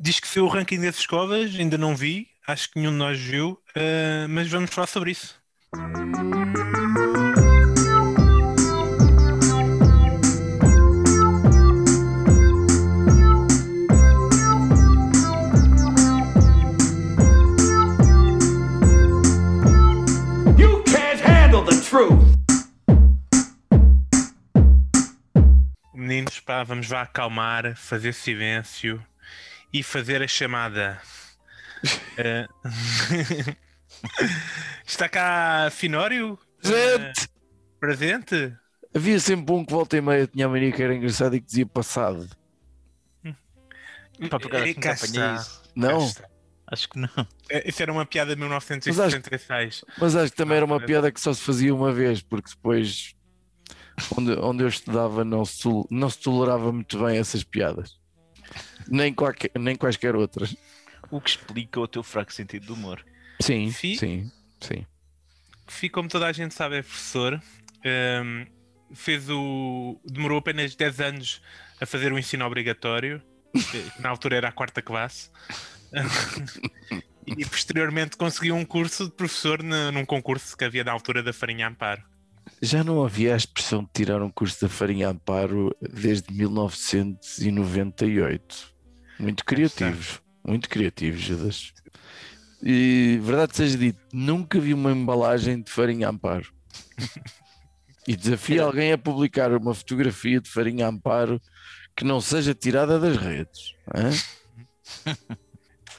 diz 0.00 0.18
que 0.18 0.26
saiu 0.26 0.46
o 0.46 0.48
ranking 0.48 0.80
das 0.80 0.96
escovas, 0.96 1.54
ainda 1.54 1.76
não 1.76 1.94
vi, 1.94 2.26
acho 2.46 2.70
que 2.70 2.78
nenhum 2.78 2.92
de 2.92 2.96
nós 2.96 3.20
viu, 3.20 3.50
uh, 3.76 4.28
mas 4.30 4.48
vamos 4.48 4.70
falar 4.70 4.86
sobre 4.86 5.10
isso. 5.10 5.38
You 20.56 20.82
can't 20.84 21.20
handle 21.20 21.62
the 21.62 21.78
truth. 21.82 22.24
Meninos, 25.94 26.40
pá, 26.40 26.64
vamos 26.64 26.88
vá 26.88 27.02
acalmar, 27.02 27.76
fazer 27.76 28.14
silêncio 28.14 29.04
e 29.72 29.82
fazer 29.82 30.22
a 30.22 30.28
chamada. 30.28 31.00
Eh, 32.18 32.46
Está 34.86 35.08
cá 35.08 35.70
Finório? 35.70 36.38
Gente! 36.62 37.24
Eh, 37.24 37.28
presente? 37.78 38.54
Havia 38.94 39.18
sempre 39.18 39.54
um 39.54 39.64
que 39.64 39.72
volta 39.72 39.96
e 39.96 40.00
meia 40.00 40.26
tinha 40.26 40.46
a 40.46 40.48
mania 40.48 40.70
que 40.72 40.82
era 40.82 40.94
engraçado 40.94 41.36
e 41.36 41.40
que 41.40 41.46
dizia 41.46 41.64
passado. 41.66 42.28
Pá, 44.28 44.38
por 44.38 44.48
acaso, 44.48 44.66
E 44.66 44.74
cá 44.74 44.90
nunca 44.90 44.92
apanhei 44.92 45.22
está. 45.22 45.34
isso. 45.36 45.62
Não? 45.74 45.98
Cá 46.00 46.04
está. 46.04 46.28
Acho 46.66 46.88
que 46.88 46.98
não. 46.98 47.08
Eh, 47.48 47.68
Isso 47.68 47.82
era 47.82 47.92
uma 47.92 48.04
piada 48.06 48.34
de 48.34 48.40
1966. 48.40 49.84
Mas 49.98 50.14
acho 50.14 50.30
que 50.32 50.36
também 50.36 50.56
era 50.56 50.66
uma 50.66 50.76
Ah, 50.76 50.80
piada 50.84 51.10
que 51.10 51.20
só 51.20 51.32
se 51.32 51.40
fazia 51.40 51.74
uma 51.74 51.92
vez, 51.92 52.22
porque 52.22 52.50
depois 52.50 53.14
onde, 54.16 54.32
onde 54.34 54.62
eu 54.64 54.68
estudava 54.68 55.24
não 55.24 55.44
se, 55.44 55.66
não 55.90 56.08
se 56.10 56.18
tolerava 56.20 56.72
muito 56.72 57.02
bem 57.04 57.18
essas 57.18 57.42
piadas. 57.42 57.99
Nem, 58.88 59.12
qualquer, 59.12 59.50
nem 59.58 59.76
quaisquer 59.76 60.14
outras. 60.14 60.56
O 61.10 61.20
que 61.20 61.30
explica 61.30 61.80
o 61.80 61.88
teu 61.88 62.02
fraco 62.02 62.32
sentido 62.32 62.66
de 62.66 62.72
humor. 62.72 63.04
Sim, 63.40 63.70
Fi- 63.70 63.96
sim, 63.96 64.32
sim. 64.60 64.86
Fi, 65.66 65.88
como 65.88 66.08
toda 66.08 66.26
a 66.26 66.32
gente 66.32 66.54
sabe, 66.54 66.78
é 66.78 66.82
professor. 66.82 67.40
Ehm, 67.84 68.46
fez 68.94 69.28
o. 69.30 70.00
Demorou 70.04 70.38
apenas 70.38 70.74
10 70.74 71.00
anos 71.00 71.42
a 71.80 71.86
fazer 71.86 72.12
o 72.12 72.18
ensino 72.18 72.44
obrigatório, 72.44 73.22
que 73.52 74.02
na 74.02 74.08
altura 74.08 74.36
era 74.36 74.48
a 74.48 74.52
quarta 74.52 74.82
classe. 74.82 75.30
e 77.26 77.44
posteriormente 77.44 78.16
conseguiu 78.16 78.54
um 78.54 78.64
curso 78.64 79.06
de 79.06 79.12
professor 79.12 79.62
num 79.62 80.04
concurso 80.04 80.56
que 80.56 80.64
havia 80.64 80.84
na 80.84 80.92
altura 80.92 81.22
da 81.22 81.32
Farinha 81.32 81.68
Amparo. 81.68 82.02
Já 82.62 82.84
não 82.84 83.02
havia 83.02 83.32
a 83.32 83.36
expressão 83.36 83.82
de 83.82 83.88
tirar 83.94 84.20
um 84.22 84.30
curso 84.30 84.60
da 84.60 84.68
Farinha 84.68 85.08
Amparo 85.08 85.74
desde 85.80 86.30
1998. 86.32 88.74
Muito 89.18 89.44
criativos, 89.44 90.20
muito 90.46 90.68
criativos, 90.68 91.20
Judas. 91.20 91.72
E 92.62 93.18
verdade 93.22 93.56
seja 93.56 93.78
dito, 93.78 93.98
nunca 94.12 94.60
vi 94.60 94.74
uma 94.74 94.92
embalagem 94.92 95.62
de 95.62 95.70
Farinha 95.70 96.10
Amparo. 96.10 96.52
E 98.06 98.14
desafio 98.14 98.64
alguém 98.64 98.92
a 98.92 98.98
publicar 98.98 99.50
uma 99.52 99.74
fotografia 99.74 100.40
de 100.40 100.50
Farinha 100.50 100.88
Amparo 100.88 101.40
que 101.96 102.04
não 102.04 102.20
seja 102.20 102.54
tirada 102.54 102.98
das 102.98 103.16
redes. 103.16 103.74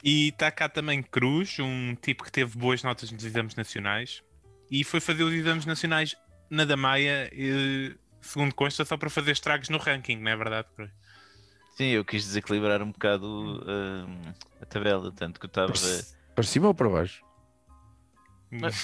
E 0.04 0.30
está 0.30 0.50
cá 0.50 0.68
também 0.68 1.00
Cruz, 1.00 1.60
um 1.60 1.94
tipo 1.94 2.24
que 2.24 2.32
teve 2.32 2.58
boas 2.58 2.82
notas 2.82 3.12
nos 3.12 3.24
exames 3.24 3.54
nacionais 3.54 4.20
e 4.68 4.82
foi 4.82 5.00
fazer 5.00 5.22
os 5.22 5.32
exames 5.32 5.64
nacionais 5.64 6.16
na 6.52 6.66
da 6.66 6.76
Maia, 6.76 7.30
e, 7.32 7.96
segundo 8.20 8.54
consta, 8.54 8.84
só 8.84 8.98
para 8.98 9.08
fazer 9.08 9.32
estragos 9.32 9.70
no 9.70 9.78
ranking, 9.78 10.18
não 10.18 10.30
é 10.30 10.36
verdade, 10.36 10.68
Cruz? 10.76 10.90
Sim, 11.74 11.86
eu 11.86 12.04
quis 12.04 12.24
desequilibrar 12.24 12.82
um 12.82 12.92
bocado 12.92 13.26
hum, 13.26 14.32
a 14.60 14.66
tabela, 14.66 15.10
tanto 15.12 15.40
que 15.40 15.46
eu 15.46 15.48
estava 15.48 15.72
Para 16.34 16.44
cima 16.44 16.68
ou 16.68 16.74
para 16.74 16.90
baixo? 16.90 17.24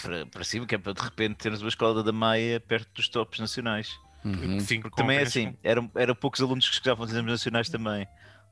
para, 0.00 0.24
para 0.24 0.44
cima, 0.44 0.66
que 0.66 0.74
é 0.74 0.78
para 0.78 0.94
de 0.94 1.02
repente 1.02 1.36
termos 1.36 1.60
uma 1.60 1.68
escola 1.68 2.02
da 2.02 2.10
Maia 2.10 2.58
perto 2.58 2.90
dos 2.94 3.06
tops 3.06 3.38
nacionais. 3.38 4.00
Uhum. 4.24 4.58
Sim, 4.60 4.80
Porque 4.80 4.96
também 4.96 5.18
é 5.18 5.22
assim, 5.22 5.54
eram, 5.62 5.90
eram 5.94 6.14
poucos 6.14 6.40
alunos 6.40 6.66
que 6.66 6.76
chegavam 6.76 7.02
aos 7.02 7.12
exames 7.12 7.30
nacionais 7.30 7.68
também. 7.68 8.08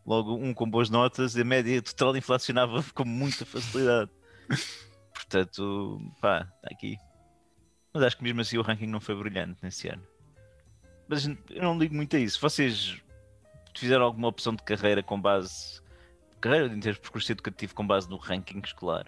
Logo, 0.07 0.35
um 0.35 0.53
com 0.53 0.69
boas 0.69 0.91
notas, 0.91 1.35
e 1.37 1.41
a 1.41 1.45
média 1.45 1.81
total 1.81 2.15
inflacionava 2.15 2.85
com 2.93 3.07
muita 3.07 3.47
facilidade. 3.47 4.11
Portanto, 5.15 5.99
pá, 6.21 6.47
está 6.57 6.69
aqui. 6.71 6.99
Mas 7.97 8.05
acho 8.05 8.17
que 8.19 8.23
mesmo 8.23 8.41
assim 8.43 8.59
o 8.59 8.63
ranking 8.63 8.87
não 8.87 9.01
foi 9.01 9.15
brilhante 9.15 9.57
nesse 9.63 9.89
ano. 9.89 10.03
Mas 11.09 11.27
eu 11.27 11.63
não 11.63 11.79
ligo 11.79 11.95
muito 11.95 12.15
a 12.15 12.19
isso. 12.19 12.39
Vocês 12.41 13.01
fizeram 13.75 14.05
alguma 14.05 14.29
opção 14.29 14.55
de 14.55 14.63
carreira 14.63 15.03
com 15.03 15.19
base. 15.21 15.81
Carreira 16.41 16.69
de 16.69 16.93
percurso 17.01 17.33
educativo 17.33 17.75
com 17.75 17.87
base 17.87 18.09
no 18.11 18.17
ranking 18.19 18.61
escolar? 18.65 19.07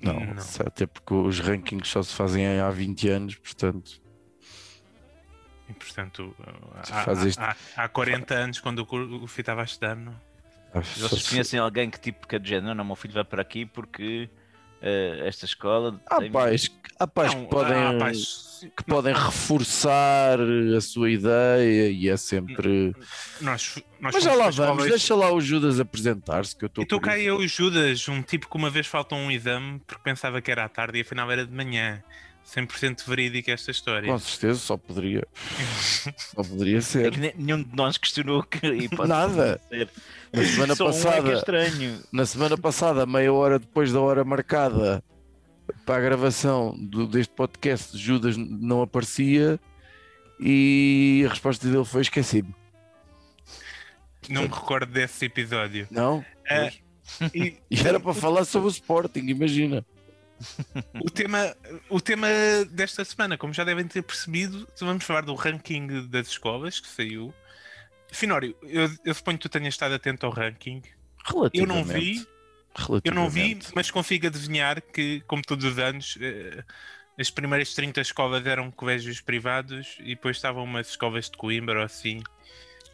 Não, 0.00 0.14
Não. 0.18 0.42
até 0.66 0.86
porque 0.86 1.12
os 1.14 1.38
rankings 1.40 1.88
só 1.90 2.02
se 2.02 2.14
fazem 2.14 2.58
há 2.58 2.70
20 2.70 3.08
anos, 3.08 3.34
portanto. 3.36 4.00
E, 5.68 5.72
portanto, 5.72 6.34
há, 6.90 7.26
isto- 7.26 7.40
há, 7.40 7.56
há 7.76 7.88
40 7.88 8.34
anos, 8.34 8.60
quando 8.60 8.80
o, 8.80 8.86
cur- 8.86 9.10
o 9.22 9.26
Fih 9.26 9.40
estava 9.42 9.62
a 9.62 9.64
estudar, 9.64 9.94
não? 9.96 10.14
ah, 10.74 10.80
Vocês 10.80 11.22
se- 11.22 11.30
conhecem 11.30 11.58
alguém 11.58 11.88
que 11.90 11.98
tipo 11.98 12.26
que 12.26 12.36
é 12.36 12.38
de 12.38 12.48
género, 12.48 12.68
não, 12.68 12.74
não, 12.74 12.84
meu 12.84 12.96
filho 12.96 13.14
vai 13.14 13.24
para 13.24 13.40
aqui 13.42 13.64
porque 13.64 14.28
eh, 14.86 15.22
esta 15.26 15.46
escola. 15.46 15.98
Há 16.06 16.18
tem- 16.18 16.30
pais, 16.30 16.70
há 17.00 17.06
pais 17.06 17.34
Não, 17.34 17.44
que 17.44 17.50
podem, 17.50 17.82
há 17.82 17.98
pais- 17.98 18.68
que 18.76 18.84
podem 18.84 19.14
reforçar 19.14 20.38
a 20.76 20.80
sua 20.80 21.10
ideia 21.10 21.90
e 21.90 22.08
é 22.08 22.16
sempre. 22.16 22.94
nós, 23.40 23.76
nós 24.00 24.14
Mas 24.14 24.22
já 24.24 24.34
lá 24.34 24.50
vamos, 24.50 24.84
deixa 24.88 25.14
lá 25.14 25.32
o 25.32 25.40
Judas 25.40 25.80
apresentar-se 25.80 26.54
que 26.56 26.64
eu 26.64 26.68
estou 26.68 26.82
E 26.82 26.84
estou 26.84 27.00
cá 27.00 27.18
e 27.18 27.30
o 27.30 27.46
Judas, 27.48 28.06
um 28.08 28.22
tipo 28.22 28.48
que 28.48 28.56
uma 28.56 28.68
vez 28.70 28.86
faltou 28.86 29.18
um 29.18 29.30
exame 29.30 29.80
porque 29.86 30.02
pensava 30.02 30.40
que 30.40 30.50
era 30.50 30.64
à 30.64 30.68
tarde 30.68 30.98
e 30.98 31.00
afinal 31.00 31.30
era 31.30 31.46
de 31.46 31.52
manhã. 31.52 32.02
100% 32.46 33.04
verídica 33.06 33.52
esta 33.52 33.70
história. 33.70 34.10
Com 34.10 34.18
certeza, 34.18 34.58
só 34.58 34.76
poderia. 34.76 35.26
Só 36.34 36.42
poderia 36.42 36.78
É 36.78 36.80
ser. 36.80 37.10
que 37.12 37.18
ne- 37.20 37.34
nenhum 37.36 37.62
de 37.62 37.74
nós 37.74 37.96
questionou 37.96 38.42
que 38.42 38.60
Nada. 39.06 39.60
ser. 39.68 39.88
Na 40.32 40.44
semana 40.44 40.74
Só 40.76 40.86
um 40.86 40.90
é 40.90 40.92
que 40.92 40.98
é 40.98 41.02
passada, 41.04 41.32
estranho. 41.34 42.00
na 42.12 42.26
semana 42.26 42.56
passada, 42.58 43.06
meia 43.06 43.32
hora 43.32 43.58
depois 43.58 43.92
da 43.92 44.00
hora 44.00 44.24
marcada 44.24 45.02
para 45.86 45.96
a 45.96 46.00
gravação 46.00 46.74
do- 46.78 47.06
deste 47.06 47.32
podcast, 47.34 47.96
Judas 47.96 48.36
não 48.36 48.82
aparecia 48.82 49.58
e 50.38 51.24
a 51.26 51.30
resposta 51.30 51.66
dele 51.68 51.84
foi 51.84 52.02
esquecido. 52.02 52.54
Não 54.28 54.42
me 54.42 54.48
recordo 54.48 54.90
desse 54.92 55.24
episódio. 55.26 55.86
Não? 55.90 56.24
Ah, 56.48 56.70
e 57.34 57.56
E 57.70 57.80
era 57.86 58.00
para 58.00 58.14
falar 58.14 58.44
sobre 58.44 58.68
o 58.68 58.70
Sporting, 58.70 59.20
imagina. 59.28 59.84
O, 61.04 61.10
tema, 61.10 61.56
o 61.88 62.00
tema 62.00 62.28
desta 62.70 63.04
semana, 63.04 63.36
como 63.38 63.52
já 63.52 63.64
devem 63.64 63.86
ter 63.86 64.02
percebido, 64.02 64.66
vamos 64.80 65.04
falar 65.04 65.22
do 65.22 65.34
ranking 65.34 66.06
das 66.08 66.28
escolas 66.28 66.80
que 66.80 66.88
saiu. 66.88 67.32
Finório, 68.12 68.56
eu, 68.62 68.88
eu 69.04 69.14
suponho 69.14 69.38
que 69.38 69.42
tu 69.42 69.48
tenhas 69.48 69.74
estado 69.74 69.94
atento 69.94 70.24
ao 70.26 70.32
ranking. 70.32 70.80
Eu 71.52 71.66
não 71.66 71.82
vi, 71.84 72.26
eu 73.04 73.14
não 73.14 73.28
vi, 73.30 73.54
mas 73.74 73.90
consigo 73.90 74.26
adivinhar 74.26 74.80
que, 74.80 75.20
como 75.26 75.42
todos 75.42 75.64
os 75.64 75.78
anos, 75.78 76.16
eh, 76.20 76.62
as 77.18 77.30
primeiras 77.30 77.74
30 77.74 78.00
escolas 78.00 78.44
eram 78.46 78.70
colégios 78.70 79.20
privados 79.20 79.96
e 80.00 80.14
depois 80.14 80.36
estavam 80.36 80.64
umas 80.64 80.88
escolas 80.88 81.30
de 81.30 81.36
Coimbra 81.36 81.78
ou 81.80 81.84
assim. 81.84 82.22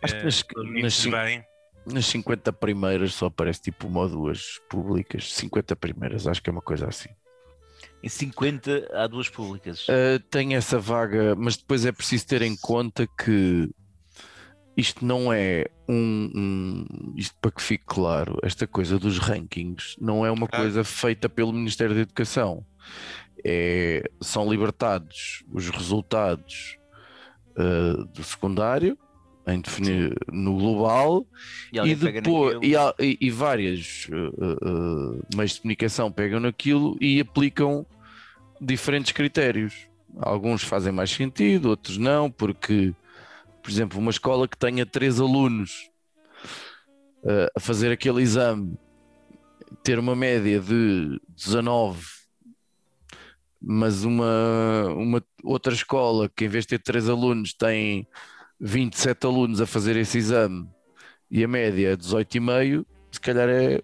Acho 0.03 0.15
que 0.47 0.59
eh, 0.59 0.82
nas- 0.82 0.94
cin- 0.94 1.11
bem. 1.11 1.44
Nas 1.87 2.06
50 2.06 2.53
primeiras 2.53 3.15
só 3.15 3.27
aparece 3.27 3.62
tipo 3.62 3.87
uma 3.88 4.00
ou 4.00 4.09
duas 4.09 4.59
públicas. 4.69 5.32
50 5.34 5.75
primeiras, 5.77 6.27
acho 6.27 6.43
que 6.43 6.49
é 6.50 6.53
uma 6.53 6.61
coisa 6.62 6.87
assim. 6.88 7.09
Em 8.03 8.09
50 8.09 8.88
há 8.93 9.06
duas 9.06 9.28
públicas. 9.28 9.87
Uh, 9.88 10.19
tem 10.31 10.55
essa 10.55 10.78
vaga, 10.78 11.34
mas 11.37 11.56
depois 11.56 11.84
é 11.84 11.93
preciso 11.93 12.27
ter 12.27 12.41
em 12.43 12.56
conta 12.56 13.06
que 13.06 13.69
isto 14.77 15.05
não 15.05 15.31
é 15.33 15.66
um, 15.88 16.31
um- 16.34 17.15
isto 17.16 17.37
para 17.43 17.50
que 17.50 17.61
fique 17.61 17.84
claro, 17.84 18.38
esta 18.43 18.66
coisa 18.66 18.99
dos 18.99 19.19
rankings 19.19 19.97
não 20.00 20.25
é 20.25 20.31
uma 20.31 20.49
Claro. 20.49 20.64
coisa 20.64 20.82
feita 20.85 21.29
pelo 21.29 21.52
Ministério 21.52 21.94
da 21.94 22.00
Educação. 22.00 22.64
É, 23.44 24.02
são 24.20 24.50
libertados 24.50 25.43
os 25.52 25.69
resultados 25.69 26.79
uh, 27.58 28.05
do 28.06 28.23
secundário 28.23 28.97
em 29.55 29.61
definir 29.61 30.14
no 30.32 30.56
global 30.56 31.26
E 31.73 31.79
e 31.79 31.94
depois 32.23 32.55
e, 32.62 32.76
há- 32.76 32.94
e- 33.00 33.19
e 33.20 33.31
várias 33.31 34.06
uh, 34.11 35.14
uh, 35.17 35.26
meios 35.35 35.52
de 35.55 35.61
comunicação 35.61 36.11
pegam 36.12 36.41
naquilo 36.41 36.97
e 37.00 37.20
aplicam 37.20 37.87
diferentes 38.61 39.12
critérios. 39.12 39.88
Alguns 40.19 40.62
fazem 40.62 40.93
mais 40.93 41.11
sentido, 41.11 41.70
outros 41.70 41.97
não, 41.97 42.31
porque, 42.31 42.93
por 43.62 43.70
exemplo, 43.70 43.99
uma 43.99 44.11
escola 44.11 44.47
que 44.49 44.56
tenha 44.58 44.85
três 44.85 45.20
alunos 45.20 45.88
uh, 47.25 47.49
a 47.56 47.61
fazer 47.61 47.93
aquele 47.93 48.20
exame, 48.23 48.76
ter 49.85 49.99
uma 49.99 50.17
média 50.17 50.61
de 50.61 51.20
19, 51.37 52.05
mas 53.62 54.05
uma, 54.05 54.88
uma 54.97 55.23
outra 55.44 55.73
escola 55.73 56.29
que 56.35 56.44
em 56.47 56.49
vez 56.49 56.64
de 56.64 56.70
ter 56.70 56.82
três 56.82 57.08
alunos 57.08 57.52
tem 57.55 58.06
27 58.61 59.27
alunos 59.27 59.61
a 59.61 59.67
fazer 59.67 59.97
esse 59.97 60.19
exame 60.19 60.69
e 61.31 61.43
a 61.45 61.49
média 61.49 61.93
é 61.93 61.97
18,5, 61.97 62.85
se 63.12 63.21
calhar 63.21 63.49
é, 63.49 63.81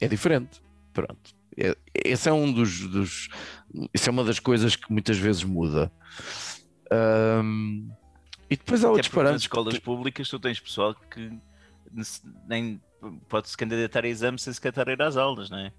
é 0.00 0.08
diferente. 0.08 0.62
Pronto. 0.92 1.34
É, 1.56 1.76
esse 1.94 2.28
é 2.28 2.32
um 2.32 2.52
dos, 2.52 2.80
dos. 2.88 3.28
Isso 3.94 4.08
é 4.08 4.12
uma 4.12 4.24
das 4.24 4.38
coisas 4.38 4.76
que 4.76 4.90
muitas 4.92 5.18
vezes 5.18 5.44
muda. 5.44 5.92
Ahm, 6.90 7.88
e 8.50 8.56
depois 8.56 8.84
há 8.84 8.88
Até 8.88 8.92
outros 8.92 9.08
porque 9.08 9.30
nas 9.30 9.42
parâmetros. 9.42 9.42
escolas 9.42 9.78
públicas 9.78 10.28
tu 10.28 10.38
tens 10.38 10.58
pessoal 10.60 10.94
que 10.94 11.38
nem 12.48 12.80
pode 13.28 13.48
se 13.48 13.56
candidatar 13.56 14.04
a 14.04 14.08
exame 14.08 14.38
sem 14.38 14.52
a 14.52 14.92
ir 14.92 15.02
às 15.02 15.16
aulas, 15.16 15.50
não 15.50 15.58
é? 15.58 15.72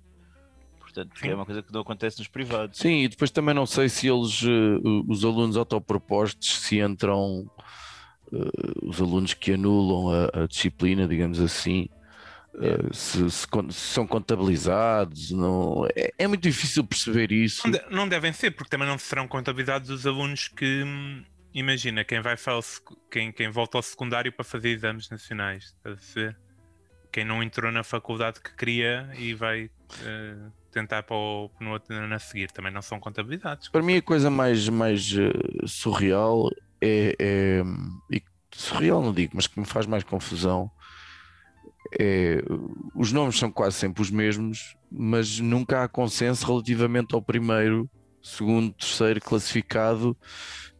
Portanto, 0.93 1.17
Sim. 1.19 1.29
é 1.29 1.35
uma 1.35 1.45
coisa 1.45 1.63
que 1.63 1.71
não 1.73 1.81
acontece 1.81 2.19
nos 2.19 2.27
privados. 2.27 2.77
Sim, 2.79 3.03
e 3.03 3.07
depois 3.07 3.31
também 3.31 3.55
não 3.55 3.65
sei 3.65 3.87
se 3.89 4.07
eles, 4.07 4.41
eh, 4.43 4.79
os 5.07 5.23
alunos 5.23 5.55
autopropostos, 5.57 6.59
se 6.61 6.79
entram, 6.79 7.49
eh, 8.33 8.37
os 8.83 8.99
alunos 9.01 9.33
que 9.33 9.53
anulam 9.53 10.09
a, 10.33 10.43
a 10.43 10.47
disciplina, 10.47 11.07
digamos 11.07 11.39
assim, 11.39 11.87
eh, 12.55 12.89
se, 12.93 13.29
se 13.29 13.47
se 13.69 13.73
são 13.73 14.05
contabilizados. 14.05 15.31
Não, 15.31 15.85
é, 15.95 16.11
é 16.17 16.27
muito 16.27 16.41
difícil 16.43 16.83
perceber 16.83 17.31
isso. 17.31 17.67
Não, 17.67 17.71
de- 17.71 17.95
não 17.95 18.07
devem 18.09 18.33
ser, 18.33 18.51
porque 18.51 18.69
também 18.69 18.87
não 18.87 18.97
serão 18.97 19.27
contabilizados 19.27 19.89
os 19.89 20.05
alunos 20.05 20.47
que. 20.47 20.83
hum, 20.83 21.23
Imagina, 21.53 22.05
quem 22.05 22.21
vai 22.21 22.37
quem, 23.11 23.29
quem 23.29 23.49
volta 23.49 23.77
ao 23.77 23.81
secundário 23.81 24.31
para 24.31 24.45
fazer 24.45 24.69
exames 24.69 25.09
nacionais? 25.09 25.75
Quem 27.11 27.25
não 27.25 27.43
entrou 27.43 27.69
na 27.73 27.83
faculdade 27.83 28.39
que 28.39 28.55
queria 28.55 29.09
e 29.17 29.33
vai 29.33 29.69
eh, 30.01 30.35
tentar 30.71 31.03
para 31.03 31.15
o, 31.15 31.51
no 31.59 31.71
outro 31.71 31.93
ano 31.95 32.13
a 32.13 32.19
seguir, 32.19 32.51
também 32.51 32.71
não 32.71 32.81
são 32.81 32.99
contabilizados. 32.99 33.69
Para 33.69 33.81
mim, 33.81 33.97
a 33.97 34.01
coisa 34.01 34.29
mais, 34.29 34.67
mais 34.69 35.11
eh, 35.17 35.31
surreal 35.67 36.49
é, 36.81 37.15
é- 37.19 37.63
e 38.11 38.21
surreal 38.53 39.01
não 39.01 39.13
digo, 39.13 39.33
mas 39.35 39.47
que 39.47 39.59
me 39.59 39.65
faz 39.65 39.85
mais 39.85 40.03
confusão 40.03 40.69
é 41.99 42.41
os 42.95 43.11
nomes 43.11 43.37
são 43.37 43.51
quase 43.51 43.77
sempre 43.77 44.01
os 44.01 44.09
mesmos, 44.09 44.75
mas 44.91 45.39
nunca 45.39 45.83
há 45.83 45.87
consenso 45.87 46.45
relativamente 46.45 47.13
ao 47.13 47.21
primeiro, 47.21 47.89
segundo, 48.21 48.73
terceiro 48.73 49.19
classificado. 49.19 50.17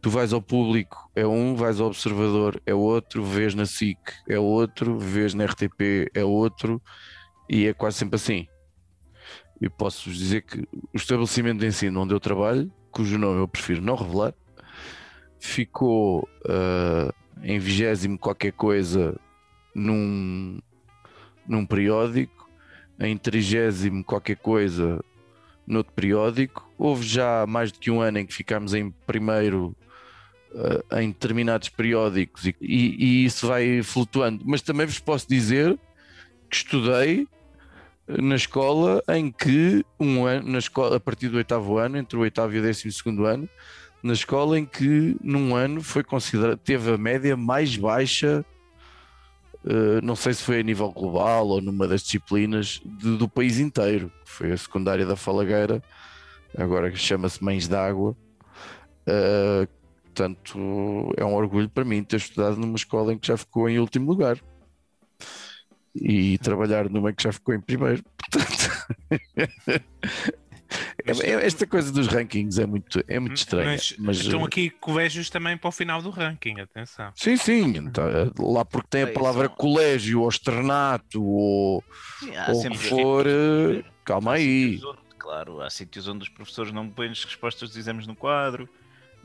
Tu 0.00 0.10
vais 0.10 0.32
ao 0.32 0.42
público, 0.42 0.96
é 1.14 1.26
um, 1.26 1.54
vais 1.54 1.80
ao 1.80 1.86
observador, 1.88 2.60
é 2.66 2.74
outro, 2.74 3.24
vês 3.24 3.54
na 3.54 3.66
SIC, 3.66 3.98
é 4.28 4.38
outro, 4.38 4.98
vês 4.98 5.32
na 5.34 5.44
RTP, 5.44 6.10
é 6.14 6.24
outro, 6.24 6.82
e 7.48 7.66
é 7.66 7.74
quase 7.74 7.98
sempre 7.98 8.16
assim. 8.16 8.46
E 9.62 9.68
posso-vos 9.68 10.18
dizer 10.18 10.42
que 10.42 10.58
o 10.92 10.96
estabelecimento 10.96 11.60
de 11.60 11.66
ensino 11.68 12.00
onde 12.00 12.12
eu 12.12 12.18
trabalho, 12.18 12.68
cujo 12.90 13.16
nome 13.16 13.38
eu 13.38 13.46
prefiro 13.46 13.80
não 13.80 13.94
revelar, 13.94 14.34
ficou 15.38 16.28
ah, 16.48 17.14
em 17.44 17.60
vigésimo 17.60 18.18
qualquer 18.18 18.50
coisa 18.52 19.16
num, 19.72 20.58
num 21.46 21.64
periódico, 21.64 22.50
em 22.98 23.16
trigésimo 23.16 24.02
qualquer 24.02 24.34
coisa 24.36 25.00
noutro 25.64 25.92
periódico. 25.92 26.68
Houve 26.76 27.06
já 27.06 27.46
mais 27.46 27.70
do 27.70 27.78
que 27.78 27.88
um 27.88 28.00
ano 28.00 28.18
em 28.18 28.26
que 28.26 28.34
ficámos 28.34 28.74
em 28.74 28.90
primeiro 29.06 29.76
ah, 30.90 31.00
em 31.00 31.08
determinados 31.10 31.68
periódicos 31.68 32.46
e, 32.46 32.56
e- 32.60 32.96
e 32.98 33.24
isso 33.24 33.46
vai 33.46 33.80
flutuando. 33.84 34.42
Mas 34.44 34.60
também 34.60 34.86
vos 34.86 34.98
posso 34.98 35.28
dizer 35.28 35.78
que 36.50 36.56
estudei 36.56 37.28
na 38.06 38.34
escola 38.34 39.02
em 39.08 39.30
que 39.30 39.84
um 39.98 40.24
ano, 40.26 40.50
na 40.50 40.58
escola, 40.58 40.96
a 40.96 41.00
partir 41.00 41.28
do 41.28 41.36
oitavo 41.36 41.78
ano, 41.78 41.96
entre 41.96 42.16
o 42.16 42.20
oitavo 42.20 42.54
e 42.54 42.58
o 42.58 42.62
décimo 42.62 42.92
segundo 42.92 43.24
ano, 43.24 43.48
na 44.02 44.12
escola 44.12 44.58
em 44.58 44.64
que 44.66 45.16
num 45.22 45.54
ano 45.54 45.80
foi 45.82 46.02
considerado, 46.02 46.58
teve 46.58 46.92
a 46.92 46.98
média 46.98 47.36
mais 47.36 47.76
baixa, 47.76 48.44
eh, 49.64 50.00
não 50.02 50.16
sei 50.16 50.34
se 50.34 50.42
foi 50.42 50.58
a 50.60 50.62
nível 50.62 50.90
global 50.90 51.46
ou 51.46 51.60
numa 51.60 51.86
das 51.86 52.02
disciplinas 52.02 52.80
de- 52.84 53.16
do 53.16 53.28
país 53.28 53.58
inteiro. 53.60 54.10
Foi 54.24 54.50
a 54.50 54.56
secundária 54.56 55.06
da 55.06 55.14
Falagueira, 55.14 55.80
agora 56.58 56.90
que 56.90 56.98
chama-se 56.98 57.42
Mães 57.42 57.68
d'Água. 57.68 58.16
Eh, 59.06 59.68
portanto, 60.02 60.58
é 61.16 61.24
um 61.24 61.34
orgulho 61.34 61.68
para 61.68 61.84
mim 61.84 62.02
ter 62.02 62.16
estudado 62.16 62.56
numa 62.56 62.76
escola 62.76 63.12
em 63.12 63.18
que 63.18 63.28
já 63.28 63.36
ficou 63.36 63.68
em 63.68 63.78
último 63.78 64.10
lugar 64.10 64.38
e 65.94 66.38
trabalhar 66.38 66.88
numa 66.88 67.12
que 67.12 67.22
já 67.22 67.32
ficou 67.32 67.54
em 67.54 67.60
primeiro. 67.60 68.02
Portanto, 68.32 69.92
é- 71.04 71.30
é- 71.30 71.46
esta 71.46 71.66
coisa 71.66 71.92
dos 71.92 72.06
rankings 72.06 72.58
é 72.58 72.66
muito, 72.66 73.02
é 73.06 73.18
muito 73.18 73.36
estranha. 73.36 73.72
Mas, 73.72 73.94
Mas, 73.98 74.16
estão 74.18 74.40
eh, 74.40 74.44
aqui 74.44 74.70
colégios 74.70 75.28
também 75.28 75.56
para 75.56 75.68
o 75.68 75.72
final 75.72 76.00
do 76.00 76.08
ranking, 76.10 76.60
atenção. 76.60 77.12
Sim, 77.14 77.36
sim, 77.36 77.90
tá, 77.90 78.02
lá 78.38 78.64
porque 78.64 78.88
tem 78.90 79.02
a 79.02 79.06
palavra 79.12 79.48
colégio 79.48 80.22
ou 80.22 80.28
externato 80.28 81.22
ou, 81.22 81.78
o 81.78 81.82
que 82.46 82.54
sempre 82.54 82.78
for, 82.78 83.24
sítios- 83.26 83.84
eh, 83.86 83.90
calma 84.04 84.32
aí. 84.34 84.80
onde- 84.82 84.98
claro, 85.18 85.60
há 85.60 85.68
sítios 85.70 86.08
onde 86.08 86.22
os 86.22 86.28
professores 86.28 86.72
não 86.72 86.88
põem 86.88 87.10
as 87.10 87.22
respostas 87.24 87.68
dos 87.68 87.78
exames 87.78 88.06
no 88.06 88.16
quadro, 88.16 88.68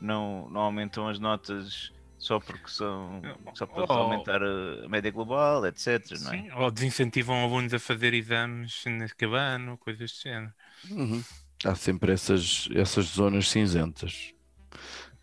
não, 0.00 0.48
não 0.50 0.60
aumentam 0.60 1.08
as 1.08 1.18
notas 1.18 1.92
só 2.18 2.40
porque 2.40 2.68
são 2.68 3.22
só 3.54 3.66
para 3.66 3.86
Oh. 3.88 3.92
aumentar 3.92 4.42
a 4.42 4.88
média 4.88 5.10
global, 5.10 5.64
etc. 5.66 6.18
Não 6.20 6.32
é? 6.32 6.36
Sim, 6.36 6.50
ou 6.52 6.70
desincentivam 6.70 7.42
alunos 7.44 7.72
a 7.74 7.78
fazer 7.78 8.12
exames 8.14 8.84
nesse 8.86 9.14
ano, 9.24 9.78
coisas 9.78 10.00
desse 10.00 10.22
género. 10.24 10.52
Uhum. 10.90 11.22
Há 11.64 11.74
sempre 11.74 12.12
essas, 12.12 12.68
essas 12.74 13.06
zonas 13.06 13.48
cinzentas 13.48 14.32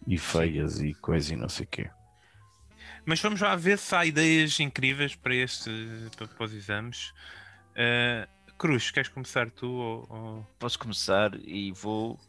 e 0.07 0.17
feias 0.17 0.81
e 0.81 0.93
coisa 0.95 1.33
e 1.33 1.37
não 1.37 1.49
sei 1.49 1.65
o 1.65 1.69
quê. 1.69 1.89
Mas 3.05 3.19
vamos 3.21 3.41
lá 3.41 3.55
ver 3.55 3.77
se 3.77 3.95
há 3.95 4.05
ideias 4.05 4.59
incríveis 4.59 5.15
para, 5.15 5.35
este, 5.35 5.69
para, 6.17 6.27
para 6.27 6.45
os 6.45 6.53
exames. 6.53 7.13
Eh, 7.75 8.27
Cruz, 8.57 8.89
queres 8.91 9.09
começar 9.09 9.49
tu? 9.51 9.67
Ou, 9.69 10.07
ou- 10.09 10.47
Posso 10.59 10.79
começar 10.79 11.31
e 11.45 11.71
vou 11.73 12.19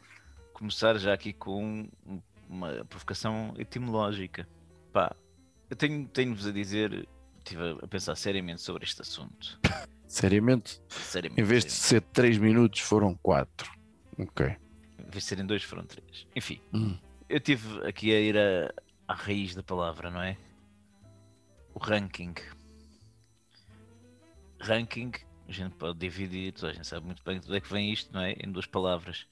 começar 0.53 0.97
já 0.99 1.13
aqui 1.13 1.33
com 1.33 1.89
um- 2.05 2.21
uma 2.49 2.85
provocação 2.85 3.53
etimológica. 3.57 4.47
Pá, 4.97 5.15
eu 5.69 5.75
tenho- 5.75 6.07
tenho-vos 6.07 6.47
a 6.47 6.51
dizer, 6.51 7.07
estive 7.37 7.77
a 7.83 7.87
pensar 7.87 8.15
seriamente 8.15 8.61
sobre 8.63 8.83
este 8.83 8.99
assunto. 9.03 9.59
Seriamente, 10.07 10.81
Seriamente. 10.89 11.39
em 11.39 11.43
vez 11.43 11.63
de 11.63 11.71
ser 11.71 12.01
3 12.01 12.39
minutos, 12.39 12.79
foram 12.79 13.13
4. 13.13 13.71
Ok. 14.17 14.47
Em 14.47 15.03
vez 15.03 15.11
de 15.13 15.21
serem 15.21 15.45
dois, 15.45 15.61
foram 15.61 15.85
três. 15.85 16.25
Enfim, 16.35 16.59
Hum. 16.73 16.97
eu 17.29 17.39
tive 17.39 17.85
aqui 17.87 18.11
a 18.11 18.19
ir 18.19 18.35
a- 18.39 18.73
à 19.07 19.13
raiz 19.13 19.53
da 19.53 19.61
palavra, 19.61 20.09
não 20.09 20.19
é? 20.19 20.35
O 21.75 21.79
ranking. 21.79 22.33
Ranking, 24.59 25.11
a 25.47 25.51
gente 25.51 25.75
pode 25.75 25.99
dividir, 25.99 26.53
toda 26.53 26.71
a 26.71 26.73
gente 26.73 26.87
sabe 26.87 27.05
muito 27.05 27.23
bem 27.23 27.39
de 27.39 27.45
onde 27.45 27.57
é 27.57 27.61
que 27.61 27.71
vem 27.71 27.93
isto, 27.93 28.11
não 28.11 28.21
é? 28.21 28.31
Em 28.43 28.51
duas 28.51 28.65
palavras. 28.65 29.27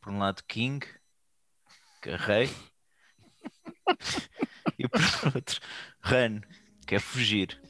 Por 0.00 0.12
um 0.12 0.18
lado, 0.18 0.42
king, 0.48 0.84
que 2.02 2.10
é 2.10 2.16
rei, 2.16 2.50
e 4.78 4.88
por 4.88 5.00
outro, 5.34 5.60
run, 6.02 6.40
que 6.86 6.94
é 6.94 6.98
fugir. 7.00 7.60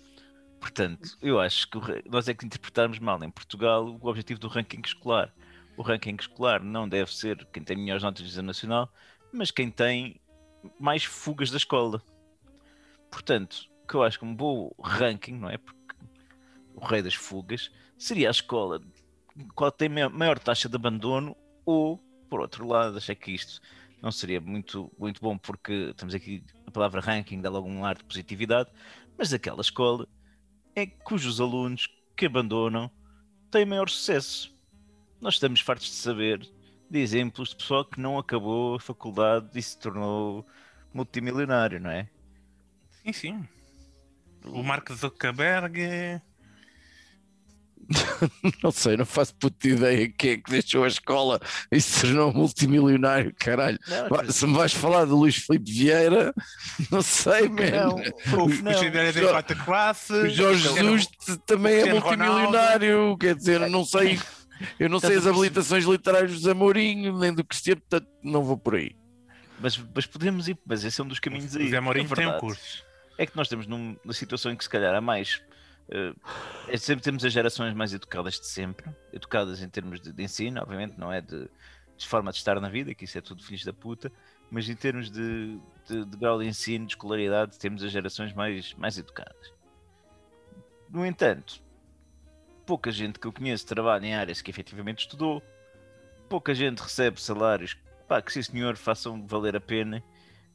Portanto, 0.61 1.17
eu 1.23 1.41
acho 1.41 1.69
que 1.69 1.79
nós 2.11 2.29
é 2.29 2.35
que 2.35 2.45
interpretarmos 2.47 2.99
mal 2.99 3.23
em 3.23 3.31
Portugal 3.31 3.87
o 3.87 4.09
objetivo 4.09 4.41
do 4.41 4.49
ranking 4.49 4.83
escolar. 4.85 5.33
O 5.77 5.83
ranking 5.83 6.17
escolar 6.19 6.63
não 6.63 6.89
deve 6.89 7.15
ser 7.15 7.47
quem 7.53 7.63
tem 7.63 7.77
melhores 7.77 8.03
notas 8.03 8.25
de 8.25 8.31
exame 8.31 8.47
nacional, 8.49 8.93
mas 9.33 9.51
quem 9.51 9.71
tem 9.71 10.21
mais 10.81 11.05
fugas 11.05 11.51
da 11.51 11.57
escola. 11.59 12.03
Portanto, 13.11 13.67
que 13.89 13.95
eu 13.95 14.03
acho 14.03 14.19
que 14.19 14.25
um 14.25 14.35
bom 14.35 14.71
ranking, 14.83 15.33
não 15.35 15.49
é? 15.49 15.59
Porque 15.59 15.95
o 16.75 16.85
rei 16.85 17.03
das 17.03 17.15
fugas 17.15 17.71
seria 17.99 18.29
a 18.29 18.31
escola 18.31 18.81
qual 19.55 19.71
tem 19.71 19.89
ma- 19.89 20.09
maior 20.09 20.39
taxa 20.39 20.69
de 20.69 20.77
abandono 20.77 21.37
ou, 21.65 21.99
por 22.29 22.41
outro 22.41 22.67
lado, 22.67 22.97
achei 22.99 23.15
que 23.15 23.33
isto 23.33 23.61
não 24.03 24.11
seria 24.13 24.41
muito, 24.41 24.91
muito 24.99 25.21
bom 25.21 25.37
porque 25.37 25.93
temos 25.97 26.15
aqui 26.15 26.43
a 26.67 26.71
palavra 26.71 27.01
ranking, 27.01 27.41
dá 27.41 27.49
logo 27.49 27.69
um 27.69 27.85
ar 27.85 27.97
de 27.97 28.05
positividade, 28.05 28.71
mas 29.17 29.33
aquela 29.33 29.61
escola 29.61 30.07
é 30.75 30.87
cujos 30.87 31.41
alunos 31.41 31.89
que 32.17 32.27
abandonam 32.27 32.91
têm 33.51 33.65
maior 33.65 33.89
sucesso. 33.89 34.55
Nós 35.21 35.35
estamos 35.35 35.61
fartos 35.61 35.87
de 35.87 35.95
saber 35.95 36.49
de 36.91 36.99
exemplos 37.01 37.51
de 37.51 37.57
pessoal 37.57 37.85
que 37.85 38.01
não 38.01 38.19
acabou 38.19 38.77
a 38.77 38.81
faculdade 38.81 39.49
e 39.55 39.63
se 39.63 39.79
tornou 39.79 40.47
multimilionário, 40.93 41.81
não 41.81 41.91
é? 41.91 42.09
Sim, 43.03 43.13
sim. 43.13 43.49
O 44.45 44.63
Mark 44.63 44.93
Zuckerberg. 44.93 46.21
Não 48.65 48.71
sei, 48.73 48.97
não 48.97 49.07
faço 49.07 49.35
puta 49.37 49.69
ideia 49.69 50.09
quem 50.09 50.31
é 50.33 50.37
que 50.39 50.51
deixou 50.51 50.83
a 50.85 50.89
escola 50.89 51.41
e 51.71 51.81
se 51.81 52.01
tornou 52.03 52.33
multimilionário, 52.33 53.33
caralho. 53.39 53.79
Não, 53.87 54.33
Se 54.33 54.47
me 54.47 54.55
vais 54.55 54.73
falar 54.73 55.05
do 55.05 55.17
Luís 55.17 55.37
Filipe 55.37 55.71
Vieira, 55.71 56.35
não 56.91 57.01
sei, 57.03 57.49
não, 57.49 57.95
O 58.45 58.49
de 58.49 59.13
Jo- 59.21 59.29
quarta 59.29 59.55
classe. 59.55 60.13
O 60.13 60.29
Jorge 60.29 60.69
Jesus 60.75 61.09
também 61.47 61.75
é 61.77 61.93
multimilionário, 61.93 63.17
quer 63.19 63.37
dizer, 63.37 63.61
eu 63.61 63.71
não 63.71 63.85
sei, 63.85 64.19
eu 64.81 64.89
não 64.89 64.99
sei 64.99 65.17
as 65.17 65.27
habilitações 65.27 65.85
literárias 65.85 66.33
do 66.33 66.39
Zamorinho, 66.39 67.17
nem 67.19 67.33
do 67.33 67.45
Cristiano, 67.45 67.81
portanto 67.89 68.09
não 68.23 68.43
vou 68.43 68.57
por 68.59 68.75
aí. 68.75 68.97
Mas, 69.61 69.81
mas 69.95 70.07
podemos 70.07 70.49
ir, 70.49 70.59
mas 70.67 70.85
esse 70.85 71.01
é 71.01 71.05
um 71.05 71.09
dos 71.09 71.19
caminhos 71.21 71.57
aí. 71.57 71.67
O 71.67 71.71
Zé 71.71 71.81
Mourinho 71.81 72.09
A 72.13 72.17
tem 72.17 72.27
um 72.27 72.39
curso. 72.39 72.85
É 73.17 73.25
que 73.25 73.35
nós 73.37 73.47
estamos 73.47 73.67
num- 73.67 73.97
numa 74.05 74.13
situação 74.13 74.53
em 74.53 74.57
que 74.57 74.65
se 74.65 74.69
calhar 74.71 74.95
há 74.95 75.01
mais 75.01 75.41
é 76.69 76.77
sempre 76.77 77.05
temos 77.05 77.25
as 77.25 77.33
gerações 77.33 77.75
mais 77.75 77.95
educadas 77.95 78.41
de 78.41 78.47
sempre, 78.47 78.91
educadas 79.13 79.63
em 79.63 79.69
termos 79.69 80.01
de, 80.01 80.13
de 80.13 80.23
ensino, 80.23 80.61
obviamente, 80.61 80.99
não 80.99 81.13
é 81.13 81.21
de, 81.21 81.49
de, 81.97 82.07
forma 82.07 82.31
de 82.33 82.39
estar 82.39 82.61
na 82.61 82.69
vida, 82.69 82.95
que 82.95 83.05
isso 83.05 83.17
é 83.19 83.21
tudo 83.21 83.43
filhos 83.43 83.65
da 83.65 83.73
puta, 83.73 84.11
mas 84.51 84.69
em 84.69 84.75
termos 84.75 85.11
de, 85.11 85.59
de, 85.87 86.05
de 86.05 86.17
grau 86.17 86.39
de 86.39 86.47
ensino, 86.47 86.87
de 86.87 86.93
escolaridade, 86.93 87.59
temos 87.59 87.83
as 87.83 87.93
gerações 87.93 88.33
mais, 88.33 88.75
mais 88.75 88.99
educadas. 88.99 89.53
No 90.91 91.05
entanto, 91.05 91.63
pouca 92.65 92.91
gente 92.91 93.19
que 93.19 93.27
eu 93.27 93.33
conheço 93.33 93.67
trabalha 93.67 94.07
em 94.07 94.15
áreas 94.15 94.43
que 94.43 94.51
efetivamente 94.51 95.01
estudou, 95.01 95.43
pouca 96.29 96.55
gente 96.55 96.81
recebe 96.81 97.21
salários 97.21 97.77
pá, 98.07 98.23
que 98.23 98.33
sim 98.33 98.43
senhor 98.43 98.77
façam 98.77 99.27
valer 99.27 99.57
a 99.57 99.61
pena. 99.61 100.03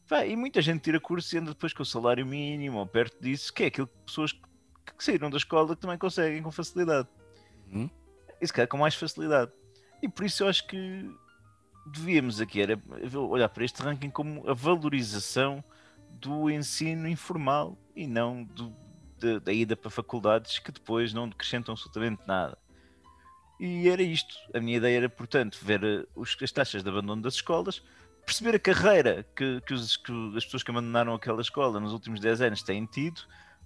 Pá, 0.08 0.26
e 0.26 0.36
muita 0.36 0.62
gente 0.62 0.82
tira 0.82 1.00
curso 1.00 1.36
e 1.36 1.40
anda 1.40 1.52
depois 1.52 1.74
com 1.74 1.84
o 1.84 1.86
salário 1.86 2.26
mínimo 2.26 2.80
ou 2.80 2.88
perto 2.88 3.22
disso, 3.22 3.54
que 3.54 3.64
é 3.64 3.68
aquilo 3.68 3.88
que 3.88 3.98
pessoas 4.06 4.32
que, 4.32 4.42
que 4.86 5.04
saíram 5.04 5.30
da 5.30 5.38
escola 5.38 5.76
que 5.76 5.82
também 5.82 5.98
conseguem 5.98 6.42
com 6.42 6.52
facilidade. 6.52 7.08
Uhum. 7.72 7.90
E 8.40 8.48
se 8.48 8.54
calhar 8.54 8.68
com 8.68 8.78
mais 8.78 8.96
facilidade. 8.96 9.52
E 10.02 10.10
por 10.10 10.26
isso 10.26 10.44
eu 10.44 10.48
acho 10.48 10.66
que 10.68 11.10
devíamos 11.86 12.40
aqui 12.40 12.62
era 12.62 12.80
olhar 13.16 13.50
para 13.50 13.64
este 13.66 13.82
ranking 13.82 14.10
como 14.10 14.48
a 14.50 14.54
valorização 14.54 15.64
do 16.10 16.50
ensino 16.50 17.08
informal 17.08 17.78
e 17.96 18.06
não 18.06 18.44
do, 18.44 18.74
de, 19.18 19.40
da 19.40 19.54
ida 19.54 19.76
para 19.76 19.90
faculdades 19.90 20.60
que 20.60 20.72
depois 20.72 21.14
não 21.14 21.26
acrescentam 21.26 21.74
absolutamente 21.74 22.22
nada. 22.28 22.58
E 23.60 23.88
era 23.88 24.02
isto. 24.02 24.36
A 24.54 24.60
minha 24.60 24.78
ideia 24.78 24.98
era, 24.98 25.10
portanto, 25.10 25.60
ver 25.62 25.84
eh, 25.84 26.06
os, 26.16 26.36
as 26.42 26.52
taxas 26.52 26.82
de 26.82 26.90
abandono 26.90 27.22
das 27.22 27.36
escolas, 27.36 27.84
perceber 28.26 28.56
a 28.56 28.60
carreira 28.60 29.26
que, 29.36 29.62
que, 29.62 29.74
os, 29.74 29.98
que, 29.98 30.12
as 30.36 30.44
pessoas 30.44 30.64
que 30.64 30.72
abandonaram 30.72 31.14
aquela 31.14 31.42
escola 31.42 31.80
nos 31.80 31.94
últimos 31.94 32.20
10 32.20 32.42
anos 32.42 32.64
têm 32.64 32.86
tido, 32.86 33.22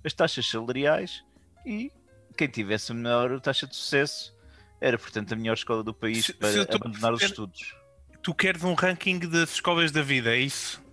as 0.06 0.14
taxas 0.14 0.48
salariais 0.48 1.24
e 1.66 1.92
quem 2.38 2.48
tivesse 2.48 2.92
a 2.92 2.96
melhor 2.96 3.40
taxa 3.42 3.66
de 3.66 3.76
sucesso 3.76 4.36
era, 4.80 4.98
portanto, 4.98 5.34
a 5.34 5.36
melhor 5.36 5.54
escola 5.54 5.84
do 5.84 5.94
país 5.94 6.26
Se- 6.26 6.34
para 6.34 6.52
se 6.52 6.58
eu 6.60 6.64
abandonar 6.64 7.14
os 7.14 7.20
perceber- 7.20 7.26
estudos. 7.52 7.76
Tu 8.22 8.34
queres 8.34 8.64
um 8.64 8.74
ranking 8.74 9.20
das 9.20 9.52
escolas 9.54 9.92
da 9.92 10.02
vida, 10.02 10.36
é 10.36 10.40
isso? 10.40 10.84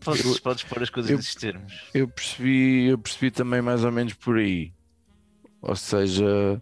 Podes, 0.00 0.24
Eu- 0.24 0.40
podes 0.42 0.62
pôr 0.64 0.82
as 0.82 0.90
coisas 0.90 1.10
eu- 1.10 1.16
nesses 1.16 1.34
termos. 1.34 1.72
Eu 1.94 2.06
percebi, 2.08 2.86
eu 2.88 2.98
percebi 2.98 3.30
também 3.30 3.62
mais 3.62 3.84
ou 3.84 3.90
menos 3.92 4.12
por 4.14 4.36
aí. 4.38 4.72
Ou 5.62 5.74
seja, 5.74 6.60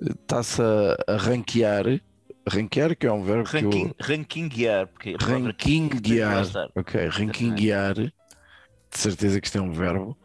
está-se 0.00 0.62
a, 0.62 0.96
a 1.14 1.16
ranquear, 1.16 1.84
ranquear 2.48 2.96
que 2.96 3.06
é 3.06 3.12
um 3.12 3.24
verbo 3.24 3.48
que 3.48 3.56
eu, 3.56 3.62
Ranking, 3.70 3.94
rankinguear, 4.00 4.88
Lá 6.34 6.42
está. 6.42 6.68
ok, 6.76 7.06
rankinguear, 7.08 7.94
de 7.94 8.12
certeza 8.92 9.40
que 9.40 9.46
isto 9.48 9.58
é 9.58 9.60
um 9.62 9.72
verbo. 9.72 10.16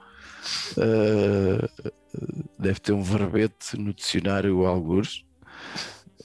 Uh, 0.78 1.92
deve 2.58 2.80
ter 2.80 2.94
um 2.94 3.02
verbete 3.02 3.78
no 3.78 3.94
dicionário 3.94 4.66
algures. 4.66 5.26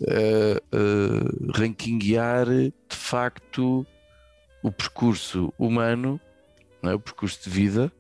Uh, 0.01 0.59
uh, 0.75 1.53
rankinguear 1.55 2.47
de 2.47 2.97
facto 2.97 3.87
o 4.63 4.73
percurso 4.73 5.53
humano, 5.59 6.21
não 6.83 6.91
é? 6.91 6.95
o 6.95 7.01
percurso 7.01 7.45
de 7.45 7.51
vida 7.51 7.93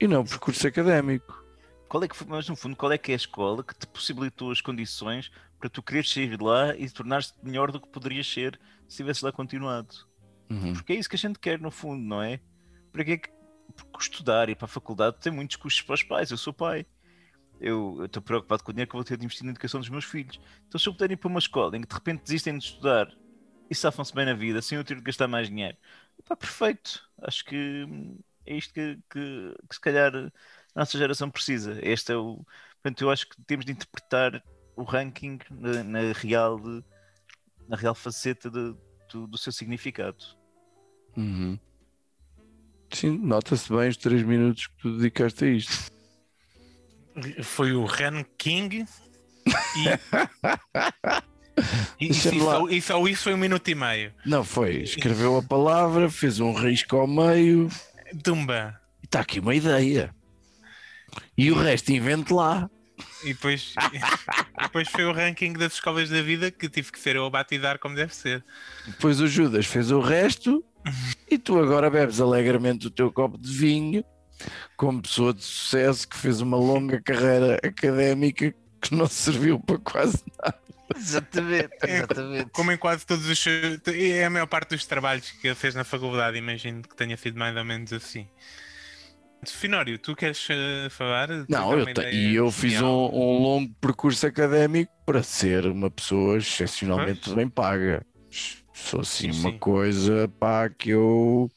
e 0.00 0.08
não 0.08 0.22
o 0.22 0.24
percurso 0.24 0.66
académico. 0.66 1.42
Qual 1.88 2.02
é 2.02 2.08
que 2.08 2.16
mas 2.26 2.48
no 2.48 2.56
fundo, 2.56 2.74
qual 2.74 2.90
é 2.90 2.98
que 2.98 3.12
é 3.12 3.14
a 3.14 3.16
escola 3.16 3.62
que 3.62 3.74
te 3.74 3.86
possibilitou 3.86 4.50
as 4.50 4.60
condições 4.60 5.30
para 5.58 5.68
tu 5.68 5.82
quereres 5.82 6.10
sair 6.10 6.36
de 6.36 6.42
lá 6.42 6.74
e 6.74 6.90
tornar-te 6.90 7.32
melhor 7.42 7.70
do 7.70 7.80
que 7.80 7.88
poderias 7.88 8.26
ser 8.26 8.58
se 8.88 8.96
tivesses 8.96 9.22
lá 9.22 9.30
continuado? 9.30 9.94
Uhum. 10.50 10.72
Porque 10.72 10.92
é 10.92 10.96
isso 10.96 11.08
que 11.08 11.16
a 11.16 11.18
gente 11.18 11.38
quer, 11.38 11.60
no 11.60 11.70
fundo, 11.70 12.02
não 12.02 12.22
é? 12.22 12.40
Para 12.90 13.04
que 13.04 13.12
é 13.12 13.16
que 13.18 13.30
porque 13.74 13.98
estudar 14.00 14.48
e 14.48 14.54
para 14.54 14.64
a 14.66 14.68
faculdade 14.68 15.18
tem 15.20 15.32
muitos 15.32 15.56
custos 15.56 15.82
para 15.82 15.94
os 15.94 16.02
pais? 16.02 16.30
Eu 16.30 16.36
sou 16.36 16.52
pai. 16.52 16.86
Eu 17.60 18.04
estou 18.04 18.22
preocupado 18.22 18.64
com 18.64 18.70
o 18.70 18.74
dinheiro 18.74 18.90
que 18.90 18.96
vou 18.96 19.04
ter 19.04 19.16
de 19.16 19.24
investir 19.24 19.44
na 19.44 19.52
educação 19.52 19.78
dos 19.78 19.88
meus 19.88 20.04
filhos. 20.04 20.40
Então, 20.66 20.78
se 20.80 20.88
eu 20.88 20.92
puder 20.92 21.12
ir 21.12 21.16
para 21.16 21.28
uma 21.28 21.38
escola 21.38 21.76
em 21.76 21.80
que 21.80 21.88
de 21.88 21.94
repente 21.94 22.22
desistem 22.22 22.58
de 22.58 22.64
estudar 22.64 23.12
e 23.70 23.74
safam-se 23.74 24.12
bem 24.14 24.26
na 24.26 24.34
vida 24.34 24.60
sem 24.60 24.76
eu 24.76 24.84
ter 24.84 24.96
de 24.96 25.02
gastar 25.02 25.28
mais 25.28 25.48
dinheiro, 25.48 25.76
pá, 26.24 26.36
perfeito. 26.36 27.08
Acho 27.22 27.44
que 27.44 27.84
hum, 27.88 28.18
é 28.44 28.56
isto 28.56 28.74
que, 28.74 28.98
que, 29.08 29.54
que 29.68 29.74
se 29.74 29.80
calhar 29.80 30.12
a 30.14 30.30
nossa 30.74 30.98
geração 30.98 31.30
precisa. 31.30 31.78
Este 31.82 32.12
é 32.12 32.16
o. 32.16 32.44
Portanto, 32.82 33.02
eu 33.02 33.10
acho 33.10 33.28
que 33.28 33.40
temos 33.42 33.64
de 33.64 33.72
interpretar 33.72 34.42
o 34.74 34.82
ranking 34.82 35.38
na, 35.50 35.84
na 35.84 36.12
real, 36.12 36.58
na 37.68 37.76
real 37.76 37.94
faceta 37.94 38.50
de- 38.50 38.74
do, 39.12 39.26
do 39.26 39.38
seu 39.38 39.52
significado. 39.52 40.24
Uhum. 41.16 41.58
Sim, 42.92 43.18
nota-se 43.18 43.72
bem 43.72 43.88
os 43.88 43.96
três 43.96 44.22
minutos 44.22 44.66
que 44.66 44.74
tu 44.82 44.96
dedicaste 44.96 45.44
a 45.44 45.48
isto. 45.48 45.90
Foi 47.42 47.72
o 47.72 47.84
ranking 47.84 48.68
e. 48.68 48.86
e, 52.00 52.06
e, 52.06 52.08
Deixa-me 52.08 52.40
só, 52.40 52.68
e 52.68 52.82
só 52.82 53.06
isso 53.06 53.24
foi 53.24 53.34
um 53.34 53.38
minuto 53.38 53.68
e 53.68 53.74
meio. 53.74 54.12
Não 54.24 54.44
foi, 54.44 54.82
escreveu 54.82 55.36
a 55.36 55.42
palavra, 55.42 56.10
fez 56.10 56.40
um 56.40 56.52
risco 56.52 56.96
ao 56.96 57.06
meio 57.06 57.68
Tumba. 58.22 58.80
e 59.02 59.06
está 59.06 59.20
aqui 59.20 59.40
uma 59.40 59.54
ideia. 59.54 60.14
E 61.36 61.50
o 61.50 61.58
resto 61.58 61.92
invente 61.92 62.32
lá. 62.32 62.70
E 63.22 63.32
depois, 63.32 63.74
e 64.58 64.62
depois 64.62 64.88
foi 64.88 65.04
o 65.04 65.12
ranking 65.12 65.52
das 65.52 65.74
escolas 65.74 66.08
da 66.08 66.22
vida 66.22 66.50
que 66.50 66.68
tive 66.68 66.90
que 66.92 66.98
ser 66.98 67.16
eu 67.16 67.24
a 67.24 67.30
batizar 67.30 67.78
como 67.78 67.94
deve 67.94 68.14
ser. 68.14 68.44
Depois 68.86 69.20
o 69.20 69.26
Judas 69.26 69.66
fez 69.66 69.90
o 69.90 70.00
resto 70.00 70.64
e 71.30 71.38
tu 71.38 71.58
agora 71.58 71.90
bebes 71.90 72.20
alegremente 72.20 72.86
o 72.86 72.90
teu 72.90 73.12
copo 73.12 73.38
de 73.38 73.52
vinho 73.52 74.04
como 74.76 75.02
pessoa 75.02 75.32
de 75.32 75.42
sucesso 75.44 76.08
que 76.08 76.16
fez 76.16 76.40
uma 76.40 76.56
longa 76.56 77.00
carreira 77.00 77.60
académica 77.62 78.52
que 78.80 78.94
não 78.94 79.06
serviu 79.06 79.60
para 79.60 79.78
quase 79.78 80.22
nada. 80.42 80.60
Exatamente, 80.96 81.70
exatamente. 81.82 82.50
Como 82.50 82.72
em 82.72 82.76
quase 82.76 83.06
todos 83.06 83.26
os. 83.26 83.44
É 83.86 84.24
a 84.24 84.30
maior 84.30 84.46
parte 84.46 84.70
dos 84.70 84.84
trabalhos 84.84 85.30
que 85.30 85.46
ele 85.46 85.54
fez 85.54 85.74
na 85.74 85.84
faculdade, 85.84 86.36
imagino 86.36 86.82
que 86.82 86.94
tenha 86.94 87.16
sido 87.16 87.38
mais 87.38 87.56
ou 87.56 87.64
menos 87.64 87.92
assim. 87.92 88.26
Finório, 89.46 89.98
tu 89.98 90.14
queres 90.14 90.46
eh, 90.50 90.88
falar? 90.88 91.28
Não, 91.48 91.76
eu 91.76 91.92
te- 91.92 92.10
e 92.12 92.36
eu 92.36 92.50
fiz 92.50 92.80
um, 92.80 92.86
um 92.86 93.38
longo 93.38 93.72
percurso 93.80 94.24
académico 94.26 94.92
para 95.04 95.22
ser 95.22 95.66
uma 95.66 95.90
pessoa 95.90 96.38
excepcionalmente 96.38 97.34
bem 97.34 97.48
paga. 97.48 98.06
Sou 98.72 99.00
assim 99.00 99.32
Sim, 99.32 99.40
uma 99.40 99.50
sim. 99.50 99.58
coisa 99.58 100.28
pá, 100.38 100.68
que 100.68 100.90
eu 100.90 101.50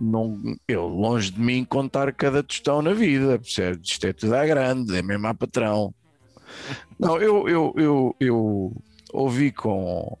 não 0.00 0.40
eu 0.66 0.86
longe 0.86 1.30
de 1.30 1.40
mim 1.40 1.64
contar 1.64 2.12
cada 2.12 2.42
tostão 2.42 2.82
na 2.82 2.92
vida, 2.92 3.38
percebe? 3.38 3.80
Isto 3.84 4.06
é 4.06 4.12
tudo 4.12 4.34
à 4.34 4.44
grande, 4.44 4.96
é 4.96 5.02
mesmo 5.02 5.26
a 5.26 5.34
patrão. 5.34 5.94
Não, 6.98 7.20
eu, 7.20 7.48
eu, 7.48 7.72
eu, 7.76 8.16
eu 8.18 8.82
ouvi 9.12 9.52
com 9.52 10.18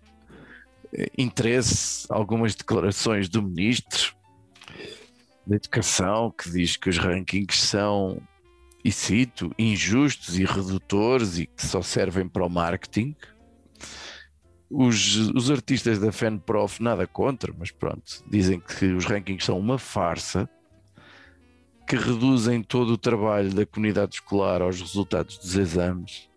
eh, 0.94 1.10
interesse 1.18 2.06
algumas 2.08 2.54
declarações 2.54 3.28
do 3.28 3.42
ministro 3.42 4.14
da 5.48 5.56
Educação 5.56 6.30
que 6.30 6.50
diz 6.50 6.76
que 6.76 6.90
os 6.90 6.98
rankings 6.98 7.56
são, 7.56 8.20
e 8.84 8.92
cito, 8.92 9.50
injustos 9.58 10.38
e 10.38 10.44
redutores 10.44 11.38
e 11.38 11.46
que 11.46 11.66
só 11.66 11.80
servem 11.80 12.28
para 12.28 12.44
o 12.44 12.50
marketing. 12.50 13.16
Os, 14.70 15.16
os 15.34 15.50
artistas 15.50 15.98
da 15.98 16.12
FanProf 16.12 16.82
nada 16.82 17.06
contra, 17.06 17.54
mas 17.58 17.70
pronto, 17.70 18.22
dizem 18.30 18.60
que 18.60 18.84
os 18.92 19.06
rankings 19.06 19.46
são 19.46 19.58
uma 19.58 19.78
farsa 19.78 20.48
que 21.86 21.96
reduzem 21.96 22.62
todo 22.62 22.90
o 22.90 22.98
trabalho 22.98 23.54
da 23.54 23.64
comunidade 23.64 24.16
escolar 24.16 24.60
aos 24.60 24.78
resultados 24.78 25.38
dos 25.38 25.56
exames. 25.56 26.28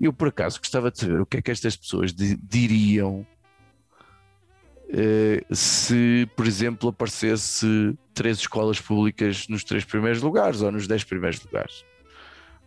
Eu, 0.00 0.12
por 0.12 0.26
acaso, 0.26 0.58
gostava 0.58 0.90
de 0.90 0.98
saber 0.98 1.20
o 1.20 1.26
que 1.26 1.36
é 1.36 1.42
que 1.42 1.52
estas 1.52 1.76
pessoas 1.76 2.12
di- 2.12 2.36
diriam 2.36 3.24
se, 5.50 6.28
por 6.36 6.46
exemplo, 6.46 6.88
aparecesse 6.90 7.96
três 8.14 8.38
escolas 8.38 8.80
públicas 8.80 9.46
nos 9.48 9.64
três 9.64 9.84
primeiros 9.84 10.22
lugares 10.22 10.60
ou 10.62 10.70
nos 10.70 10.86
dez 10.86 11.02
primeiros 11.04 11.42
lugares. 11.42 11.84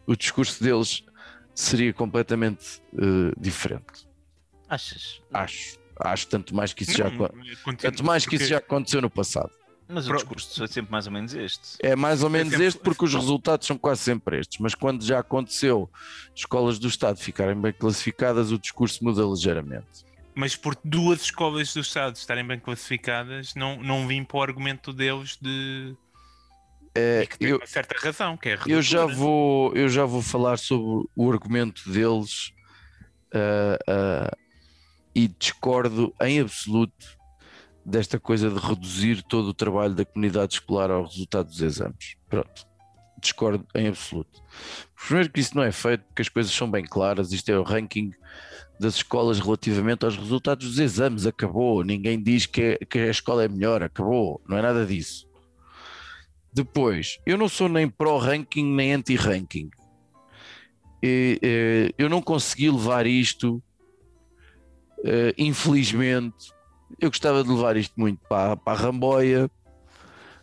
O 0.08 0.16
discurso 0.16 0.64
deles 0.64 1.04
seria 1.54 1.94
completamente 1.94 2.82
eh, 2.98 3.32
diferente. 3.38 4.08
Achas? 4.70 5.22
Acho. 5.34 5.78
Acho 6.00 6.28
tanto 6.28 6.54
mais 6.54 6.74
que 6.74 6.84
isso 6.84 6.92
já 6.98 7.06
Não, 7.10 7.26
acon- 7.26 7.38
continua- 7.64 7.92
tanto 7.92 8.04
mais 8.04 8.26
que 8.26 8.36
isso 8.36 8.48
já 8.48 8.58
aconteceu 8.58 9.02
no 9.02 9.10
passado. 9.10 9.52
Mas 9.88 10.06
o 10.06 10.10
Pro- 10.10 10.18
discurso 10.18 10.58
foi 10.58 10.68
sempre 10.68 10.92
mais 10.92 11.06
ou 11.06 11.14
menos 11.14 11.34
este. 11.36 11.78
É 11.80 11.96
mais 11.96 12.24
ou 12.24 12.30
menos 12.30 12.50
sempre- 12.50 12.66
este 12.66 12.80
porque 12.80 13.06
os 13.06 13.14
resultados 13.14 13.66
são 13.68 13.78
quase 13.78 14.02
sempre 14.02 14.40
estes, 14.40 14.60
mas 14.60 14.74
quando 14.76 15.06
já 15.06 15.20
aconteceu 15.20 15.90
escolas 16.36 16.80
do 16.80 16.88
Estado 16.88 17.18
ficarem 17.20 17.56
bem 17.60 17.72
classificadas, 17.72 18.52
o 18.52 18.58
discurso 18.60 19.04
muda 19.04 19.24
ligeiramente. 19.24 20.04
Mas 20.36 20.56
por 20.56 20.78
duas 20.84 21.22
escolas 21.22 21.74
do 21.74 21.80
Estado 21.80 22.16
estarem 22.18 22.46
bem 22.46 22.60
classificadas, 22.60 23.56
não, 23.56 23.82
não 23.82 24.06
vim 24.06 24.24
para 24.24 24.38
o 24.38 24.42
argumento 24.42 24.92
deles 24.92 25.38
de. 25.42 25.96
É, 26.94 27.24
e 27.24 27.28
que 27.28 27.40
tem 27.40 27.50
eu, 27.50 27.58
uma 27.58 27.66
certa 27.66 27.96
razão, 27.98 28.38
que 28.38 28.50
é 28.50 28.54
a 28.56 28.60
eu 28.68 28.82
já 28.82 29.06
vou 29.06 29.74
eu 29.76 29.90
já 29.90 30.06
vou 30.06 30.22
falar 30.22 30.58
sobre 30.58 31.08
o 31.16 31.32
argumento 31.32 31.90
deles 31.90 32.54
ah, 33.34 33.78
ah, 33.88 34.38
e 35.14 35.28
discordo 35.28 36.14
em 36.22 36.40
absoluto 36.40 37.18
desta 37.86 38.20
coisa 38.20 38.50
de 38.50 38.60
reduzir 38.60 39.22
todo 39.24 39.48
o 39.48 39.54
trabalho 39.54 39.94
da 39.94 40.06
comunidade 40.06 40.56
escolar 40.56 40.90
ao 40.90 41.04
resultado 41.04 41.48
dos 41.48 41.62
exames. 41.62 42.16
Pronto. 42.30 42.66
discordo 43.22 43.66
em 43.76 43.88
absoluto. 43.88 44.42
Primeiro 44.96 45.32
que 45.32 45.40
isso 45.40 45.56
não 45.56 45.64
é 45.64 45.72
feito 45.72 46.04
porque 46.06 46.22
as 46.22 46.30
coisas 46.30 46.52
são 46.52 46.70
bem 46.70 46.84
claras, 46.84 47.32
isto 47.32 47.50
é 47.50 47.60
o 47.60 47.64
ranking 47.64 48.12
das 48.80 48.96
escolas 48.96 49.40
relativamente 49.40 50.04
aos 50.04 50.18
resultados 50.18 50.68
dos 50.68 50.80
exames, 50.80 51.26
acabou. 51.26 51.84
Ninguém 51.84 52.22
diz 52.22 52.46
que, 52.46 52.78
que 52.90 53.00
a 53.00 53.10
escola 53.10 53.44
é 53.44 53.48
melhor, 53.48 53.82
acabou. 53.82 54.42
Não 54.48 54.58
é 54.58 54.62
nada 54.62 54.86
disso. 54.86 55.28
Depois, 56.54 57.20
eu 57.26 57.38
não 57.38 57.50
sou 57.50 57.68
nem 57.68 57.90
pró-ranking 57.90 58.66
nem 58.66 58.94
anti-ranking. 58.94 59.70
Eu 61.98 62.10
não 62.10 62.22
consegui 62.22 62.70
levar 62.70 63.06
isto, 63.06 63.62
eh, 65.04 65.34
infelizmente. 65.38 66.52
Eu 67.00 67.10
gostava 67.10 67.44
de 67.44 67.50
levar 67.50 67.78
isto 67.78 67.94
muito 68.00 68.20
para, 68.28 68.56
para 68.56 68.74
a 68.74 68.82
Ramboia, 68.82 69.52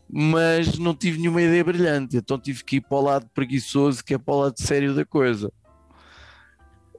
mas 0.09 0.79
não 0.79 0.95
tive 0.95 1.19
nenhuma 1.19 1.41
ideia 1.41 1.65
brilhante, 1.65 2.19
então 2.19 2.39
tive 2.39 2.62
que 2.62 2.77
ir 2.77 2.81
para 2.83 2.99
o 2.99 3.01
lado 3.01 3.31
preguiçoso, 3.35 4.05
que 4.05 4.15
é 4.15 4.19
para 4.19 4.35
o 4.35 4.41
lado 4.41 4.61
sério 4.61 4.95
da 4.95 5.05
coisa. 5.05 5.51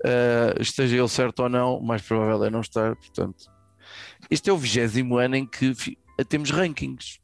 Uh, 0.06 0.62
esteja 0.62 0.98
ele 0.98 1.08
certo 1.08 1.40
ou 1.44 1.50
não, 1.50 1.82
mais 1.82 2.02
provável 2.02 2.44
é 2.44 2.50
não 2.50 2.62
estar, 2.62 2.96
portanto. 2.96 3.50
Este 4.30 4.50
é 4.50 4.54
o 4.54 4.58
vigésimo 4.58 5.18
ano 5.18 5.36
em 5.36 5.46
que 5.46 5.74
temos 6.28 6.52
rankings. 6.52 7.20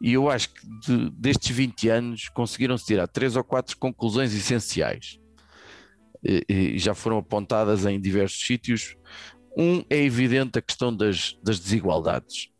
E 0.00 0.12
eu 0.12 0.28
acho 0.28 0.50
que 0.52 0.66
de- 0.80 1.10
destes 1.10 1.54
20 1.54 1.88
anos 1.88 2.28
conseguiram-se 2.28 2.84
tirar 2.84 3.06
três 3.06 3.36
ou 3.36 3.44
quatro 3.44 3.76
conclusões 3.76 4.34
essenciais. 4.34 5.18
E, 6.22 6.44
e 6.48 6.78
já 6.78 6.94
foram 6.94 7.18
apontadas 7.18 7.86
em 7.86 8.00
diversos 8.00 8.44
sítios. 8.44 8.96
Um 9.56 9.84
é 9.88 9.98
evidente 9.98 10.58
a 10.58 10.62
questão 10.62 10.94
das, 10.94 11.38
das 11.42 11.60
desigualdades. 11.60 12.50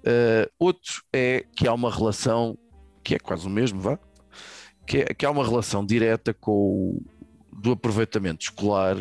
Uh, 0.00 0.50
outro 0.58 1.04
é 1.12 1.46
que 1.56 1.68
há 1.68 1.72
uma 1.72 1.90
relação, 1.90 2.58
que 3.04 3.14
é 3.14 3.18
quase 3.20 3.46
o 3.46 3.50
mesmo, 3.50 3.80
vá, 3.80 3.98
que, 4.92 4.98
é, 4.98 5.04
que 5.14 5.24
há 5.24 5.30
uma 5.30 5.42
relação 5.42 5.86
direta 5.86 6.34
com 6.34 6.52
o, 6.52 7.02
do 7.50 7.72
aproveitamento 7.72 8.42
escolar 8.42 8.98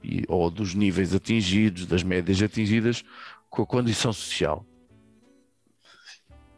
e, 0.00 0.22
ou 0.28 0.48
dos 0.48 0.76
níveis 0.76 1.12
atingidos, 1.12 1.86
das 1.86 2.04
médias 2.04 2.40
atingidas, 2.40 3.04
com 3.50 3.62
a 3.62 3.66
condição 3.66 4.12
social. 4.12 4.64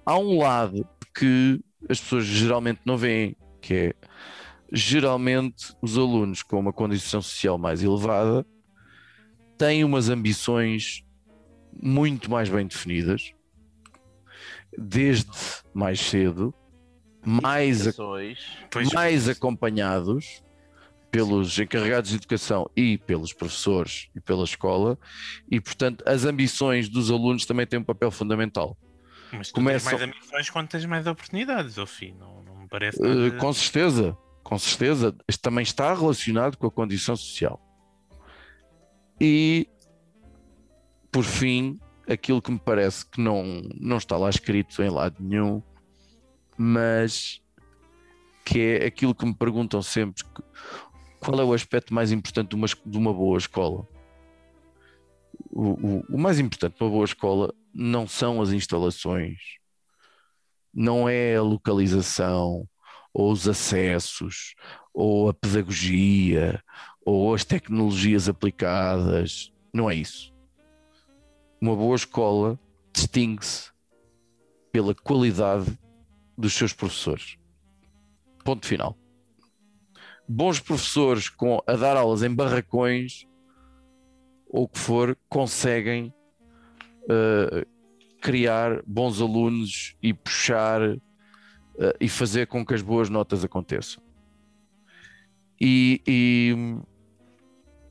Há 0.05 0.19
um 0.19 0.37
lado 0.37 0.87
que 1.15 1.59
as 1.89 1.99
pessoas 1.99 2.27
geralmente 2.27 2.81
não 2.85 2.99
veem, 2.99 3.35
que 3.63 3.73
é 3.75 3.95
geralmente 4.71 5.75
os 5.81 5.97
alunos 5.97 6.43
com 6.43 6.61
uma 6.61 6.73
condição 6.73 7.23
social 7.23 7.57
mais 7.57 7.83
elevada 7.83 8.45
têm 9.57 9.85
umas 9.85 10.11
ambições 10.11 11.03
muito 11.73 12.31
mais 12.31 12.51
bem 12.51 12.67
definidas, 12.67 13.33
desde 14.77 15.31
mais 15.73 15.99
cedo, 15.99 16.53
mais, 17.27 17.85
mais 18.95 19.29
acompanhados 19.29 20.43
pelos 21.11 21.59
encarregados 21.59 22.11
de 22.11 22.17
educação 22.17 22.71
e 22.77 22.99
pelos 22.99 23.33
professores 23.33 24.09
e 24.15 24.21
pela 24.21 24.45
escola, 24.45 24.99
e 25.51 25.61
portanto 25.61 26.05
as 26.07 26.25
ambições 26.25 26.89
dos 26.89 27.11
alunos 27.11 27.45
também 27.47 27.67
têm 27.67 27.79
um 27.81 27.85
papel 27.85 28.11
fundamental. 28.11 28.77
mas 29.33 29.49
tu 29.49 29.55
começam- 29.55 29.91
tens 29.91 30.01
mais 30.01 30.17
ambições 30.17 30.51
quando 30.51 30.69
tens 30.69 30.85
mais 30.85 31.07
oportunidades, 31.07 31.79
ao 31.79 31.87
fim. 31.87 32.15
Não, 32.19 32.43
não 32.43 32.57
me 32.63 32.69
parece 32.69 33.01
Uh, 33.03 33.07
nada... 33.07 33.37
com 33.39 33.53
certeza, 33.53 34.17
com 34.43 34.59
certeza, 34.59 35.17
isto 35.29 35.41
também 35.41 35.63
está 35.63 35.93
relacionado 35.95 36.57
com 36.57 36.67
a 36.67 36.71
condição 36.71 37.17
social. 37.17 37.61
E 39.21 39.69
por 41.11 41.25
fim, 41.25 41.81
aquilo 42.09 42.43
que 42.43 42.51
me 42.53 42.59
parece 42.59 43.07
que 43.07 43.21
não, 43.21 43.43
não 43.81 43.97
está 43.97 44.17
lá 44.17 44.29
escrito 44.29 44.83
em 44.83 44.91
lado 44.91 45.17
nenhum, 45.19 45.63
mas 46.57 47.41
que 48.45 48.61
é 48.61 48.87
aquilo 48.87 49.15
que 49.15 49.27
me 49.27 49.35
perguntam 49.35 49.83
sempre: 49.83 50.23
qual 51.21 51.41
é 51.41 51.45
o 51.45 51.53
aspecto 51.53 51.93
mais 51.93 52.13
importante 52.13 52.51
de 52.51 52.55
uma, 52.57 52.67
de 52.67 52.99
uma 52.99 53.13
boa 53.13 53.39
escola? 53.39 53.87
O, 55.51 55.71
o- 55.71 56.05
o 56.11 56.19
mais 56.19 56.39
importante 56.39 56.77
de 56.77 56.85
uma 56.85 56.91
boa 56.91 57.05
escola 57.05 57.55
não 57.75 58.07
são 58.07 58.41
as 58.41 58.51
instalações, 58.51 59.39
não 60.73 61.09
é 61.09 61.37
a 61.37 61.43
localização, 61.43 62.69
ou 63.13 63.33
os 63.33 63.49
acessos, 63.49 64.55
ou 64.93 65.29
a 65.29 65.35
pedagogia, 65.35 66.63
ou 67.05 67.35
as 67.35 67.45
tecnologias 67.45 68.29
aplicadas. 68.29 69.53
Não 69.73 69.91
é 69.91 69.95
isso. 69.95 70.35
Uma 71.61 71.75
boa 71.75 71.97
escola 71.97 72.59
distingue-se 72.93 73.71
pela 74.71 74.95
qualidade 74.95 75.79
dos 76.37 76.55
seus 76.55 76.73
professores. 76.73 77.39
Ponto 78.45 78.67
final. 78.67 78.97
Bons 80.29 80.61
professores 80.61 81.29
com, 81.29 81.63
a 81.67 81.75
dar 81.75 81.97
aulas 81.97 82.23
em 82.23 82.35
barracões 82.35 83.27
ou 84.49 84.65
o 84.65 84.69
que 84.69 84.79
for, 84.79 85.17
conseguem 85.29 86.13
eh, 87.09 87.67
criar 88.21 88.83
bons 88.87 89.21
alunos 89.21 89.97
e 90.03 90.15
puxar 90.15 90.81
eh, 90.83 91.97
e 92.01 92.09
fazer 92.09 92.47
com 92.47 92.65
que 92.65 92.75
as 92.75 92.83
boas 92.83 93.09
notas 93.09 93.45
aconteçam. 93.45 94.03
E, 95.61 96.03
e, 96.07 96.55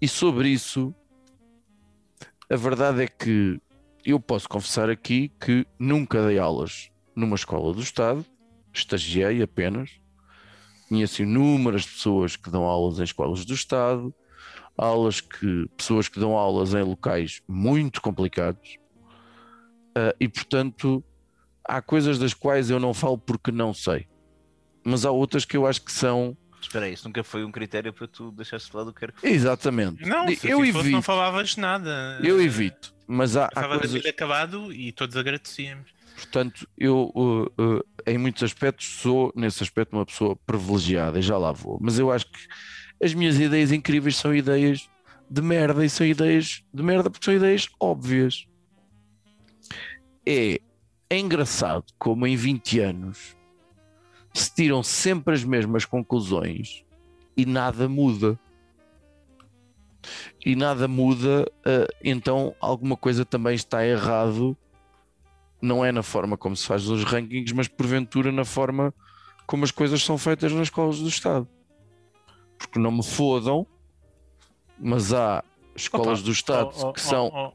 e 0.02 0.08
sobre 0.08 0.50
isso, 0.50 0.94
a 2.50 2.56
verdade 2.56 3.04
é 3.04 3.08
que 3.08 3.60
eu 4.04 4.20
posso 4.20 4.48
confessar 4.48 4.90
aqui 4.90 5.32
que 5.40 5.66
nunca 5.80 6.26
dei 6.28 6.38
aulas 6.38 6.92
numa 7.16 7.36
escola 7.36 7.74
do 7.74 7.82
Estado, 7.82 8.26
estagiei 8.80 9.42
apenas, 9.42 9.92
conheço 10.88 11.24
inúmeras 11.24 11.86
pessoas 11.86 12.36
que 12.36 12.50
dão 12.50 12.64
aulas 12.64 13.00
em 13.00 13.04
escolas 13.04 13.46
do 13.46 13.54
Estado, 13.54 14.14
aulas 14.78 15.22
que 15.22 15.68
pessoas 15.78 16.08
que 16.08 16.20
dão 16.20 16.38
aulas 16.38 16.74
em 16.74 16.84
locais 16.84 17.42
muito 17.48 18.02
complicados, 18.02 18.78
ah, 19.96 20.14
e 20.20 20.28
portanto 20.28 21.04
há 21.64 21.82
coisas 21.82 22.20
das 22.20 22.34
quais 22.34 22.70
eu 22.70 22.80
não 22.80 22.94
falo 22.94 23.18
porque 23.18 23.52
não 23.52 23.74
sei, 23.74 24.08
mas 24.84 25.06
há 25.06 25.12
outras 25.12 25.46
que 25.46 25.58
eu 25.58 25.66
acho 25.66 25.82
que 25.82 25.92
são 25.92 26.38
Espera 26.62 26.86
aí, 26.86 26.94
isso 26.94 27.08
nunca 27.08 27.24
foi 27.24 27.46
um 27.46 27.52
critério 27.52 27.94
para 27.94 28.08
tu 28.08 28.32
deixares 28.32 28.66
de 28.68 28.76
lado 28.76 28.90
o 28.90 28.94
que 28.94 29.02
quer 29.02 29.12
que 29.12 29.28
exatamente. 29.28 30.04
Não, 30.04 30.28
se 30.28 30.50
eu 30.50 30.62
assim 30.62 30.72
fosse, 30.72 30.84
não 30.86 30.92
evito, 30.92 31.02
falavas 31.04 31.56
nada. 31.56 32.20
eu 32.24 32.42
evito, 32.42 32.94
mas 33.06 33.38
há, 33.38 33.46
há 33.54 33.78
coisas. 33.78 34.04
acabado 34.04 34.74
e 34.74 34.92
todos 34.92 35.16
agradecíamos. 35.16 35.94
Portanto, 36.16 36.68
eu 36.78 37.12
uh, 37.14 37.44
uh, 37.62 37.86
em 38.06 38.18
muitos 38.18 38.44
aspectos 38.44 38.88
sou, 38.88 39.32
nesse 39.36 39.64
aspecto, 39.64 39.96
uma 39.96 40.06
pessoa 40.06 40.36
privilegiada 40.46 41.20
e 41.20 41.22
já 41.22 41.38
lá 41.38 41.52
vou. 41.52 41.78
Mas 41.82 41.98
eu 41.98 42.12
acho 42.12 42.26
que 42.28 42.40
as 43.04 43.14
minhas 43.14 43.40
ideias 43.40 43.72
incríveis 43.72 44.16
são 44.16 44.34
ideias 44.34 44.90
de 45.30 45.42
merda 45.42 45.84
e 45.84 45.90
são 45.90 46.06
ideias 46.06 46.64
de 46.74 46.84
merda 46.84 47.10
porque 47.10 47.26
são 47.26 47.34
ideias 47.34 47.68
óbvias. 47.80 48.46
É, 50.26 50.60
é 51.10 51.20
engraçado 51.20 51.86
como 51.98 52.26
em 52.28 52.36
20 52.36 52.80
anos 52.80 53.36
se 54.34 54.54
tiram 54.54 54.84
sempre 54.84 55.34
as 55.34 55.44
mesmas 55.44 55.86
conclusões 55.86 56.84
e 57.36 57.46
nada 57.46 57.88
muda. 57.88 58.40
E 60.46 60.56
nada 60.56 60.88
muda, 60.88 61.52
uh, 61.66 61.92
então 62.04 62.56
alguma 62.60 62.96
coisa 62.96 63.26
também 63.26 63.56
está 63.56 63.86
errado 63.86 64.56
não 65.66 65.84
é 65.84 65.92
na 65.92 66.04
forma 66.04 66.38
como 66.38 66.56
se 66.56 66.66
faz 66.66 66.88
os 66.88 67.04
rankings, 67.04 67.54
mas 67.54 67.68
porventura 67.68 68.32
na 68.32 68.46
forma 68.46 68.94
como 69.46 69.64
as 69.64 69.72
coisas 69.72 70.02
são 70.04 70.18
feitas 70.18 70.52
nas 70.52 70.64
escolas 70.64 71.00
do 71.00 71.10
Estado. 71.10 71.48
Porque 72.58 72.80
não 72.80 72.92
me 72.92 73.04
fodam, 73.04 73.68
mas 74.80 75.14
há 75.14 75.44
escolas 75.76 76.20
Opa, 76.20 76.26
do 76.26 76.32
Estado 76.32 76.70
oh, 76.76 76.88
oh, 76.88 76.94
que 76.94 77.02
são. 77.02 77.28
oh, 77.34 77.54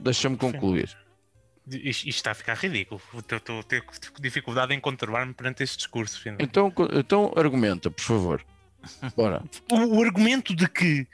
Deixa-me 0.00 0.36
concluir. 0.36 0.88
oh, 0.96 1.74
Isto, 1.74 2.08
isto 2.08 2.08
está 2.08 2.30
a 2.30 2.34
ficar 2.34 2.54
ridículo. 2.54 3.00
Estou 3.16 3.60
a 3.60 3.62
ter 3.62 3.84
dificuldade 4.20 4.74
em 4.74 4.80
controlar-me 4.80 5.34
perante 5.34 5.62
este 5.62 5.76
discurso. 5.76 6.20
Então, 6.38 6.72
então 6.94 7.32
argumenta, 7.36 7.90
por 7.90 8.02
favor. 8.02 8.44
Bora. 9.16 9.42
O, 9.70 9.98
o 9.98 10.02
argumento 10.02 10.54
de 10.54 10.68
que 10.68 11.06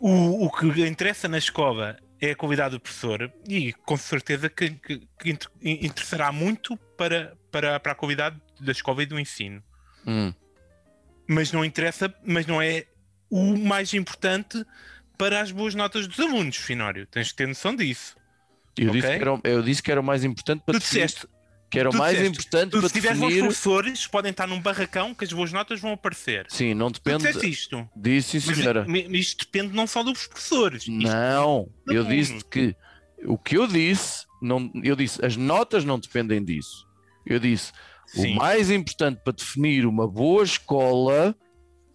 o, 0.00 0.46
o 0.46 0.50
que 0.50 0.66
interessa 0.86 1.28
na 1.28 1.38
escola 1.38 1.96
é 2.26 2.30
a 2.32 2.36
qualidade 2.36 2.72
do 2.76 2.80
professor, 2.80 3.32
e 3.48 3.72
com 3.72 3.96
certeza 3.96 4.48
que, 4.48 4.70
que- 4.70 5.08
que 5.18 5.30
inter- 5.30 5.50
interessará 5.62 6.30
muito 6.32 6.76
para, 6.96 7.36
para, 7.50 7.78
para 7.80 7.92
a 7.92 7.94
qualidade 7.94 8.40
da 8.60 8.72
escola 8.72 9.02
e 9.02 9.06
do 9.06 9.18
ensino. 9.18 9.62
Hum. 10.06 10.32
Mas 11.26 11.52
não 11.52 11.64
interessa, 11.64 12.12
mas 12.24 12.46
não 12.46 12.60
é 12.60 12.84
o 13.30 13.56
mais 13.56 13.94
importante 13.94 14.64
para 15.16 15.40
as 15.40 15.50
boas 15.50 15.74
notas 15.74 16.06
dos 16.06 16.20
alunos, 16.20 16.56
Finório. 16.56 17.06
Tens 17.06 17.30
que 17.30 17.36
ter 17.36 17.48
noção 17.48 17.74
disso. 17.74 18.16
Eu, 18.76 18.88
Ok. 18.90 19.00
disse 19.00 19.16
que 19.16 19.22
era, 19.22 19.40
eu 19.44 19.62
disse 19.62 19.82
que 19.82 19.90
era 19.92 20.00
o 20.00 20.04
mais 20.04 20.24
importante 20.24 20.62
para 20.66 20.74
Tu 20.74 20.80
definir. 20.80 21.06
disseste, 21.06 21.26
Que 21.74 21.78
era 21.80 21.88
o 21.90 21.92
tu 21.92 21.98
mais 21.98 22.16
disseste, 22.16 22.38
importante 22.38 22.70
tu, 22.70 22.78
para 22.80 22.88
se 22.88 22.94
tiveres 22.94 23.18
bons 23.18 23.26
definir. 23.28 23.44
professores, 23.46 24.06
podem 24.06 24.30
estar 24.30 24.46
num 24.46 24.60
barracão 24.60 25.14
que 25.14 25.24
as 25.24 25.32
boas 25.32 25.52
notas 25.52 25.80
vão 25.80 25.92
aparecer. 25.92 26.46
Sim, 26.48 26.72
não 26.74 26.90
Tu 26.90 27.00
depende. 27.02 27.24
disseste 27.26 27.50
isto. 27.50 27.88
Disse, 27.94 28.40
sim, 28.40 28.46
Mas 28.48 28.56
senhora. 28.58 28.84
mi- 28.86 29.06
isto 29.18 29.44
depende 29.44 29.74
não 29.74 29.86
só 29.86 30.02
dos 30.02 30.26
professores. 30.26 30.86
Não, 30.88 31.68
eu 31.88 32.04
disse 32.04 32.42
que 32.46 32.74
o 33.26 33.36
que 33.36 33.56
eu 33.58 33.66
disse, 33.66 34.24
não, 34.40 34.70
eu 34.82 34.96
disse, 34.96 35.24
as 35.24 35.36
notas 35.36 35.84
não 35.84 35.98
dependem 35.98 36.42
disso. 36.44 36.86
Eu 37.26 37.38
disse, 37.38 37.72
Sim, 38.06 38.34
O 38.34 38.36
mais 38.36 38.70
importante 38.70 39.20
para 39.24 39.32
definir 39.32 39.86
uma 39.86 40.06
boa 40.06 40.44
escola 40.44 41.34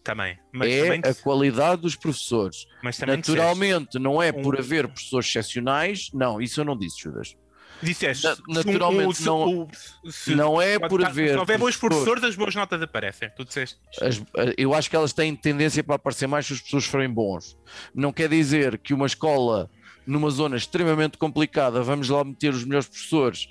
também. 0.04 0.38
Mas 0.52 0.72
é 0.72 0.84
também, 0.84 1.02
a 1.12 1.14
qualidade 1.14 1.82
dos 1.84 1.96
professores. 1.96 2.66
mas 2.82 2.98
Naturalmente, 3.00 4.00
não 4.00 4.22
é 4.22 4.32
por 4.32 4.56
um- 4.56 4.60
haver 4.60 4.88
professores 4.88 5.28
excepcionais, 5.30 6.10
não, 6.12 6.42
isso 6.42 6.60
eu 6.62 6.66
não 6.66 6.76
disse, 6.76 7.00
Judas. 7.04 7.36
Disseste, 7.82 8.26
na- 8.26 8.36
se 8.36 8.42
um- 8.48 8.54
naturalmente 8.54 9.24
não- 9.24 9.68
se- 10.10 10.36
não 10.36 10.62
é 10.62 10.78
por 10.80 11.04
haver 11.06 11.32
Se 11.34 11.38
houver 11.38 11.58
bons 11.58 11.78
professores- 11.78 12.24
as 12.24 12.36
boas 12.36 12.54
notas 12.56 12.82
aparecem. 12.82 13.30
Tu 13.36 13.46
disseste. 13.46 13.78
As- 14.02 14.22
eu 14.58 14.74
acho 14.74 14.90
que 14.90 14.96
elas 14.96 15.14
têm 15.14 15.36
tendência 15.36 15.84
para 15.84 15.96
aparecer 15.96 16.28
mais 16.28 16.46
se 16.46 16.54
as 16.54 16.62
pessoas 16.62 16.86
forem 16.86 17.10
bons. 17.10 17.58
Não 17.94 18.12
quer 18.12 18.30
dizer 18.30 18.78
que 18.78 18.94
uma 18.94 19.06
escola 19.06 19.70
numa 20.08 20.32
zona 20.32 20.58
extremamente 20.58 21.20
complicada, 21.20 21.84
vamos 21.84 22.10
lá 22.10 22.24
meter 22.24 22.52
os 22.52 22.64
melhores 22.66 22.88
professores, 22.88 23.48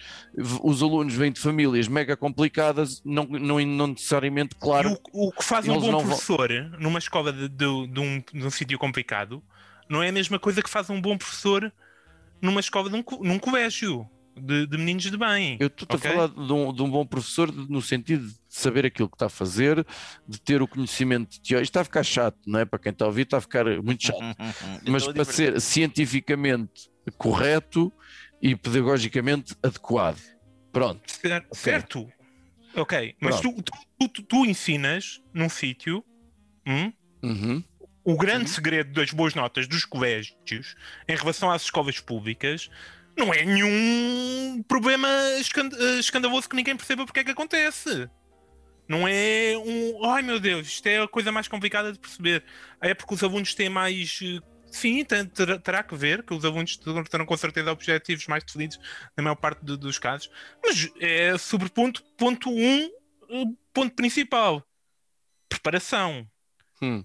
os 0.60 0.82
alunos 0.82 1.14
vêm 1.14 1.30
de 1.30 1.38
famílias 1.38 1.86
mega 1.86 2.16
complicadas, 2.16 3.00
não, 3.04 3.24
não, 3.24 3.60
não 3.64 3.86
necessariamente, 3.88 4.56
claro. 4.56 4.98
o, 5.12 5.28
o 5.28 5.32
que 5.32 5.44
faz 5.44 5.68
um 5.68 5.74
bom 5.74 5.80
não 5.92 5.98
vão- 6.00 6.08
professor 6.08 6.50
numa 6.80 6.98
escola 6.98 7.32
de, 7.32 7.48
de- 7.48 7.86
de 7.86 8.00
um, 8.00 8.20
de 8.34 8.44
um 8.44 8.50
sítio 8.50 8.76
complicado 8.76 9.40
não 9.88 10.02
é 10.02 10.08
a 10.08 10.12
mesma 10.12 10.36
coisa 10.38 10.60
que 10.60 10.68
faz 10.68 10.90
um 10.90 11.00
bom 11.00 11.16
professor 11.16 11.72
numa 12.40 12.60
escola 12.60 12.88
de 12.90 12.96
um, 12.96 13.02
co- 13.02 13.22
num 13.22 13.38
colégio 13.38 14.08
de, 14.36 14.66
de 14.66 14.78
meninos 14.78 15.02
de 15.04 15.16
bem. 15.16 15.56
Eu 15.58 15.66
estou 15.66 15.86
ok? 15.90 16.10
a 16.10 16.14
falar 16.14 16.28
de 16.28 16.52
um, 16.52 16.72
de 16.72 16.82
um 16.82 16.90
bom 16.90 17.04
professor 17.04 17.52
no 17.52 17.82
sentido 17.82 18.26
de 18.28 18.34
saber 18.48 18.86
aquilo 18.86 19.08
que 19.08 19.16
está 19.16 19.26
a 19.26 19.30
fazer, 19.30 19.84
de 20.26 20.40
ter 20.40 20.62
o 20.62 20.68
conhecimento 20.68 21.40
teórico. 21.42 21.64
Isto 21.64 21.70
está 21.70 21.80
a 21.80 21.84
ficar 21.84 22.04
chato, 22.04 22.38
não 22.46 22.60
é? 22.60 22.64
Para 22.64 22.78
quem 22.78 22.92
está 22.92 23.04
a 23.04 23.08
ouvir, 23.08 23.22
está 23.22 23.38
a 23.38 23.40
ficar 23.40 23.64
muito 23.82 24.06
chato. 24.06 24.18
Mas 24.88 25.06
para 25.06 25.24
ser 25.24 25.60
cientificamente 25.60 26.88
correto 27.16 27.92
e 28.40 28.54
pedagogicamente 28.54 29.56
adequado. 29.62 30.20
Pronto. 30.72 31.00
Cer- 31.10 31.46
Certo. 31.52 32.06
Ok, 32.76 33.16
mas 33.20 33.40
tu, 33.40 33.50
tu, 33.62 34.08
tu- 34.08 34.22
tu 34.22 34.44
ensinas 34.46 35.20
num 35.34 35.48
sítio 35.48 36.04
hum, 36.66 36.92
Uhum. 37.22 37.64
O 38.10 38.16
grande 38.16 38.48
segredo 38.48 38.90
das 38.92 39.10
boas 39.10 39.34
notas 39.34 39.68
dos 39.68 39.84
colégios 39.84 40.74
em 41.06 41.14
relação 41.14 41.50
às 41.50 41.62
escolas 41.62 42.00
públicas 42.00 42.70
não 43.16 43.34
é 43.34 43.44
nenhum 43.44 44.62
problema 44.66 45.08
escan- 45.38 45.68
eh, 45.78 45.98
escandaloso 45.98 46.48
que 46.48 46.56
ninguém 46.56 46.74
perceba 46.76 47.04
porque 47.04 47.20
é 47.20 47.24
que 47.24 47.32
acontece. 47.32 48.08
Não 48.88 49.06
é 49.06 49.54
um. 49.58 50.04
Ai 50.06 50.22
meu 50.22 50.40
Deus, 50.40 50.66
isto 50.66 50.86
é 50.86 51.02
a 51.02 51.06
coisa 51.08 51.30
mais 51.30 51.48
complicada 51.48 51.92
de 51.92 51.98
perceber. 51.98 52.42
É 52.80 52.94
porque 52.94 53.12
os 53.14 53.22
alunos 53.22 53.54
têm 53.54 53.68
mais. 53.68 54.20
eh, 54.22 54.40
Sim, 54.70 55.02
terá, 55.64 55.82
que 55.82 55.96
ver 55.96 56.22
que 56.22 56.34
os 56.34 56.44
alunos 56.44 56.76
terão 57.10 57.24
com 57.26 57.36
certeza 57.38 57.72
objetivos 57.72 58.26
mais 58.26 58.44
definidos 58.44 58.78
na 59.16 59.22
maior 59.22 59.34
parte 59.36 59.64
do- 59.64 59.78
dos 59.78 59.98
casos. 59.98 60.30
Mas 60.64 60.90
é 61.00 61.36
sobre 61.38 61.70
ponto, 61.70 62.02
ponto 62.18 62.50
um, 62.50 62.84
eh, 63.30 63.44
ponto 63.72 63.94
principal: 63.94 64.62
preparação 65.48 66.26
Hum. 66.82 67.04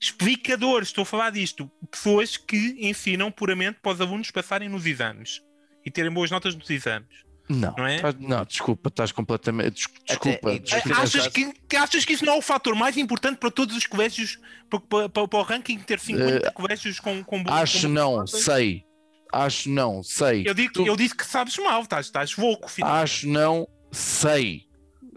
Explicadores, 0.00 0.88
estou 0.88 1.02
a 1.02 1.06
falar 1.06 1.30
disto, 1.30 1.70
pessoas 1.90 2.36
que 2.36 2.76
ensinam 2.80 3.30
puramente 3.30 3.78
para 3.82 3.92
os 3.92 4.00
alunos 4.00 4.30
passarem 4.30 4.68
nos 4.68 4.86
exames 4.86 5.42
e 5.84 5.90
terem 5.90 6.10
boas 6.10 6.30
notas 6.30 6.54
nos 6.56 6.68
exames. 6.70 7.08
Não, 7.48 7.74
Não 7.76 7.84
é? 7.86 7.96
estás- 7.96 8.14
não, 8.18 8.44
desculpa, 8.44 8.88
estás 8.88 9.10
completamente. 9.12 9.72
des- 9.74 9.88
Desculpa, 10.06 10.58
desculpa. 10.60 11.00
Achas 11.02 11.26
que, 11.26 11.52
que 11.68 11.76
achas 11.76 12.04
que 12.04 12.12
isso 12.12 12.24
não 12.24 12.34
é 12.34 12.38
o 12.38 12.42
fator 12.42 12.74
mais 12.76 12.96
importante 12.96 13.38
para 13.38 13.50
todos 13.50 13.76
os 13.76 13.86
colégios, 13.86 14.38
para, 14.70 14.80
para- 14.80 15.08
para- 15.08 15.28
para 15.28 15.38
o 15.38 15.42
ranking 15.42 15.78
ter 15.80 15.98
50 15.98 16.50
colégios 16.52 17.00
com, 17.00 17.22
com 17.24 17.42
bo- 17.42 17.50
Eh, 17.50 17.54
Acho 17.54 17.72
com 17.74 17.80
boas 17.82 17.94
não, 17.94 18.16
notas? 18.18 18.44
sei. 18.44 18.84
Acho 19.32 19.68
não, 19.68 20.02
sei. 20.02 20.44
Eu, 20.46 20.54
digo, 20.54 20.72
Tu- 20.72 20.86
eu 20.86 20.96
disse 20.96 21.14
que 21.16 21.26
sabes 21.26 21.56
mal, 21.58 21.82
estás, 21.82 22.06
estás 22.06 22.36
louco, 22.36 22.70
filho. 22.70 22.86
Acho 22.88 23.28
não, 23.28 23.66
sei. 23.90 24.62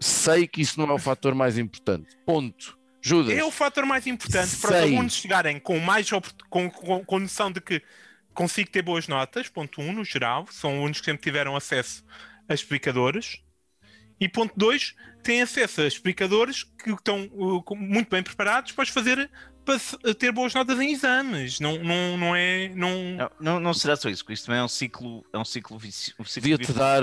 Sei 0.00 0.46
que 0.48 0.60
isso 0.60 0.78
não 0.78 0.88
é 0.90 0.92
o 0.92 0.98
fator 0.98 1.34
mais 1.36 1.56
importante. 1.56 2.16
Ponto. 2.26 2.76
Judas. 3.06 3.36
É 3.36 3.44
o 3.44 3.50
fator 3.50 3.84
mais 3.84 4.06
importante 4.06 4.56
para 4.56 4.70
os 4.70 4.82
alunos 4.82 5.12
chegarem 5.14 5.60
com 5.60 5.78
mais 5.78 6.08
com, 6.48 6.70
com, 6.70 7.04
com 7.04 7.18
noção 7.18 7.52
de 7.52 7.60
que 7.60 7.82
consigo 8.32 8.70
ter 8.70 8.82
boas 8.82 9.06
notas, 9.06 9.48
ponto 9.48 9.80
1, 9.80 9.84
um, 9.88 9.92
no 9.92 10.04
geral, 10.04 10.46
são 10.50 10.70
alunos 10.78 11.00
que 11.00 11.04
sempre 11.06 11.22
tiveram 11.22 11.54
acesso 11.54 12.02
a 12.48 12.54
explicadores. 12.54 13.42
E 14.18 14.28
ponto 14.28 14.54
2, 14.56 14.94
têm 15.22 15.42
acesso 15.42 15.82
a 15.82 15.86
explicadores 15.86 16.64
que 16.64 16.90
estão 16.92 17.24
uh, 17.32 17.62
muito 17.76 18.08
bem 18.08 18.22
preparados 18.22 18.72
para 18.72 18.86
fazer 18.86 19.30
para 19.64 19.78
se- 19.78 19.96
ter 20.14 20.30
boas 20.32 20.54
notas 20.54 20.78
em 20.80 20.92
exames. 20.92 21.58
Não, 21.60 21.76
não, 21.82 22.16
não 22.16 22.36
é. 22.36 22.68
Não... 22.70 22.90
Não, 23.16 23.30
não, 23.40 23.60
não 23.60 23.74
será 23.74 23.96
só 23.96 24.08
isso, 24.08 24.22
porque 24.22 24.34
isto 24.34 24.46
também 24.46 24.60
é 24.60 24.64
um 24.64 24.68
ciclo, 24.68 25.24
é 25.32 25.38
um 25.38 25.44
ciclo, 25.44 25.78
vici, 25.78 26.14
um 26.18 26.24
ciclo 26.24 26.42
Podia-te 26.42 26.66
vicioso. 26.66 26.78
dar 26.78 27.02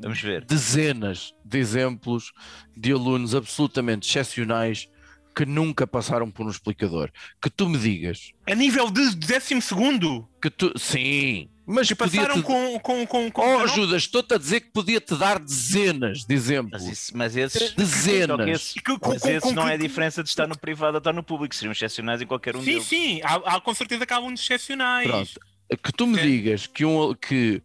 Vamos 0.00 0.20
ver. 0.20 0.44
dezenas 0.44 1.32
de 1.44 1.58
exemplos 1.58 2.32
de 2.76 2.92
alunos 2.92 3.34
absolutamente 3.34 4.08
excepcionais 4.08 4.88
que 5.34 5.44
nunca 5.44 5.86
passaram 5.86 6.30
por 6.30 6.46
um 6.46 6.50
explicador. 6.50 7.10
Que 7.42 7.50
tu 7.50 7.68
me 7.68 7.76
digas 7.78 8.30
A 8.46 8.54
nível 8.54 8.90
de 8.90 9.14
décimo 9.16 9.60
segundo, 9.60 10.28
que 10.40 10.48
tu. 10.50 10.72
Sim, 10.78 11.48
mas 11.66 11.88
que 11.88 11.94
podia 11.94 12.20
passaram 12.22 12.40
te... 12.40 12.46
com. 12.46 12.78
com, 12.80 13.06
com, 13.06 13.30
com 13.32 13.42
Oh, 13.42 13.62
19 13.62 13.74
Judas, 13.74 14.02
estou-te 14.02 14.34
a 14.34 14.38
dizer 14.38 14.60
que 14.60 14.70
podia-te 14.70 15.16
dar 15.16 15.38
dezenas 15.38 16.24
de 16.24 16.34
exemplos. 16.34 16.82
Mas, 16.84 16.92
isso, 16.92 17.16
mas 17.16 17.36
esses, 17.36 17.72
Dezenas. 17.72 18.74
E 18.76 18.80
com- 18.80 18.98
mas 19.08 19.22
com- 19.22 19.28
esses 19.28 19.52
não 19.52 19.64
que- 19.64 19.70
é 19.70 19.74
a 19.74 19.76
diferença 19.78 20.22
de 20.22 20.28
estar 20.28 20.46
no 20.46 20.56
privado 20.58 20.94
ou 20.94 20.98
estar 20.98 21.12
no 21.12 21.22
público, 21.22 21.54
seriam 21.54 21.72
excepcionais 21.72 22.20
em 22.22 22.26
qualquer 22.26 22.54
um 22.54 22.60
Sim, 22.60 22.66
deles. 22.72 22.84
sim, 22.84 23.20
há, 23.24 23.56
há 23.56 23.60
com 23.60 23.72
certeza 23.74 24.06
que 24.06 24.12
há 24.12 24.16
alunos 24.16 24.40
excepcionais. 24.40 25.08
Pronto. 25.08 25.40
Que 25.82 25.92
tu 25.92 26.06
me 26.06 26.18
É. 26.18 26.22
digas 26.22 26.66
que, 26.66 26.84
um, 26.84 27.14
que 27.14 27.62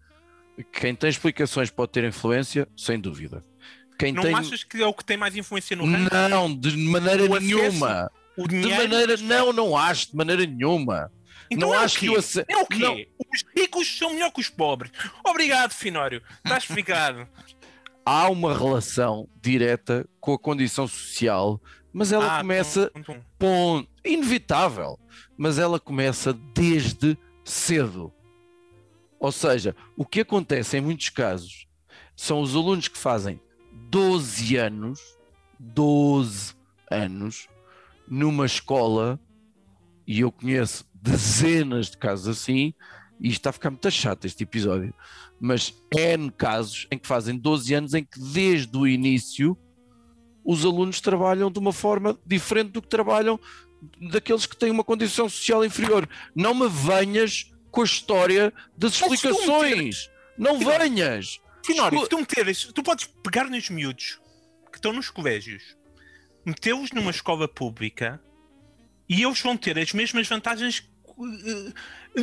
quem 0.72 0.96
tem 0.96 1.10
explicações 1.10 1.70
pode 1.70 1.92
ter 1.92 2.04
influência, 2.06 2.68
sem 2.76 3.00
dúvida. 3.00 3.44
Quem 4.00 4.14
Não 4.14 4.24
tem. 4.24 4.34
achas 4.34 4.64
que 4.64 4.82
é 4.82 4.88
o 4.88 4.94
que 4.94 5.04
tem 5.04 5.18
mais 5.18 5.36
influência 5.36 5.76
no 5.76 5.86
ranking? 5.86 6.08
Não, 6.30 6.56
de 6.56 6.76
maneira 6.78 7.24
O 7.30 7.36
acesso, 7.36 7.46
nenhuma. 7.46 8.12
O 8.38 8.48
De 8.48 8.56
maneira. 8.56 9.18
Não, 9.18 9.52
não 9.54 9.78
acho, 9.78 10.10
de 10.12 10.16
maneira 10.16 10.46
nenhuma. 10.46 11.12
Então 11.52 11.70
não 11.70 11.76
é 11.76 11.80
acho 11.84 12.00
que 12.00 12.10
o 12.10 12.18
ace- 12.18 12.46
É 12.48 12.58
o 12.58 12.66
quê? 12.66 12.78
Não. 12.80 12.94
Os 12.96 13.44
ricos 13.58 13.98
são 13.98 14.14
melhor 14.14 14.32
que 14.32 14.40
os 14.40 14.50
pobres. 14.50 14.92
Obrigado, 15.26 15.72
Finório. 15.74 16.22
Está 16.46 16.58
explicado. 16.58 17.28
Há 18.06 18.30
uma 18.30 18.58
relação 18.58 19.28
direta 19.42 20.08
com 20.22 20.34
a 20.34 20.40
condição 20.40 20.88
social, 20.88 21.62
mas 21.92 22.12
ela 22.14 22.38
Ah, 22.38 22.40
começa. 22.40 22.90
tum, 23.38 23.86
inevitável, 24.06 24.98
mas 25.38 25.60
ela 25.60 25.80
começa 25.80 26.32
desde 26.56 27.18
cedo. 27.44 28.14
Ou 29.20 29.32
seja, 29.32 29.76
o 29.98 30.06
que 30.06 30.22
acontece 30.22 30.78
em 30.78 30.82
muitos 30.82 31.10
casos 31.10 31.68
são 32.16 32.40
os 32.42 32.56
alunos 32.56 32.88
que 32.88 32.98
fazem 32.98 33.42
12 33.90 34.56
anos, 34.56 35.00
12 35.60 36.54
anos, 36.90 37.48
numa 38.08 38.46
escola, 38.46 39.20
e 40.06 40.22
eu 40.22 40.32
conheço 40.32 40.86
dezenas 40.94 41.90
de 41.92 41.98
casos 41.98 42.28
assim, 42.28 42.74
e 43.20 43.30
está 43.30 43.50
a 43.50 43.54
ficar 43.54 43.70
muito 43.70 43.90
chato 43.92 44.26
este 44.26 44.44
episódio, 44.44 44.94
mas 45.40 45.74
N 45.96 46.32
casos 46.32 46.88
em 46.92 46.98
que 46.98 47.08
fazem 47.08 47.38
12 47.38 47.74
anos 47.74 47.94
em 47.94 48.04
que 48.04 48.20
desde 48.20 48.78
o 48.78 48.88
início 48.88 49.58
os 50.44 50.66
alunos 50.66 51.02
trabalham 51.02 51.52
de 51.52 51.60
uma 51.60 51.74
forma 51.74 52.18
diferente 52.26 52.72
do 52.72 52.82
que 52.82 52.88
trabalham 52.88 53.40
daqueles 54.12 54.46
que 54.46 54.58
têm 54.58 54.72
uma 54.72 54.84
condição 54.84 55.30
social 55.30 55.64
inferior. 55.64 56.08
Não 56.36 56.54
me 56.54 56.68
venhas 56.68 57.52
com 57.72 57.82
a 57.82 57.86
história 57.86 58.54
das 58.78 58.94
explicações. 58.94 60.10
Não 60.38 60.58
venhas. 60.58 61.40
Finório, 61.66 62.00
se 62.02 62.10
tu 62.10 62.18
meteres, 62.18 62.64
tu 62.74 62.82
podes 62.84 63.06
pegar 63.24 63.46
nos 63.46 63.70
miúdos 63.70 64.20
que 64.72 64.78
estão 64.78 64.94
nos 64.94 65.10
colégios, 65.10 65.76
metê-los 66.46 66.92
numa 66.92 67.12
escola 67.12 67.48
pública 67.48 68.22
e 69.08 69.24
eles 69.24 69.40
vão 69.42 69.56
ter 69.58 69.78
as 69.78 69.92
mesmas 69.94 70.28
vantagens. 70.28 70.84
eh, 71.20 71.74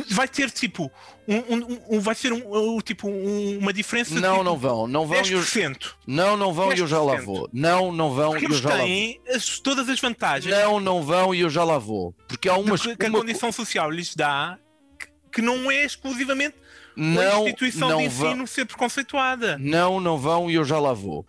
Vai 0.09 0.27
ter 0.27 0.51
tipo 0.51 0.91
um, 1.27 1.35
um- 1.37 1.81
um- 1.95 1.99
vai 2.01 2.13
ser 2.13 2.33
um, 2.33 2.75
um- 2.75 2.81
tipo 2.81 3.07
um- 3.07 3.57
uma 3.57 3.71
diferença 3.71 4.13
de 4.13 4.19
Não, 4.19 4.33
tipo, 4.33 4.43
não 4.43 4.57
vão. 4.57 4.85
Não 4.85 5.07
vão. 5.07 5.15
e 5.15 5.31
eu- 5.31 5.39
10%. 5.39 5.95
Não, 6.05 6.35
não 6.35 6.53
vão 6.53 6.73
e 6.73 6.79
eu 6.79 6.87
já 6.87 7.01
lá 7.01 7.13
10%. 7.13 7.25
vou. 7.25 7.49
Não, 7.53 7.91
não 7.93 8.11
vão 8.13 8.31
Porque 8.31 8.45
e 8.45 8.49
eu 8.49 8.53
já 8.57 8.69
lá 8.69 8.75
vou. 8.77 8.85
têm 8.85 9.21
as- 9.29 9.59
todas 9.59 9.87
as 9.87 9.97
vantagens 9.99 10.53
Não, 10.53 10.79
não 10.81 11.01
vão 11.03 11.33
e 11.33 11.39
eu 11.39 11.49
já 11.49 11.63
lá 11.63 11.77
vou. 11.77 12.11
Porque 12.27 12.49
há 12.49 12.57
umas. 12.57 12.81
que, 12.81 12.97
que 12.97 13.05
a 13.05 13.09
uma- 13.09 13.19
condição 13.19 13.49
social 13.49 13.89
lhes 13.89 14.13
dá 14.13 14.59
que, 14.99 15.07
que 15.35 15.41
não 15.41 15.71
é 15.71 15.85
exclusivamente 15.85 16.55
a 16.97 17.01
Não, 17.01 17.43
instituição 17.43 17.89
não 17.89 17.97
de 17.99 18.07
vão. 18.09 18.29
ensino 18.31 18.47
ser 18.47 18.65
preconceituada. 18.65 19.57
Não, 19.59 19.99
não 19.99 20.17
vão 20.17 20.49
e 20.49 20.55
eu 20.55 20.65
já 20.65 20.79
lá 20.79 20.93
vou. 20.93 21.25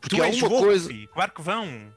Porque 0.00 0.16
Tu 0.16 0.22
há 0.22 0.26
és 0.26 0.40
uma 0.42 0.48
coisa. 0.48 0.88
filho. 0.88 1.08
Claro 1.08 1.32
que 1.32 1.42
vão. 1.42 1.92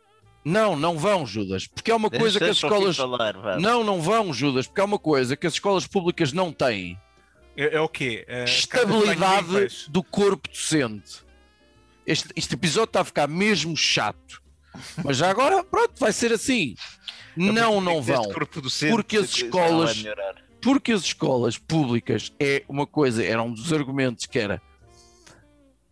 Não, 0.46 0.76
não 0.76 0.98
vão, 0.98 1.26
Judas. 1.26 1.68
Porque 1.68 1.90
há 1.92 1.96
uma 1.96 2.10
coisa 2.10 2.38
que 2.38 2.46
as 2.46 2.60
Deixa 2.60 2.68
escolas. 2.68 2.98
falar. 2.98 3.60
Não, 3.60 3.84
não 3.84 4.02
vão, 4.02 4.34
Judas. 4.34 4.68
Porque 4.68 4.82
há 4.82 4.86
uma 4.86 5.00
coisa 5.00 5.36
que 5.38 5.48
as 5.48 5.54
escolas 5.54 5.88
públicas 5.88 6.34
não 6.34 6.52
têm. 6.52 7.00
É, 7.56 7.76
é 7.76 7.80
o 7.82 7.88
quê? 7.88 8.26
É, 8.28 8.44
estabilidade 8.46 9.48
do 9.90 10.04
corpo 10.04 10.50
docente. 10.50 11.24
Este, 12.06 12.28
este 12.36 12.56
episódio 12.56 12.86
está 12.90 13.02
a 13.02 13.06
ficar 13.06 13.28
mesmo 13.28 13.76
chato. 13.78 14.42
Mas 15.04 15.18
já 15.18 15.30
agora, 15.30 15.64
pronto, 15.64 15.94
vai 16.00 16.12
ser 16.12 16.34
assim. 16.34 16.76
Não, 17.38 17.80
não 17.80 18.00
Este 18.00 18.12
vão. 18.12 18.24
corpo 18.26 18.60
docente, 18.62 18.92
Porque 18.92 19.18
as 19.18 19.30
não 19.30 19.46
escolas- 19.48 19.98
melhorar. 19.98 20.36
Porque 20.64 20.94
as 20.94 21.02
escolas 21.02 21.58
públicas 21.58 22.32
é 22.40 22.64
uma 22.70 22.88
coisa, 22.88 23.24
era 23.24 23.44
um 23.44 23.54
dos 23.54 23.74
argumentos 23.74 24.26
que 24.26 24.40
era 24.40 24.62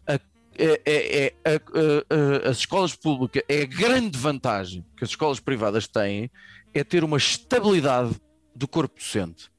a- 0.08 0.20
é, 0.58 0.82
é- 0.86 1.26
é 1.44 1.56
a- 1.56 2.46
a- 2.46 2.50
as 2.50 2.58
escolas 2.60 2.96
públicas, 2.96 3.44
é 3.50 3.64
a 3.64 3.66
grande 3.66 4.18
vantagem 4.18 4.86
que 4.96 5.04
as 5.04 5.10
escolas 5.10 5.40
privadas 5.40 5.88
têm 5.88 6.32
é 6.74 6.84
ter 6.86 7.04
uma 7.04 7.18
estabilidade 7.18 8.16
do 8.56 8.68
corpo 8.68 8.96
docente. 8.96 9.52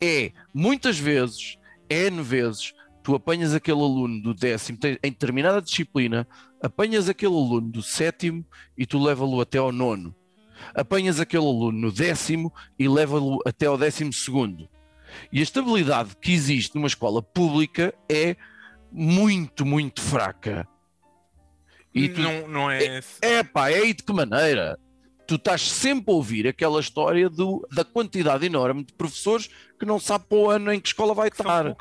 É, 0.00 0.32
muitas 0.52 0.98
vezes, 0.98 1.56
N 1.88 2.20
vezes, 2.22 2.72
tu 3.04 3.14
apanhas 3.14 3.54
aquele 3.54 3.80
aluno 3.80 4.20
do 4.20 4.34
décimo, 4.34 4.78
em 5.02 5.10
determinada 5.10 5.62
disciplina, 5.62 6.26
apanhas 6.62 7.08
aquele 7.08 7.34
aluno 7.34 7.68
do 7.70 7.82
sétimo 7.82 8.44
e 8.76 8.84
tu 8.84 8.98
leva-lo 8.98 9.40
até 9.40 9.58
ao 9.58 9.70
nono. 9.70 10.14
Apanhas 10.74 11.20
aquele 11.20 11.44
aluno 11.44 11.72
no 11.78 11.92
décimo 11.92 12.52
e 12.78 12.88
leva-lo 12.88 13.38
até 13.46 13.66
ao 13.66 13.78
décimo 13.78 14.12
segundo. 14.12 14.68
E 15.32 15.40
a 15.40 15.42
estabilidade 15.42 16.16
que 16.20 16.32
existe 16.32 16.74
numa 16.74 16.86
escola 16.86 17.20
pública 17.22 17.92
é 18.08 18.36
muito, 18.92 19.64
muito 19.66 20.00
fraca. 20.00 20.66
E 21.94 22.08
tu, 22.08 22.20
não, 22.20 22.46
não 22.48 22.70
é. 22.70 23.00
é 23.20 23.42
pá, 23.42 23.70
é 23.70 23.74
aí 23.80 23.92
de 23.94 24.02
que 24.02 24.12
maneira? 24.12 24.78
Tu 25.26 25.34
estás 25.36 25.62
sempre 25.62 26.12
a 26.12 26.14
ouvir 26.14 26.46
aquela 26.46 26.80
história 26.80 27.28
do, 27.28 27.66
da 27.72 27.84
quantidade 27.84 28.46
enorme 28.46 28.84
de 28.84 28.92
professores 28.92 29.48
que 29.78 29.84
não 29.86 29.98
sabe 29.98 30.24
para 30.28 30.38
o 30.38 30.50
ano 30.50 30.72
em 30.72 30.80
que 30.80 30.88
escola 30.88 31.14
vai 31.14 31.30
que 31.30 31.40
estar. 31.40 31.66
é 31.66 31.74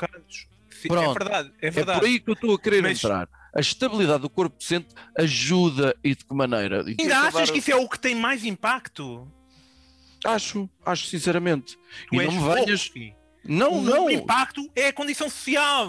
Pronto. 0.87 1.19
verdade, 1.19 1.51
é 1.61 1.67
É 1.67 1.71
verdade. 1.71 1.99
por 1.99 2.07
aí 2.07 2.19
que 2.19 2.29
eu 2.29 2.33
estou 2.33 2.55
a 2.55 2.59
querer 2.59 2.81
Mas- 2.83 3.03
entrar. 3.03 3.27
A 3.55 3.59
estabilidade 3.59 4.21
do 4.21 4.29
corpo 4.29 4.57
docente 4.57 4.87
ajuda 5.17 5.95
e 6.03 6.15
de 6.15 6.23
que 6.23 6.33
maneira? 6.35 6.83
E 6.87 6.95
Ainda 6.99 7.17
achas 7.17 7.35
acabar- 7.35 7.51
que 7.51 7.57
isso 7.59 7.71
é 7.71 7.75
o 7.75 7.89
que 7.89 7.99
tem 7.99 8.15
mais 8.15 8.45
impacto? 8.45 9.27
Acho, 10.25 10.69
acho 10.85 11.05
sinceramente. 11.07 11.77
Tu 12.09 12.15
e 12.21 12.25
não 12.25 12.31
me 12.31 12.53
venhas. 12.65 12.91
Não, 13.43 13.73
o 13.79 13.81
não. 13.81 14.09
impacto 14.11 14.69
é 14.75 14.87
a 14.87 14.93
condição 14.93 15.29
social. 15.29 15.87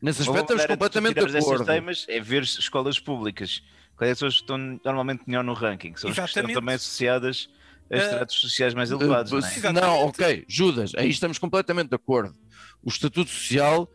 Nesse 0.00 0.22
aspecto 0.22 0.42
estamos 0.52 0.62
de 0.62 0.68
completamente 0.68 1.14
de 1.26 1.38
acordo. 1.38 1.64
temas 1.64 2.06
é 2.08 2.20
ver 2.20 2.42
escolas 2.42 2.98
públicas. 2.98 3.62
Quais 3.96 4.08
é 4.08 4.12
as 4.12 4.18
pessoas 4.18 4.34
que 4.34 4.40
estão 4.42 4.58
normalmente 4.84 5.24
melhor 5.26 5.42
no 5.44 5.52
ranking? 5.54 5.94
São 5.96 6.10
as 6.10 6.16
que 6.16 6.22
estão 6.22 6.24
Exatamente. 6.24 6.54
também 6.54 6.74
associadas 6.74 7.48
a 7.90 7.96
Eh, 7.96 7.98
estratos 8.04 8.36
sociais 8.36 8.72
mais 8.74 8.90
elevados, 8.90 9.32
Uh, 9.32 9.40
não 9.40 9.46
é? 9.46 9.50
Exatamente. 9.52 9.82
Não, 9.82 10.06
ok, 10.06 10.44
Judas, 10.48 10.92
aí 10.94 11.10
estamos 11.10 11.38
completamente 11.38 11.88
de 11.88 11.96
acordo. 11.96 12.34
O 12.82 12.88
estatuto 12.88 13.28
social, 13.30 13.82
uh, 13.82 13.88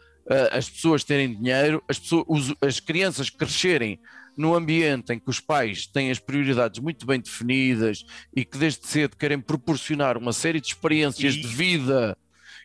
as 0.51 0.69
pessoas 0.69 1.03
terem 1.03 1.33
dinheiro, 1.35 1.83
as, 1.88 1.99
pessoas, 1.99 2.53
as 2.61 2.79
crianças 2.79 3.29
crescerem 3.29 3.99
num 4.38 4.53
ambiente 4.53 5.13
em 5.13 5.19
que 5.19 5.29
os 5.29 5.39
pais 5.39 5.88
têm 5.88 6.11
as 6.11 6.19
prioridades 6.19 6.79
muito 6.79 7.05
bem 7.05 7.19
definidas 7.19 8.03
e 8.35 8.43
que 8.43 8.57
desde 8.57 8.85
cedo 8.85 9.15
querem 9.15 9.39
proporcionar 9.39 10.17
uma 10.17 10.33
série 10.33 10.59
de 10.59 10.67
experiências 10.67 11.35
E- 11.35 11.41
de 11.41 11.47
vida 11.47 12.17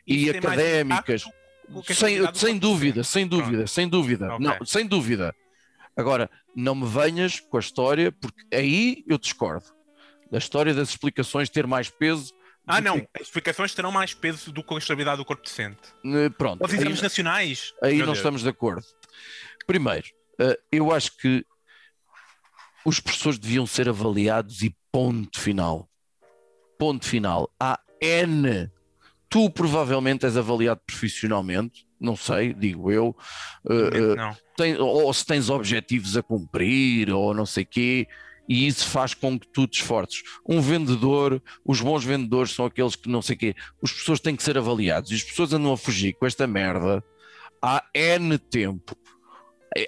e 0.07 0.25
mais 0.27 0.37
académicas, 0.37 1.25
sem, 1.95 2.19
sem 2.35 2.59
dúvida, 2.59 3.05
sem 3.05 3.27
dúvida, 3.27 3.67
sem 3.67 3.89
dúvida, 3.89 4.35
Ok. 4.35 4.39
não, 4.47 4.67
sem 4.67 4.87
dúvida. 4.87 5.33
Agora, 5.97 6.29
não 6.57 6.75
me 6.75 6.87
venhas 6.89 7.39
com 7.39 7.57
a 7.57 7.61
história, 7.61 8.11
porque 8.11 8.43
aí 8.53 9.05
eu 9.07 9.19
discordo. 9.19 9.67
Da 10.31 10.39
história 10.39 10.73
das 10.75 10.89
explicações 10.91 11.49
ter 11.51 11.67
mais 11.67 11.89
peso. 11.91 12.33
Ah, 12.71 12.81
não. 12.81 12.97
As 13.15 13.23
explicações 13.23 13.75
terão 13.75 13.91
mais 13.93 14.15
peso 14.15 14.51
do 14.53 14.63
que 14.63 14.75
a 14.75 14.79
estabilidade 14.79 15.19
do 15.19 15.25
corpo 15.25 15.43
docente. 15.43 15.79
Eh, 16.05 16.29
Pronto, 16.31 16.65
Os 16.65 16.73
aí, 16.73 16.79
exames 16.79 17.03
nacionais. 17.03 17.73
aí 17.83 17.99
não 17.99 18.07
Deus. 18.07 18.19
estamos 18.19 18.43
de 18.43 18.49
acordo. 18.49 18.85
Primeiro, 19.67 20.07
eh, 20.41 20.59
eu 20.73 20.93
acho 20.93 21.17
que 21.17 21.45
os 22.85 22.99
professores 23.01 23.39
deviam 23.39 23.67
ser 23.67 23.89
avaliados 23.89 24.63
e 24.63 24.75
ponto 24.91 25.39
final. 25.41 25.89
Ponto 26.79 27.05
final. 27.07 27.51
Há 27.61 27.79
N. 28.01 28.71
Tu 29.29 29.49
provavelmente 29.51 30.25
és 30.27 30.37
avaliado 30.37 30.81
profissionalmente, 30.85 31.87
não 32.01 32.17
sei, 32.17 32.53
digo 32.53 32.91
eu. 32.91 33.15
eh, 33.69 33.91
eh, 33.97 34.15
Não. 34.17 34.37
tem- 34.57 34.77
ou 34.79 35.13
se 35.15 35.25
tens 35.25 35.49
objetivos 35.51 36.17
a 36.17 36.23
cumprir, 36.23 37.11
ou 37.13 37.33
não 37.35 37.47
sei 37.47 37.65
quê, 37.65 38.09
e 38.51 38.67
isso 38.67 38.89
faz 38.89 39.15
com 39.15 39.39
que 39.39 39.47
tu 39.47 39.65
te 39.69 39.81
esforces. 39.81 40.25
Um 40.45 40.61
vendedor, 40.61 41.41
os 41.65 41.81
bons 41.81 42.05
vendedores 42.05 42.51
são 42.51 42.65
aqueles 42.67 42.97
que 42.97 43.09
não 43.09 43.23
sei 43.23 43.37
quê, 43.37 43.55
as 43.81 43.93
pessoas 43.93 44.19
têm 44.19 44.35
que 44.35 44.43
ser 44.43 44.59
avaliados, 44.59 45.13
e 45.13 45.15
as 45.15 45.23
pessoas 45.23 45.53
andam 45.53 45.73
a 45.73 45.77
fugir 45.77 46.15
com 46.15 46.27
esta 46.27 46.49
merda 46.49 47.05
há 47.63 47.85
N 47.95 48.37
tempo, 48.39 48.97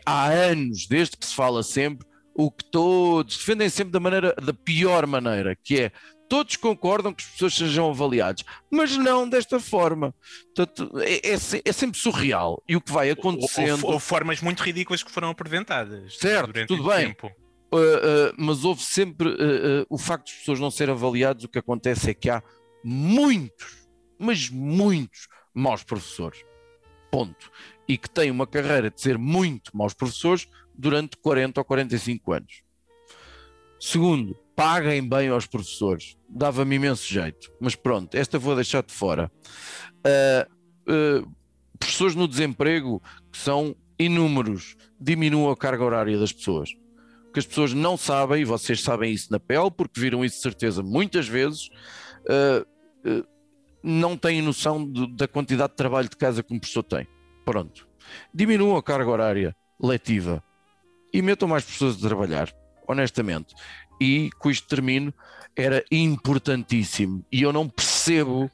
há 0.06 0.26
anos, 0.26 0.86
desde 0.86 1.16
que 1.16 1.26
se 1.26 1.34
fala 1.34 1.64
sempre, 1.64 2.06
o 2.34 2.52
que 2.52 2.64
todos 2.64 3.36
defendem 3.36 3.68
sempre 3.68 3.90
da 3.90 3.98
maneira, 3.98 4.32
da 4.40 4.54
pior 4.54 5.08
maneira, 5.08 5.56
que 5.56 5.80
é 5.80 5.92
todos 6.28 6.54
concordam 6.56 7.12
que 7.12 7.22
as 7.22 7.30
pessoas 7.30 7.54
sejam 7.54 7.90
avaliadas, 7.90 8.44
mas 8.70 8.96
não 8.96 9.28
desta 9.28 9.58
forma. 9.58 10.14
Portanto, 10.54 10.98
é, 11.00 11.30
é 11.30 11.36
é 11.62 11.72
sempre 11.72 11.98
surreal. 11.98 12.62
E 12.66 12.74
o 12.74 12.80
que 12.80 12.90
vai 12.90 13.08
Ou, 13.08 13.12
acontecendo. 13.12 13.86
ou 13.86 13.98
formas 13.98 14.40
muito 14.40 14.62
ridículas 14.62 15.02
que 15.02 15.10
foram 15.10 15.28
apresentadas. 15.28 16.16
Certo, 16.16 16.46
durante 16.52 16.68
tudo 16.68 16.84
bem. 16.88 17.08
tempo. 17.08 17.30
Uh, 17.72 18.34
mas 18.36 18.64
houve 18.64 18.82
sempre 18.82 19.30
uh, 19.30 19.86
o 19.88 19.96
facto 19.96 20.26
de 20.26 20.32
as 20.32 20.38
pessoas 20.40 20.60
não 20.60 20.70
serem 20.70 20.94
avaliadas. 20.94 21.44
O 21.44 21.48
que 21.48 21.58
acontece 21.58 22.10
é 22.10 22.14
que 22.14 22.28
há 22.28 22.42
muitos, 22.84 23.88
mas 24.18 24.50
muitos 24.50 25.26
maus 25.54 25.82
professores. 25.82 26.44
Ponto. 27.10 27.50
E 27.88 27.96
que 27.96 28.10
têm 28.10 28.30
uma 28.30 28.46
carreira 28.46 28.90
de 28.90 29.00
ser 29.00 29.16
muito 29.16 29.74
maus 29.74 29.94
professores 29.94 30.46
durante 30.74 31.16
40 31.16 31.60
ou 31.60 31.64
45 31.64 32.32
anos. 32.32 32.62
Segundo, 33.80 34.36
paguem 34.54 35.08
bem 35.08 35.30
aos 35.30 35.46
professores. 35.46 36.16
Dava-me 36.28 36.76
imenso 36.76 37.10
jeito. 37.10 37.50
Mas 37.58 37.74
pronto, 37.74 38.14
esta 38.14 38.38
vou 38.38 38.54
deixar 38.54 38.82
de 38.82 38.92
fora. 38.92 39.32
Uh, 40.06 41.22
uh, 41.22 41.32
professores 41.78 42.14
no 42.14 42.28
desemprego 42.28 43.02
que 43.30 43.38
são 43.38 43.74
inúmeros, 43.98 44.76
diminuam 45.00 45.50
a 45.50 45.56
carga 45.56 45.84
horária 45.84 46.18
das 46.18 46.32
pessoas 46.32 46.70
que 47.32 47.38
as 47.38 47.46
pessoas 47.46 47.72
não 47.72 47.96
sabem, 47.96 48.42
e 48.42 48.44
vocês 48.44 48.80
sabem 48.82 49.12
isso 49.12 49.32
na 49.32 49.40
pele, 49.40 49.70
porque 49.70 49.98
viram 49.98 50.24
isso 50.24 50.36
de 50.36 50.42
certeza 50.42 50.82
muitas 50.82 51.26
vezes, 51.26 51.68
uh, 52.26 52.66
uh, 53.08 53.26
não 53.82 54.16
têm 54.16 54.42
noção 54.42 54.90
de- 54.90 55.06
da 55.16 55.26
quantidade 55.26 55.72
de 55.72 55.76
trabalho 55.76 56.08
de 56.08 56.16
casa 56.16 56.42
que 56.42 56.54
um 56.54 56.58
professor 56.58 56.82
tem. 56.82 57.06
Pronto. 57.44 57.88
Diminuam 58.32 58.76
a 58.76 58.82
carga 58.82 59.10
horária 59.10 59.56
letiva 59.80 60.42
e 61.12 61.20
metam 61.22 61.48
mais 61.48 61.64
pessoas 61.64 61.96
a 61.96 62.08
trabalhar, 62.08 62.52
honestamente. 62.86 63.54
E 64.00 64.30
com 64.38 64.50
isto 64.50 64.68
termino, 64.68 65.12
era 65.56 65.84
importantíssimo. 65.90 67.24
E 67.30 67.42
eu 67.42 67.52
não 67.52 67.68
percebo, 67.68 68.50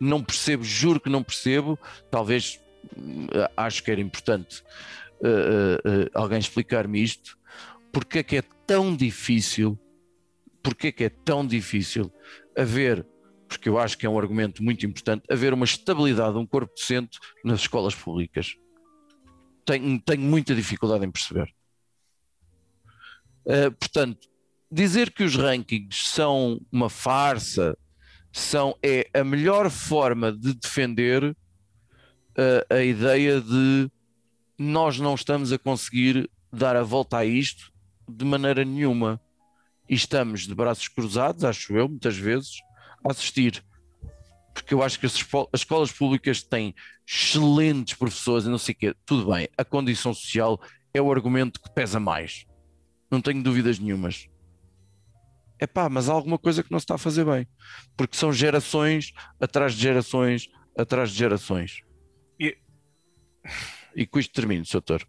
não 0.00 0.22
percebo, 0.22 0.64
juro 0.64 1.00
que 1.00 1.08
não 1.08 1.22
percebo, 1.22 1.78
talvez 2.10 2.60
hum, 2.96 3.26
acho 3.56 3.82
que 3.82 3.90
era 3.90 4.00
importante 4.00 4.62
uh, 5.20 6.10
alguém 6.14 6.38
explicar-me 6.38 7.02
isto 7.02 7.38
porque 7.96 8.18
é 8.18 8.22
que 8.22 8.36
é 8.36 8.42
tão 8.66 8.94
difícil, 8.94 9.78
porque 10.62 10.88
é 10.88 10.92
que 10.92 11.04
é 11.04 11.08
tão 11.08 11.46
difícil 11.46 12.12
haver, 12.54 13.06
porque 13.48 13.70
eu 13.70 13.78
acho 13.78 13.96
que 13.96 14.04
é 14.04 14.08
um 14.08 14.18
argumento 14.18 14.62
muito 14.62 14.84
importante, 14.84 15.24
haver 15.30 15.54
uma 15.54 15.64
estabilidade, 15.64 16.36
um 16.36 16.46
corpo 16.46 16.74
docente 16.74 17.18
nas 17.42 17.60
escolas 17.60 17.94
públicas. 17.94 18.54
Tenho, 19.64 19.98
tenho 19.98 20.20
muita 20.20 20.54
dificuldade 20.54 21.06
em 21.06 21.10
perceber. 21.10 21.50
Uh, 23.46 23.72
portanto, 23.80 24.28
dizer 24.70 25.10
que 25.10 25.24
os 25.24 25.34
rankings 25.34 26.10
são 26.10 26.60
uma 26.70 26.90
farsa 26.90 27.78
são, 28.30 28.76
é 28.82 29.08
a 29.14 29.24
melhor 29.24 29.70
forma 29.70 30.30
de 30.30 30.52
defender 30.52 31.24
uh, 31.24 31.36
a 32.68 32.82
ideia 32.82 33.40
de 33.40 33.90
nós 34.58 35.00
não 35.00 35.14
estamos 35.14 35.50
a 35.50 35.58
conseguir 35.58 36.30
dar 36.52 36.76
a 36.76 36.82
volta 36.82 37.16
a 37.16 37.24
isto 37.24 37.74
de 38.08 38.24
maneira 38.24 38.64
nenhuma. 38.64 39.20
E 39.88 39.94
estamos 39.94 40.46
de 40.46 40.54
braços 40.54 40.88
cruzados, 40.88 41.44
acho 41.44 41.76
eu, 41.76 41.88
muitas 41.88 42.16
vezes, 42.16 42.56
a 43.06 43.12
assistir. 43.12 43.64
Porque 44.52 44.74
eu 44.74 44.82
acho 44.82 44.98
que 44.98 45.06
as, 45.06 45.14
espo- 45.14 45.48
as 45.52 45.60
escolas 45.60 45.92
públicas 45.92 46.42
têm 46.42 46.74
excelentes 47.06 47.94
professores 47.94 48.46
e 48.46 48.48
não 48.48 48.58
sei 48.58 48.74
o 48.74 48.78
quê. 48.78 48.94
Tudo 49.04 49.30
bem, 49.32 49.48
a 49.56 49.64
condição 49.64 50.12
social 50.12 50.60
é 50.92 51.00
o 51.00 51.12
argumento 51.12 51.60
que 51.60 51.70
pesa 51.72 52.00
mais. 52.00 52.46
Não 53.10 53.20
tenho 53.20 53.42
dúvidas 53.42 53.78
nenhumas. 53.78 54.28
É 55.58 55.66
pá, 55.66 55.88
mas 55.88 56.08
há 56.08 56.12
alguma 56.12 56.38
coisa 56.38 56.62
que 56.62 56.70
não 56.72 56.78
se 56.78 56.84
está 56.84 56.96
a 56.96 56.98
fazer 56.98 57.24
bem. 57.24 57.46
Porque 57.96 58.16
são 58.16 58.32
gerações 58.32 59.12
atrás 59.40 59.74
de 59.74 59.80
gerações 59.82 60.48
atrás 60.76 61.10
de 61.10 61.16
gerações. 61.18 61.80
E- 62.40 62.58
E 63.94 64.06
com 64.06 64.18
isto 64.18 64.32
termino, 64.34 64.64
Sr. 64.66 64.72
Doutor. 64.72 65.06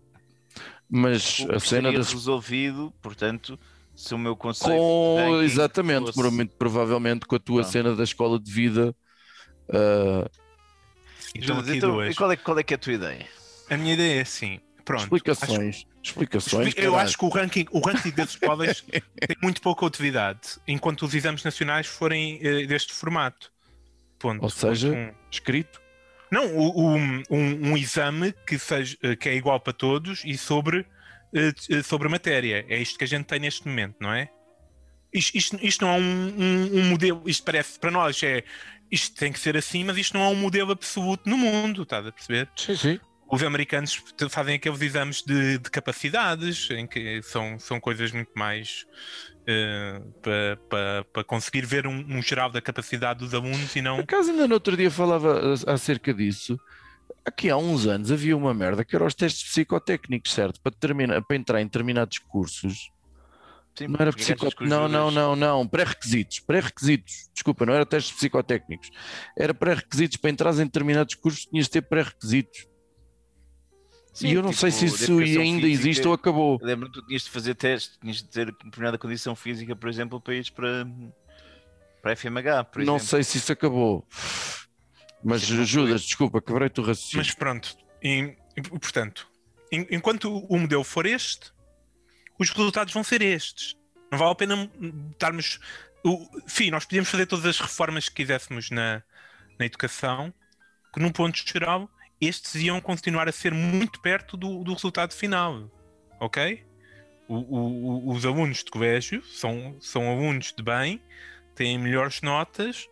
Mas 0.90 1.40
O 1.40 1.52
a 1.56 1.60
cena 1.60 1.92
das 1.92 2.14
resolvido, 2.14 2.94
portanto, 3.02 3.60
se 3.96 4.14
o 4.14 4.18
meu 4.18 4.36
conceito 4.36 4.78
com, 4.80 5.42
exatamente, 5.42 6.14
fosse- 6.14 6.32
muito 6.32 6.56
provavelmente 6.56 7.26
com 7.26 7.36
a 7.36 7.40
tua 7.40 7.62
Pronto. 7.62 7.72
cena 7.72 7.96
da 7.96 8.04
escola 8.04 8.40
de 8.40 8.52
vida. 8.52 8.96
ah, 9.70 10.30
Então, 11.36 11.58
Então, 11.58 11.60
aqui 11.60 11.78
então, 11.78 11.92
duas. 11.92 12.14
e 12.14 12.16
qual 12.16 12.32
é, 12.32 12.38
qual 12.38 12.58
é 12.58 12.64
que 12.64 12.74
é 12.74 12.76
a 12.76 12.78
tua 12.78 12.94
ideia? 12.94 13.28
A 13.70 13.76
minha 13.78 13.94
ideia 13.94 14.20
é 14.20 14.22
assim. 14.22 14.60
Pronto. 14.86 15.04
explicações. 15.04 15.86
explicações. 16.02 16.68
Acho- 16.70 16.78
eu 16.80 16.92
caralho. 16.92 16.96
acho 17.10 17.18
que 17.18 17.26
o 17.26 17.30
ranking, 17.30 17.66
o 17.72 17.80
ranking 17.82 18.12
das 18.12 18.30
escolas 18.30 18.82
tem 19.28 19.36
muito 19.44 19.62
pouca 19.62 19.86
utilidade, 19.86 20.40
enquanto 20.66 21.02
os 21.04 21.14
exames 21.14 21.44
nacionais 21.44 21.86
forem 21.86 22.40
eh, 22.42 22.66
deste 22.66 22.94
formato. 22.94 23.52
Ponto. 24.18 24.42
Ou 24.42 24.50
seja- 24.50 24.90
um. 24.94 25.12
Escrito. 25.30 25.82
Não, 26.32 26.46
o- 26.58 26.96
um, 26.96 27.24
um 27.30 27.78
exame 27.78 28.34
que, 28.46 28.58
seja, 28.60 28.98
que 29.20 29.30
é 29.30 29.36
igual 29.36 29.60
para 29.60 29.74
todos 29.74 30.24
e 30.26 30.38
sobre 30.38 30.86
eh, 31.34 31.82
sobre 31.84 32.08
a 32.08 32.12
matéria. 32.12 32.66
É 32.70 32.78
isto 32.82 32.98
que 32.98 33.04
a 33.04 33.08
gente 33.08 33.26
tem 33.26 33.40
neste 33.40 33.68
momento, 33.68 33.96
não 34.00 34.14
é? 34.14 34.30
Isto, 35.14 35.38
isto, 35.38 35.58
isto 35.62 35.86
não 35.86 35.94
é 35.94 35.98
um, 36.00 36.28
um- 36.38 36.80
um 36.80 36.84
modelo, 36.90 37.22
isto 37.26 37.44
parece 37.44 37.80
para 37.80 37.92
nós 37.92 38.22
é 38.24 38.44
isto 38.92 39.16
tem 39.18 39.32
que 39.34 39.40
ser 39.40 39.58
assim, 39.58 39.84
mas 39.84 39.98
isto 39.98 40.18
não 40.18 40.24
é 40.24 40.28
um 40.30 40.36
modelo 40.36 40.72
absoluto 40.72 41.30
no 41.30 41.38
mundo, 41.38 41.84
estás 41.84 42.06
a 42.08 42.12
perceber? 42.12 42.50
Sim, 42.56 42.76
sim. 42.76 43.00
Os 43.30 43.44
americanos 43.44 44.02
fazem 44.30 44.56
aqueles 44.56 44.82
exames 44.82 45.22
de, 45.22 45.58
de 45.58 45.70
capacidades, 45.70 46.70
em 46.72 46.88
que 46.88 47.22
são, 47.24 47.60
são 47.60 47.80
coisas 47.80 48.12
muito 48.12 48.32
mais 48.36 48.86
para 50.22 50.58
pa, 50.70 51.06
pa 51.14 51.24
conseguir 51.24 51.66
ver 51.66 51.88
um, 51.88 52.06
um 52.18 52.22
geral 52.22 52.50
da 52.50 52.62
capacidade 52.62 53.20
dos 53.20 53.34
alunos 53.34 53.72
e 53.76 53.80
Por 53.80 53.84
não. 53.84 54.00
acaso 54.00 54.32
ainda 54.32 54.48
no 54.48 54.54
outro 54.54 54.76
dia 54.76 54.92
falava 54.92 55.42
a- 55.68 55.74
acerca 55.74 56.14
disso. 56.14 56.60
Aqui 57.26 57.50
há 57.50 57.58
uns 57.58 57.86
anos 57.86 58.12
havia 58.12 58.36
uma 58.36 58.54
merda 58.54 58.84
que 58.86 58.96
era 58.96 59.06
os 59.06 59.14
testes 59.14 59.44
psicotécnicos, 59.50 60.32
certo? 60.32 60.62
Para, 60.62 60.72
determinar, 60.72 61.22
para 61.22 61.36
entrar 61.38 61.62
em 61.62 61.66
determinados 61.66 62.20
cursos. 62.20 62.92
Sim, 63.78 63.88
Não 63.90 63.98
era 64.00 64.12
psico... 64.12 64.48
Não, 64.62 64.88
não, 64.88 65.12
não, 65.12 65.36
não. 65.36 65.68
Pré-requisitos. 65.68 66.40
Pré-requisitos. 66.40 67.30
Desculpa, 67.34 67.66
não 67.66 67.74
era 67.74 67.86
testes 67.86 68.16
psicotécnicos. 68.16 68.90
Era 69.38 69.54
pré-requisitos 69.54 70.18
para 70.18 70.30
entrar 70.32 70.54
em 70.54 70.66
determinados 70.66 71.14
cursos, 71.16 71.46
tinhas 71.46 71.66
de 71.66 71.72
ter 71.74 71.82
pré-requisitos. 71.84 72.66
Sim, 74.18 74.30
E 74.30 74.34
eu 74.34 74.42
não 74.42 74.50
tipo, 74.50 74.62
sei 74.62 74.72
se 74.72 74.86
isso 74.86 75.20
ainda 75.20 75.62
física. 75.62 75.68
existe 75.68 76.08
ou 76.08 76.14
acabou. 76.14 76.58
Lembro-me 76.60 76.92
que 76.92 77.00
tu 77.00 77.06
tinhas 77.06 77.22
de 77.24 77.30
fazer 77.30 77.54
testes, 77.54 77.98
tinhas 78.02 78.18
de 78.18 78.24
ter 78.26 78.48
determinada 78.48 78.98
condição 78.98 79.36
física, 79.36 79.76
por 79.76 79.88
exemplo, 79.88 80.20
para 80.20 80.34
ires 80.34 80.50
para, 80.50 80.88
para 82.02 82.12
a 82.14 82.16
FMH, 82.16 82.64
por 82.64 82.84
Não 82.84 82.96
exemplo. 82.96 83.10
sei 83.12 83.24
se 83.24 83.38
isso 83.38 83.52
acabou. 83.52 84.08
Mas 85.24 85.44
Sim, 85.44 85.58
não 85.58 85.66
Judas, 85.66 86.02
desculpa, 86.02 86.42
quebrei-te 86.42 86.80
o 86.80 86.84
raciocínio. 86.84 87.26
Mas 87.26 87.36
pronto, 87.36 87.78
e, 88.04 88.36
e, 88.56 88.62
portanto, 88.62 89.28
en- 89.72 89.88
enquanto 89.92 90.26
o 90.36 90.58
modelo 90.60 90.84
for 90.84 91.06
este, 91.06 91.52
os 92.40 92.50
resultados 92.50 92.94
vão 92.94 93.04
ser 93.04 93.22
estes. 93.22 93.76
Não 94.12 94.18
vale 94.18 94.32
a 94.32 94.36
pena 94.36 94.72
estarmos. 95.12 95.60
O, 96.04 96.28
sim, 96.48 96.72
nós 96.72 96.86
podíamos 96.86 97.10
fazer 97.10 97.26
todas 97.26 97.46
as 97.46 97.60
reformas 97.60 98.08
que 98.10 98.16
quiséssemos 98.16 98.70
na, 98.72 99.04
na 99.60 99.66
educação, 99.66 100.34
que 100.94 101.00
num 101.02 101.12
ponto 101.12 101.38
geral, 101.46 101.90
estes 102.20 102.56
iam 102.56 102.80
continuar 102.82 103.28
a 103.28 103.32
ser 103.32 103.54
muito 103.54 104.02
perto 104.02 104.36
do, 104.38 104.64
do 104.64 104.74
resultado 104.74 105.14
final. 105.14 105.70
Ok? 106.20 106.66
O- 107.28 107.36
o- 107.36 108.12
os 108.12 108.26
alunos 108.26 108.64
de 108.64 108.72
colégio 108.72 109.24
são, 109.26 109.78
são 109.80 110.10
alunos 110.10 110.54
de 110.56 110.64
bem, 110.64 111.02
têm 111.56 111.78
melhores 111.78 112.22
notas, 112.22 112.88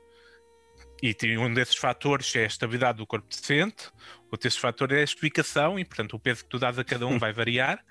e 1.02 1.14
tem 1.14 1.38
um 1.38 1.54
desses 1.54 1.76
fatores 1.76 2.36
é 2.36 2.44
a 2.44 2.48
estabilidade 2.48 2.98
do 2.98 3.06
corpo 3.08 3.28
docente, 3.28 3.92
outro 4.32 4.44
desses 4.48 4.58
fatores 4.60 4.98
é 4.98 5.02
a 5.02 5.04
explicação, 5.04 5.78
e 5.80 5.86
portanto 5.86 6.14
o 6.14 6.20
peso 6.20 6.44
que 6.44 6.50
tu 6.50 6.58
dás 6.60 6.78
a 6.80 6.84
cada 6.84 7.06
um 7.06 7.18
vai 7.20 7.32
variar. 7.34 7.84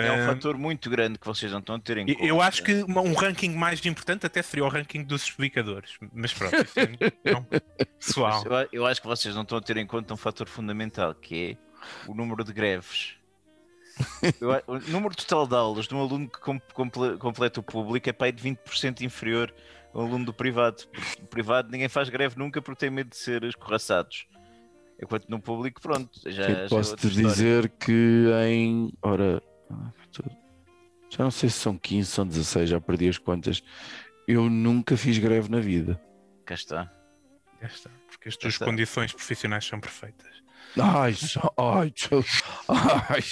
É 0.00 0.12
um 0.12 0.22
Ah, 0.22 0.26
fator 0.34 0.56
muito 0.56 0.88
grande 0.88 1.18
que 1.18 1.26
vocês 1.26 1.50
não 1.50 1.58
estão 1.58 1.74
a 1.74 1.78
ter 1.80 1.98
em 1.98 2.06
conta. 2.06 2.24
eu 2.24 2.40
acho 2.40 2.62
que 2.62 2.72
um 2.84 3.12
ranking 3.14 3.50
mais 3.54 3.84
importante 3.84 4.24
até 4.26 4.40
seria 4.42 4.64
o 4.64 4.68
ranking 4.68 5.02
dos 5.02 5.22
explicadores, 5.24 5.96
mas 6.12 6.32
pronto, 6.32 6.54
isso 6.56 6.78
é 6.78 6.86
não, 7.32 7.44
pessoal. 7.98 8.44
Mas 8.48 8.68
Eu, 8.72 8.86
acho 8.86 9.00
que 9.00 9.06
vocês 9.08 9.34
não 9.34 9.42
estão 9.42 9.58
a 9.58 9.60
ter 9.60 9.76
em 9.76 9.86
conta 9.86 10.14
um 10.14 10.16
fator 10.16 10.46
fundamental, 10.48 11.14
que 11.14 11.56
é 12.06 12.10
o 12.10 12.14
número 12.14 12.44
de 12.44 12.52
greves. 12.52 13.14
Eu 14.40 14.50
o 14.68 14.78
número 14.90 15.14
total 15.16 15.46
de 15.46 15.54
aulas 15.56 15.88
de 15.88 15.94
um 15.94 16.00
aluno 16.00 16.28
que 16.28 16.38
com- 16.40 16.60
comple- 16.72 17.16
completa 17.18 17.58
o 17.58 17.62
público 17.62 18.08
é 18.08 18.12
para 18.12 18.26
aí 18.28 18.32
de 18.32 18.42
20% 18.42 19.00
inferior 19.00 19.52
ao 19.92 20.02
aluno 20.02 20.24
do 20.26 20.32
privado. 20.32 20.84
Porque 20.92 21.20
no 21.22 21.26
privado 21.26 21.68
ninguém 21.72 21.88
faz 21.88 22.08
greve 22.08 22.38
nunca 22.38 22.62
porque 22.62 22.78
tem 22.78 22.90
medo 22.90 23.10
de 23.10 23.16
ser 23.16 23.42
escorraçados. 23.42 24.26
Enquanto 25.02 25.28
no 25.28 25.40
público, 25.40 25.80
pronto, 25.80 26.10
já, 26.26 26.42
já 26.42 26.48
é 26.48 26.68
Posso 26.68 26.90
outra 26.92 27.08
te 27.08 27.14
história. 27.16 27.28
dizer 27.30 27.68
que 27.80 28.26
em. 28.48 28.92
Ora. 29.02 29.42
Já 31.10 31.24
não 31.24 31.30
sei 31.30 31.48
se 31.48 31.56
são 31.58 31.76
15, 31.78 32.10
são 32.10 32.26
16, 32.26 32.70
já 32.70 32.80
perdi 32.80 33.08
as 33.08 33.18
contas. 33.18 33.62
Eu 34.26 34.48
nunca 34.50 34.96
fiz 34.96 35.16
greve 35.18 35.48
na 35.50 35.58
vida. 35.60 36.00
Cá 36.44 36.54
está. 36.54 36.92
Já 37.60 37.66
está, 37.66 37.90
porque 38.10 38.28
as 38.28 38.36
tuas 38.36 38.54
está. 38.54 38.66
condições 38.66 39.12
profissionais 39.12 39.64
são 39.64 39.80
perfeitas. 39.80 40.28
Ai, 40.78 41.14
só- 41.14 41.52
ai, 41.58 41.92
só- 41.96 42.22
ai. 42.68 43.22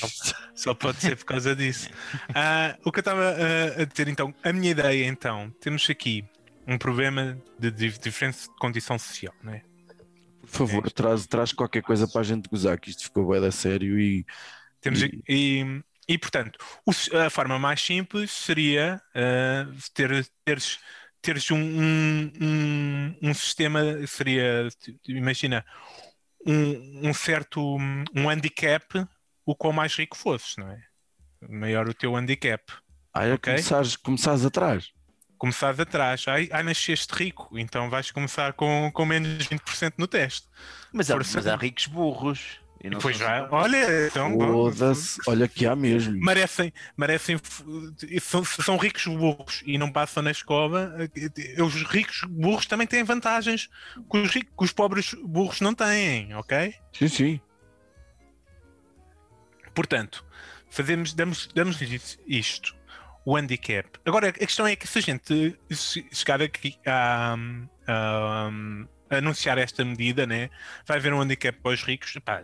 Só 0.54 0.74
pode 0.74 1.00
ser 1.00 1.16
por 1.16 1.26
causa 1.26 1.54
disso. 1.54 1.90
Ah, 2.34 2.76
o 2.84 2.90
que 2.90 2.98
eu 2.98 3.02
estava 3.02 3.22
ah, 3.22 3.82
a 3.82 3.84
dizer 3.84 4.08
então, 4.08 4.34
a 4.42 4.52
minha 4.52 4.70
ideia 4.70 5.06
então, 5.06 5.50
temos 5.60 5.88
aqui 5.90 6.24
um 6.66 6.78
problema 6.78 7.38
de, 7.58 7.70
dif- 7.70 7.98
diferença 8.00 8.48
de 8.50 8.56
condição 8.56 8.98
social, 8.98 9.34
não 9.42 9.52
é? 9.52 9.62
Por 10.40 10.48
favor, 10.48 10.90
traz, 10.90 11.26
traz 11.26 11.52
qualquer 11.52 11.82
coisa 11.82 12.08
para 12.08 12.22
a 12.22 12.24
gente 12.24 12.48
gozar, 12.48 12.80
que 12.80 12.88
isto 12.90 13.02
ficou 13.04 13.28
bem 13.28 13.40
da 13.40 13.50
sério 13.52 14.00
e. 14.00 14.24
Temos 14.80 15.02
E- 15.02 15.04
aqui- 15.04 15.22
e, 15.28 15.82
e, 16.08 16.16
portanto, 16.16 16.58
a 17.24 17.30
forma 17.30 17.58
mais 17.58 17.80
simples 17.80 18.30
seria 18.30 19.00
ah, 19.14 19.66
ter, 19.92 20.26
teres, 20.44 20.78
teres 21.20 21.50
um, 21.50 21.56
um, 21.58 22.32
um, 22.40 23.16
um 23.22 23.34
sistema, 23.34 23.80
seria, 24.06 24.68
imagina, 25.08 25.64
um, 26.46 27.08
um 27.08 27.14
certo 27.14 27.60
um 28.14 28.30
handicap, 28.30 29.04
o 29.44 29.54
qual 29.54 29.72
mais 29.72 29.94
rico 29.96 30.16
fosses, 30.16 30.56
não 30.56 30.70
é? 30.70 30.80
Maior 31.48 31.88
o 31.88 31.94
teu 31.94 32.16
handicap. 32.16 32.62
Ai, 33.12 33.30
é 33.30 33.34
Ok. 33.34 33.52
começares, 33.52 33.96
começares 33.96 34.44
atrás. 34.44 34.90
Começares 35.38 35.78
atrás, 35.80 36.24
ai, 36.28 36.48
ai 36.50 36.62
nasceste 36.62 37.12
rico, 37.12 37.58
então 37.58 37.90
vais 37.90 38.10
começar 38.10 38.54
com, 38.54 38.90
com 38.92 39.04
menos 39.04 39.46
20% 39.46 39.94
no 39.98 40.06
teste. 40.06 40.48
Mas 40.92 41.10
há, 41.10 41.16
mas 41.16 41.46
há 41.46 41.56
ricos 41.56 41.86
burros. 41.86 42.60
E 42.86 42.90
não 42.90 43.00
são 43.00 43.12
já, 43.12 43.48
olha, 43.50 44.06
então, 44.06 44.38
Foda-se, 44.38 45.20
olha 45.26 45.48
que 45.48 45.66
há 45.66 45.74
mesmo. 45.76 46.18
merecem, 46.24 46.72
merecem 46.96 47.36
são, 48.20 48.44
são 48.44 48.76
ricos 48.76 49.06
burros 49.06 49.62
e 49.66 49.76
não 49.78 49.90
passam 49.92 50.22
na 50.22 50.30
escola. 50.30 50.94
eh, 51.14 51.62
Os 51.62 51.74
ricos 51.82 52.22
burros 52.28 52.66
também 52.66 52.86
têm 52.86 53.02
vantagens 53.04 53.68
que 54.10 54.18
os, 54.18 54.30
ricos, 54.30 54.52
que 54.56 54.64
os 54.64 54.72
pobres 54.72 55.14
burros 55.24 55.60
não 55.60 55.74
têm, 55.74 56.34
ok? 56.34 56.74
Sim, 56.92 57.08
sim. 57.08 57.40
Portanto, 59.74 60.24
fazemos, 60.70 61.12
damos, 61.12 61.48
damos 61.54 61.78
isto, 62.26 62.74
o 63.24 63.36
handicap. 63.36 63.88
Agora, 64.04 64.28
a 64.28 64.32
questão 64.32 64.66
é 64.66 64.74
que 64.76 64.86
se 64.86 64.98
a 64.98 65.02
gente 65.02 65.58
che- 65.70 66.06
chegar 66.12 66.40
aqui 66.40 66.78
a, 66.86 67.34
a- 67.86 68.48
a 68.48 68.50
anunciar 69.10 69.58
esta 69.58 69.84
medida, 69.84 70.26
né, 70.26 70.50
vai 70.86 70.98
haver 70.98 71.12
um 71.12 71.20
handicap 71.20 71.58
para 71.60 71.72
os 71.72 71.82
ricos, 71.82 72.12
pá, 72.24 72.42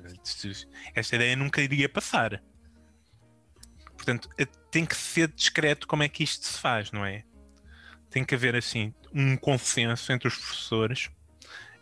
esta 0.95 1.17
ideia 1.17 1.35
nunca 1.37 1.61
iria 1.61 1.89
passar. 1.89 2.43
Portanto, 3.97 4.29
eh, 4.39 4.47
tem 4.71 4.85
que 4.85 4.97
ser 4.97 5.29
discreto 5.29 5.87
como 5.87 6.03
é 6.03 6.09
que 6.09 6.25
isto 6.25 6.47
se 6.47 6.59
faz, 6.59 6.91
não 6.91 7.05
é? 7.05 7.25
Tem 8.11 8.25
que 8.25 8.35
haver, 8.35 8.57
assim, 8.57 8.93
um 9.15 9.37
consenso 9.37 10.13
entre 10.13 10.29
os 10.29 10.37
professores 10.37 11.11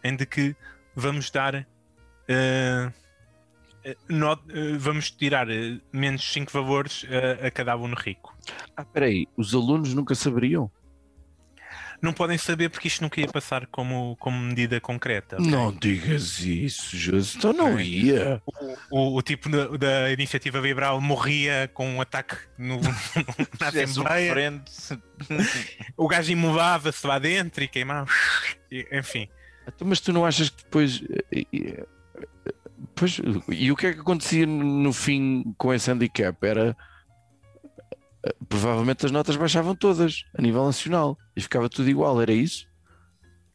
em 0.05 0.15
de 0.17 0.27
que 0.27 0.55
vamos 0.95 1.31
dar 1.31 1.55
eh, 2.29 2.93
eh, 3.85 3.97
no- 4.09 4.33
eh, 4.49 4.77
vamos 4.79 5.11
tirar 5.11 5.47
menos 5.93 6.31
5 6.33 6.53
valores 6.53 7.05
eh, 7.09 7.47
a 7.47 7.51
cada 7.51 7.73
aluno 7.73 7.97
rico. 7.97 8.37
Ah, 8.77 8.85
peraí, 8.85 9.27
os 9.37 9.55
alunos 9.55 9.95
nunca 9.95 10.15
saberiam? 10.15 10.71
Não 12.03 12.13
podem 12.15 12.39
saber 12.39 12.71
porque 12.71 12.89
isto 12.89 13.03
nunca 13.03 13.21
ia 13.21 13.29
passar 13.29 13.67
como, 13.67 14.17
como 14.19 14.39
medida 14.41 14.81
concreta. 14.81 15.37
ok? 15.37 15.51
Não 15.51 15.71
digas 15.73 16.41
isso, 16.41 16.97
Jesus. 16.97 17.35
Então 17.37 17.53
não 17.53 17.79
É. 17.79 17.85
ia. 17.85 18.43
O, 18.91 19.17
o 19.19 19.23
tipo 19.23 19.49
da, 19.51 19.67
da 19.77 20.11
iniciativa 20.11 20.59
liberal 20.59 21.01
morria 21.01 21.71
com 21.75 21.87
um 21.97 22.01
ataque 22.01 22.37
no, 22.59 22.81
na 23.61 23.67
um 23.67 23.83
Assembleia. 23.83 24.63
O 25.97 26.09
gajo 26.09 26.33
imolava-se 26.33 27.07
lá 27.07 27.19
dentro 27.19 27.63
e 27.63 27.69
queimava. 27.69 28.11
E, 28.73 28.87
Enfim, 28.93 29.29
Então, 29.69 29.87
Mas 29.87 30.01
tu 30.01 30.13
não 30.13 30.25
achas 30.25 30.49
que 30.49 30.63
depois. 30.65 31.03
eh, 31.33 31.45
eh, 31.55 31.85
Pois, 32.95 33.21
e 33.49 33.71
o 33.71 33.77
que 33.77 33.87
é 33.89 33.93
que 33.93 34.01
acontecia 34.01 34.47
no 34.47 34.93
fim 34.93 35.55
com 35.59 35.73
esse 35.73 35.91
handicap? 35.91 36.37
Era. 36.47 36.75
Provavelmente 38.49 39.07
as 39.07 39.13
notas 39.13 39.37
baixavam 39.37 39.75
todas 39.75 40.25
a 40.37 40.43
nível 40.43 40.65
nacional 40.65 41.17
e 41.35 41.41
ficava 41.41 41.69
tudo 41.69 41.89
igual, 41.89 42.21
era 42.21 42.33
isso? 42.33 42.69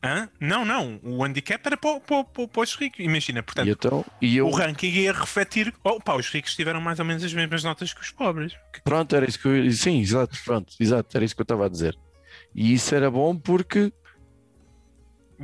Hã? 0.05 0.29
não, 0.39 0.63
não. 0.63 0.99
O 1.03 1.23
handicap 1.23 1.65
era 1.65 1.75
para, 1.75 1.99
para, 1.99 2.23
para, 2.23 2.47
para 2.47 2.61
os 2.61 2.75
ricos. 2.75 2.99
Imagina, 2.99 3.41
portanto, 3.41 3.67
e 3.67 3.71
então, 3.71 4.05
eu, 4.21 4.47
o 4.47 4.51
ranking 4.51 4.87
ia 4.89 5.11
refletir. 5.11 5.73
Pá, 6.03 6.15
os 6.15 6.29
ricos 6.29 6.55
tiveram 6.55 6.79
mais 6.79 6.99
ou 6.99 7.05
menos 7.05 7.23
as 7.23 7.33
mesmas 7.33 7.63
notas 7.63 7.91
que 7.91 8.01
os 8.01 8.11
pobres. 8.11 8.53
pronto, 8.83 9.15
era 9.15 9.27
isso 9.27 9.39
que 9.39 9.47
eu. 9.47 9.71
Sim, 9.71 9.99
exato, 9.99 10.37
pronto, 10.45 10.73
exato, 10.79 11.17
era 11.17 11.25
isso 11.25 11.35
que 11.35 11.41
eu 11.41 11.45
estava 11.45 11.65
a 11.65 11.69
dizer. 11.69 11.97
E 12.53 12.73
isso 12.73 12.93
era 12.93 13.09
bom 13.09 13.35
porque. 13.35 13.91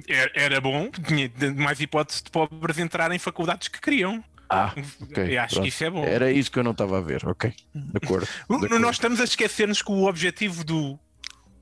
Era, 0.07 0.31
era 0.35 0.61
bom, 0.61 0.89
tinha 0.89 1.29
mais 1.55 1.81
hipótese 1.81 2.23
de 2.23 2.29
pobres 2.29 2.77
entrar 2.77 3.11
em 3.11 3.19
faculdades 3.19 3.67
que 3.67 3.81
queriam. 3.81 4.23
Ah, 4.51 4.73
ok. 5.01 5.35
Eu 5.37 5.41
acho 5.41 5.55
pronto. 5.55 5.63
que 5.63 5.69
isso 5.69 5.83
é 5.83 5.89
bom. 5.89 6.03
Era 6.03 6.31
isso 6.31 6.51
que 6.51 6.59
eu 6.59 6.63
não 6.63 6.71
estava 6.71 6.97
a 6.97 7.01
ver, 7.01 7.25
ok. 7.27 7.53
De 7.73 7.97
acordo. 8.03 8.25
De 8.49 8.55
acordo. 8.55 8.79
Nós 8.79 8.95
estamos 8.95 9.19
a 9.21 9.23
esquecer-nos 9.23 9.81
que 9.81 9.91
o 9.91 10.03
objetivo 10.07 10.63
do, 10.63 10.99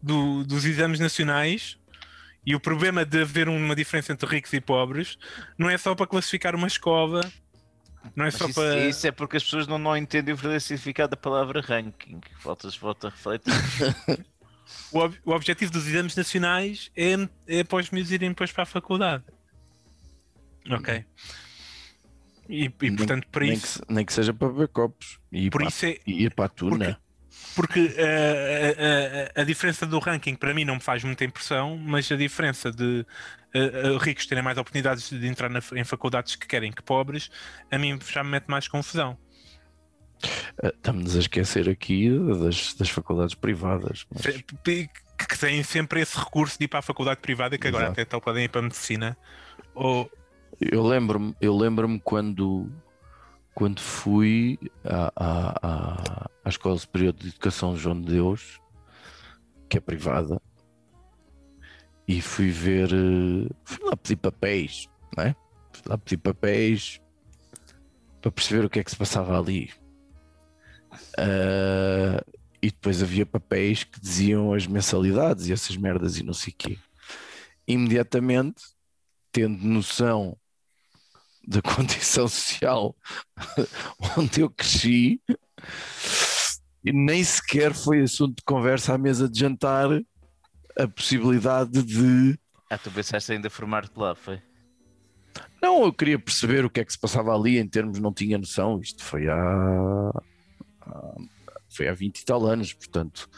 do- 0.01 0.43
dos 0.43 0.65
exames 0.65 0.99
nacionais 0.99 1.77
e 2.45 2.55
o 2.55 2.59
problema 2.59 3.05
de 3.05 3.21
haver 3.21 3.47
uma 3.47 3.75
diferença 3.75 4.11
entre 4.11 4.27
ricos 4.27 4.51
e 4.53 4.59
pobres 4.61 5.17
não 5.57 5.69
é 5.69 5.77
só 5.77 5.93
para 5.93 6.07
classificar 6.07 6.55
uma 6.55 6.67
escola 6.67 7.21
Não 8.15 8.23
é 8.25 8.27
Mas 8.27 8.35
só 8.35 8.45
isso, 8.47 8.53
para. 8.59 8.79
isso 8.87 9.05
é 9.07 9.11
porque 9.11 9.37
as 9.37 9.43
pessoas 9.43 9.67
não, 9.67 9.77
não 9.77 9.95
entendem 9.95 10.33
o 10.33 10.37
verdadeiro 10.37 10.61
significado 10.63 11.11
da 11.11 11.17
palavra 11.17 11.61
ranking. 11.61 12.19
Faltas 12.39 12.75
volta 12.77 13.07
a 13.07 13.09
refletir. 13.11 13.53
O, 14.91 14.99
ob- 14.99 15.17
o 15.25 15.31
objetivo 15.31 15.71
dos 15.71 15.87
exames 15.87 16.15
nacionais 16.15 16.91
é, 16.95 17.15
é 17.47 17.63
para 17.63 17.79
os 17.79 17.89
miúdos 17.89 18.11
irem 18.11 18.29
depois 18.29 18.51
para 18.51 18.61
a 18.63 18.65
faculdade. 18.67 19.23
Ok. 20.69 21.03
E, 22.49 22.65
e, 22.65 22.73
Nem- 22.81 22.95
portanto, 22.95 23.27
para 23.31 23.45
nem, 23.45 23.53
isso. 23.53 23.81
que, 23.85 23.93
nem 23.93 24.03
que 24.03 24.11
seja 24.11 24.33
para 24.33 24.47
beber 24.49 24.67
copos 24.69 25.19
e 25.31 25.45
ir, 25.45 25.49
para, 25.51 25.67
é. 25.67 25.99
e 26.07 26.23
ir 26.25 26.33
para 26.33 26.45
a 26.45 26.49
tuna. 26.49 26.99
Porque 27.55 27.93
eh, 27.95 29.29
a, 29.35 29.39
a- 29.39 29.41
a 29.41 29.45
diferença 29.45 29.85
do 29.85 29.99
ranking 29.99 30.33
para 30.35 30.53
mim 30.53 30.65
não 30.65 30.75
me 30.75 30.81
faz 30.81 31.03
muita 31.03 31.23
impressão, 31.23 31.77
mas 31.77 32.11
a 32.11 32.15
diferença 32.15 32.71
de 32.71 33.05
eh, 33.53 33.59
eh, 33.59 33.97
ricos 33.99 34.25
terem 34.25 34.43
mais 34.43 34.57
oportunidades 34.57 35.09
de 35.09 35.27
entrar 35.27 35.47
na- 35.49 35.61
em 35.75 35.83
faculdades 35.83 36.35
que 36.35 36.47
querem 36.47 36.71
que 36.71 36.81
pobres, 36.81 37.29
a 37.71 37.77
mim 37.77 37.99
já 38.11 38.23
me 38.23 38.31
mete 38.31 38.47
mais 38.47 38.67
confusão. 38.67 39.15
Estamos 40.61 41.15
a 41.15 41.19
esquecer 41.19 41.69
aqui 41.69 42.09
das, 42.41 42.73
das 42.73 42.89
faculdades 42.89 43.35
privadas. 43.35 44.05
mas- 44.13 44.25
Que 44.63 44.89
que 45.27 45.37
têm 45.37 45.61
sempre 45.63 45.99
esse 46.01 46.17
recurso 46.17 46.57
de 46.57 46.63
ir 46.63 46.67
para 46.69 46.79
a 46.79 46.81
faculdade 46.81 47.19
privada, 47.19 47.57
que 47.57 47.67
agora 47.67 47.85
Exato. 47.85 47.99
até 48.01 48.05
tal 48.05 48.21
podem 48.21 48.45
ir 48.45 48.49
para 48.49 48.59
a 48.59 48.63
medicina. 48.63 49.17
Ou, 49.75 50.09
Eu 50.59 50.83
lembro-me, 50.85 51.35
eu 51.41 51.55
lembro-me 51.55 51.99
quando, 51.99 52.69
quando 53.53 53.79
fui 53.79 54.59
à, 54.83 55.11
à, 55.15 55.67
à, 55.67 56.31
à 56.43 56.49
Escola 56.49 56.77
Superior 56.77 57.13
de 57.13 57.29
Educação 57.29 57.75
João 57.75 57.99
de 58.01 58.11
Deus, 58.11 58.59
que 59.69 59.77
é 59.77 59.81
privada, 59.81 60.41
e 62.07 62.21
fui 62.21 62.49
ver, 62.49 62.89
eh, 62.91 63.49
fui 63.63 63.85
lá 63.85 63.95
pedir 63.95 64.15
papéis, 64.15 64.89
não 65.15 65.23
é? 65.25 65.35
Fui 65.71 65.83
lá 65.85 65.97
pedir 65.97 66.17
papéis 66.17 66.99
para 68.21 68.31
perceber 68.31 68.65
o 68.65 68.69
que 68.69 68.79
é 68.79 68.83
que 68.83 68.91
se 68.91 68.97
passava 68.97 69.37
ali. 69.39 69.69
Ah, 71.17 72.23
e 72.61 72.67
depois 72.71 73.01
havia 73.01 73.25
papéis 73.25 73.83
que 73.83 73.99
diziam 73.99 74.53
as 74.53 74.67
mensalidades 74.67 75.47
e 75.47 75.53
essas 75.53 75.77
merdas 75.77 76.17
e 76.17 76.23
não 76.23 76.33
sei 76.33 76.53
o 76.53 76.55
quê. 76.57 76.77
Imediatamente, 77.67 78.63
tendo 79.31 79.63
noção 79.63 80.37
da 81.47 81.61
condição 81.63 82.27
social 82.27 82.95
onde 84.17 84.41
eu 84.41 84.49
cresci, 84.49 85.21
e 86.83 86.91
nem 86.93 87.23
sequer 87.23 87.73
foi 87.73 88.01
assunto 88.01 88.37
de 88.37 88.43
conversa 88.43 88.93
à 88.93 88.97
mesa 88.97 89.27
de 89.29 89.39
jantar 89.39 89.89
a 90.77 90.87
possibilidade 90.87 91.83
de. 91.83 92.39
Ah, 92.69 92.77
tu 92.77 92.89
pensaste 92.91 93.31
ainda 93.31 93.49
formar-te 93.49 93.97
lá, 93.97 94.15
foi? 94.15 94.41
Não, 95.61 95.83
eu 95.83 95.91
queria 95.93 96.17
perceber 96.17 96.63
o 96.63 96.69
que 96.69 96.79
é 96.79 96.85
que 96.85 96.91
se 96.93 96.99
passava 96.99 97.35
ali 97.35 97.57
em 97.57 97.67
termos, 97.67 97.99
não 97.99 98.13
tinha 98.13 98.37
noção. 98.37 98.79
Isto 98.79 99.03
foi 99.03 99.27
há. 99.27 99.35
há- 99.35 101.15
Foi 101.75 101.87
há 101.87 101.93
20 101.93 102.19
e 102.21 102.25
tal 102.25 102.45
anos, 102.47 102.73
portanto, 102.73 103.29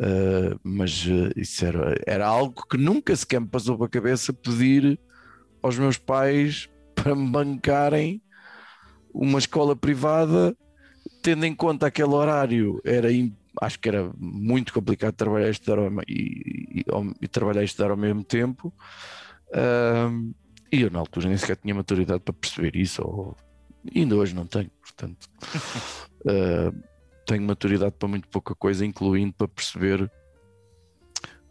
eh, 0.00 0.54
mas 0.62 1.04
eh, 1.08 1.32
isso 1.40 1.64
era, 1.64 1.94
era 2.06 2.26
algo 2.26 2.64
que 2.68 2.76
nunca 2.76 3.16
sequer 3.16 3.40
me 3.40 3.48
passou 3.48 3.76
pela 3.76 3.88
cabeça 3.88 4.32
pedir 4.32 4.98
aos 5.64 5.78
meus 5.78 5.96
pais 5.96 6.68
para 6.94 7.14
me 7.14 7.26
bancarem 7.26 8.20
uma 9.14 9.38
escola 9.38 9.74
privada, 9.74 10.54
tendo 11.22 11.46
em 11.46 11.54
conta 11.54 11.86
aquele 11.86 12.10
horário, 12.10 12.82
era 12.84 13.08
acho 13.62 13.78
que 13.80 13.88
era 13.88 14.12
muito 14.18 14.74
complicado 14.74 15.14
trabalhar 15.14 15.48
e 15.48 15.52
estudar 15.52 15.78
ao, 15.78 15.90
e, 16.06 16.80
e- 16.80 16.84
e 17.22 17.28
trabalhar 17.28 17.62
e 17.62 17.64
estudar 17.64 17.90
ao 17.90 17.96
mesmo 17.96 18.22
tempo. 18.22 18.74
Ahm, 19.54 20.32
e 20.70 20.82
eu 20.82 20.90
na 20.90 20.98
altura 20.98 21.28
nem 21.28 21.38
sequer 21.38 21.56
tinha 21.56 21.74
maturidade 21.74 22.20
para 22.20 22.34
perceber 22.34 22.76
isso, 22.76 23.00
ou 23.02 23.36
ainda 23.94 24.16
hoje 24.16 24.34
não 24.34 24.46
tenho, 24.46 24.70
portanto. 24.82 25.26
ah, 26.28 26.72
tenho 27.26 27.42
maturidade 27.42 27.94
para 27.98 28.08
muito 28.08 28.28
pouca 28.28 28.54
coisa, 28.54 28.84
incluindo 28.84 29.32
para 29.32 29.48
perceber 29.48 30.10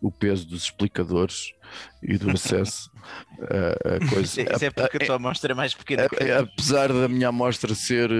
o 0.03 0.11
peso 0.11 0.45
dos 0.45 0.63
explicadores 0.63 1.53
e 2.03 2.17
do 2.17 2.29
acesso 2.29 2.91
a, 3.41 3.95
a 3.95 4.09
coisas. 4.09 4.35
Isso 4.37 4.65
é 4.65 4.69
porque 4.69 4.97
a 4.97 5.05
tua 5.05 5.15
amostra 5.15 5.53
é 5.53 5.55
mais 5.55 5.73
pequena 5.73 6.07
apesar 6.39 6.89
da 6.89 7.07
minha 7.07 7.29
amostra 7.29 7.73
ser 7.73 8.11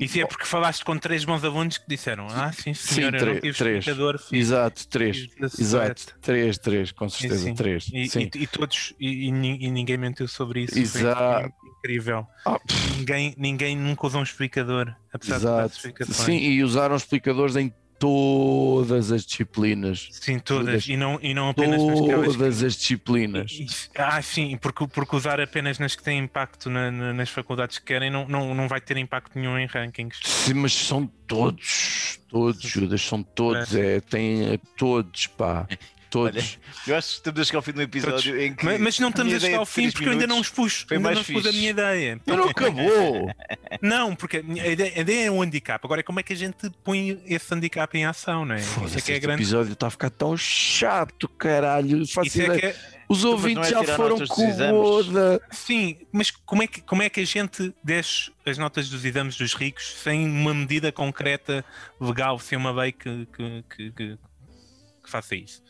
isso 0.00 0.18
é 0.18 0.24
porque 0.26 0.46
falaste 0.46 0.82
com 0.84 0.96
três 0.98 1.24
bons 1.24 1.44
alunos 1.44 1.76
que 1.78 1.84
disseram: 1.86 2.26
Ah, 2.30 2.50
sim, 2.52 2.72
senhor, 2.74 3.14
eu 3.14 3.20
tre- 3.20 3.34
não 3.34 3.40
tive 3.40 3.56
três. 3.56 3.78
explicador. 3.78 4.18
fiz- 4.18 4.32
exato, 4.48 4.88
três, 4.88 5.28
exato, 5.38 5.56
suete." 6.00 6.06
três, 6.22 6.58
três, 6.58 6.90
com 6.92 7.08
certeza, 7.08 7.44
sim. 7.44 7.54
três. 7.54 7.90
E, 7.92 8.08
sim. 8.08 8.30
e- 8.34 8.38
e 8.42 8.46
todos, 8.46 8.94
e, 8.98 9.26
e 9.28 9.30
nin- 9.30 9.58
e 9.60 9.70
ninguém 9.70 9.98
mentiu 9.98 10.26
sobre 10.26 10.62
isso. 10.64 10.78
Exato. 10.78 11.52
incrível. 11.78 12.26
Ah, 12.46 12.58
Ninguém, 12.96 13.34
ninguém 13.38 13.76
nunca 13.76 14.06
usou 14.06 14.20
um 14.20 14.24
explicador, 14.24 14.94
apesar 15.12 15.36
de 15.38 15.42
Exato. 15.44 15.76
explicações. 15.76 16.16
Sim, 16.18 16.36
e 16.38 16.62
usaram 16.64 16.96
explicadores 16.96 17.56
em 17.56 17.72
todas 18.00 19.12
as 19.12 19.24
disciplinas. 19.26 20.08
Sim, 20.10 20.38
todas, 20.38 20.66
Todas. 20.66 20.88
e 20.88 20.96
não, 20.96 21.18
e 21.22 21.34
não 21.34 21.50
apenas 21.50 21.82
nas 21.84 22.00
que 22.00 22.06
Todas 22.08 22.62
as 22.64 22.74
disciplinas. 22.76 23.52
E- 23.52 23.66
Ah, 23.94 24.20
sim, 24.22 24.56
porque, 24.56 24.86
porque 24.88 25.14
usar 25.14 25.38
apenas 25.40 25.78
nas 25.78 25.94
que 25.94 26.02
têm 26.02 26.18
impacto 26.18 26.70
na- 26.70 26.90
na- 26.90 27.12
nas 27.12 27.28
faculdades 27.28 27.78
que 27.78 27.84
querem 27.84 28.10
não, 28.10 28.26
não, 28.26 28.54
não 28.54 28.66
vai 28.66 28.80
ter 28.80 28.96
impacto 28.96 29.38
nenhum 29.38 29.58
em 29.58 29.66
rankings. 29.66 30.18
Sim, 30.24 30.54
mas 30.54 30.72
são 30.72 31.06
todos, 31.26 32.18
todos, 32.28 32.62
Judas, 32.62 33.02
são 33.02 33.22
todos, 33.22 33.74
é, 33.74 34.00
tem 34.00 34.54
é, 34.54 34.58
todos, 34.76 35.26
pá, 35.26 35.68
todos. 36.10 36.58
Eu 36.86 36.96
acho 36.96 37.08
que 37.08 37.14
estamos 37.16 37.40
a 37.40 37.44
chegar 37.44 37.58
ao 37.58 37.62
fim 37.62 37.72
do 37.72 37.82
episódio 37.82 38.40
em 38.40 38.54
que. 38.54 38.64
Mas, 38.64 38.80
mas 38.80 38.98
não 38.98 39.08
a 39.08 39.10
estamos 39.10 39.26
minha 39.32 39.36
a 39.38 39.40
chegar 39.40 39.58
ao 39.58 39.64
de 39.64 39.70
fim 39.70 39.90
porque 39.90 40.06
eu 40.08 40.12
ainda 40.12 40.26
não 40.26 40.36
minutos 40.36 40.50
os 40.50 40.54
pus. 40.54 40.84
foi 40.86 40.96
Ainda 40.96 41.08
mais 41.08 41.14
não 41.16 41.22
expus 41.22 41.40
a 41.46 41.48
fixe. 41.48 41.58
minha 41.58 41.70
ideia. 41.70 42.20
Mas 42.26 42.36
não 42.36 42.48
acabou! 42.48 43.30
Não, 43.80 44.14
porque 44.16 44.36
a 44.38 44.40
a 44.62 44.68
ideia, 44.68 44.92
a 44.96 45.00
ideia 45.00 45.26
é 45.26 45.30
um 45.30 45.40
handicap. 45.42 45.84
Agora, 45.84 46.02
como 46.02 46.20
é 46.20 46.22
que 46.22 46.32
a 46.32 46.36
gente 46.36 46.68
põe 46.84 47.22
esse 47.26 47.54
handicap 47.54 47.96
em 47.96 48.04
ação, 48.04 48.44
não 48.44 48.54
é? 48.54 48.60
Isso 48.60 48.80
é 48.98 49.00
que 49.00 49.12
é 49.12 49.14
este 49.14 49.20
grande. 49.20 49.42
episódio 49.42 49.72
está 49.72 49.86
a 49.86 49.90
ficar 49.90 50.10
tão 50.10 50.36
chato, 50.36 51.28
caralho. 51.28 52.02
Isso 52.02 52.20
é 52.20 52.58
que 52.58 52.66
é- 52.66 52.76
Os 53.08 53.24
não 53.24 53.32
ouvintes 53.32 53.66
é 53.68 53.70
já 53.70 53.82
foram 53.96 54.10
notas 54.10 54.28
dos 54.28 54.36
com 54.36 54.46
o 54.46 54.48
exames. 54.48 54.72
Boda. 54.72 55.40
Sim, 55.50 55.96
mas 56.12 56.30
como 56.30 56.62
é, 56.62 56.66
que, 56.66 56.80
como 56.80 57.02
é 57.02 57.08
que 57.08 57.20
a 57.20 57.26
gente 57.26 57.74
desce 57.82 58.30
as 58.46 58.56
notas 58.56 58.88
dos 58.88 59.04
exames 59.04 59.36
dos 59.36 59.52
ricos 59.54 59.94
sem 60.02 60.26
uma 60.28 60.54
medida 60.54 60.92
concreta, 60.92 61.64
legal, 62.00 62.38
sem 62.38 62.56
uma 62.56 62.70
lei 62.70 62.92
que, 62.92 63.26
que, 63.36 63.64
que, 63.76 63.90
que- 63.92 64.18
que 65.10 65.12
faça 65.12 65.34
isso? 65.34 65.62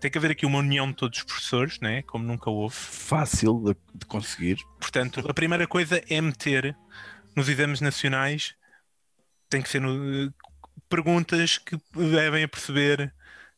Tem 0.00 0.10
que 0.10 0.16
haver 0.16 0.30
aqui 0.30 0.46
uma 0.46 0.60
união 0.60 0.88
de 0.88 0.96
todos 0.96 1.18
os 1.18 1.24
professores, 1.24 1.80
né? 1.80 2.02
como 2.02 2.24
nunca 2.24 2.48
houve. 2.48 2.74
Fácil 2.74 3.62
de, 3.64 3.76
de 3.98 4.06
conseguir. 4.06 4.58
Portanto, 4.80 5.24
a 5.28 5.34
primeira 5.34 5.66
coisa 5.66 6.02
é 6.08 6.20
meter 6.20 6.76
nos 7.34 7.48
exames 7.48 7.80
nacionais, 7.80 8.54
tem 9.50 9.60
que 9.60 9.68
ser 9.68 9.80
no- 9.80 10.32
perguntas 10.88 11.58
que 11.58 11.76
devem 11.94 12.44
a 12.44 12.48
perceber 12.48 13.12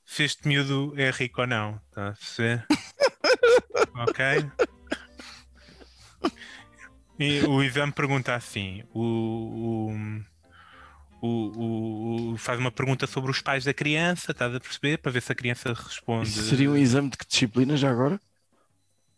se 0.04 0.24
este 0.24 0.48
miúdo 0.48 0.94
é 0.96 1.10
rico 1.10 1.42
ou 1.42 1.46
não. 1.46 1.80
Está 1.88 2.08
a 2.08 2.12
perceber? 2.12 2.66
ok? 3.94 4.50
E 7.18 7.40
o 7.46 7.62
exame 7.62 7.92
pergunta 7.92 8.34
assim: 8.34 8.82
o, 8.94 9.02
o, 9.90 10.24
o- 11.20 12.32
o- 12.32 12.36
faz 12.36 12.58
uma 12.58 12.70
pergunta 12.70 13.06
sobre 13.06 13.30
os 13.30 13.40
pais 13.40 13.64
da 13.64 13.74
criança, 13.74 14.32
estás 14.32 14.54
a 14.54 14.60
perceber? 14.60 14.98
Para 14.98 15.12
ver 15.12 15.22
se 15.22 15.32
a 15.32 15.34
criança 15.34 15.72
responde. 15.72 16.28
Isso 16.28 16.42
seria 16.42 16.70
um 16.70 16.76
exame 16.76 17.10
de 17.10 17.16
que 17.16 17.26
disciplina 17.26 17.76
já 17.76 17.90
agora? 17.90 18.20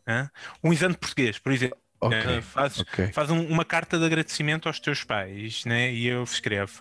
Hã? 0.07 0.30
Um 0.62 0.72
exame 0.72 0.94
de 0.94 1.01
português, 1.01 1.38
por 1.38 1.53
exemplo. 1.53 1.78
Ok, 2.01 2.16
Eh, 2.16 2.40
faz, 2.40 2.78
ok. 2.78 3.12
faz 3.12 3.30
um- 3.30 3.46
uma 3.46 3.64
carta 3.64 3.98
de 3.98 4.05
agradecimento 4.07 4.66
aos 4.68 4.80
teus 4.80 5.05
pais, 5.05 5.64
né? 5.66 5.92
E 5.92 6.07
eu 6.07 6.22
escrevo: 6.24 6.80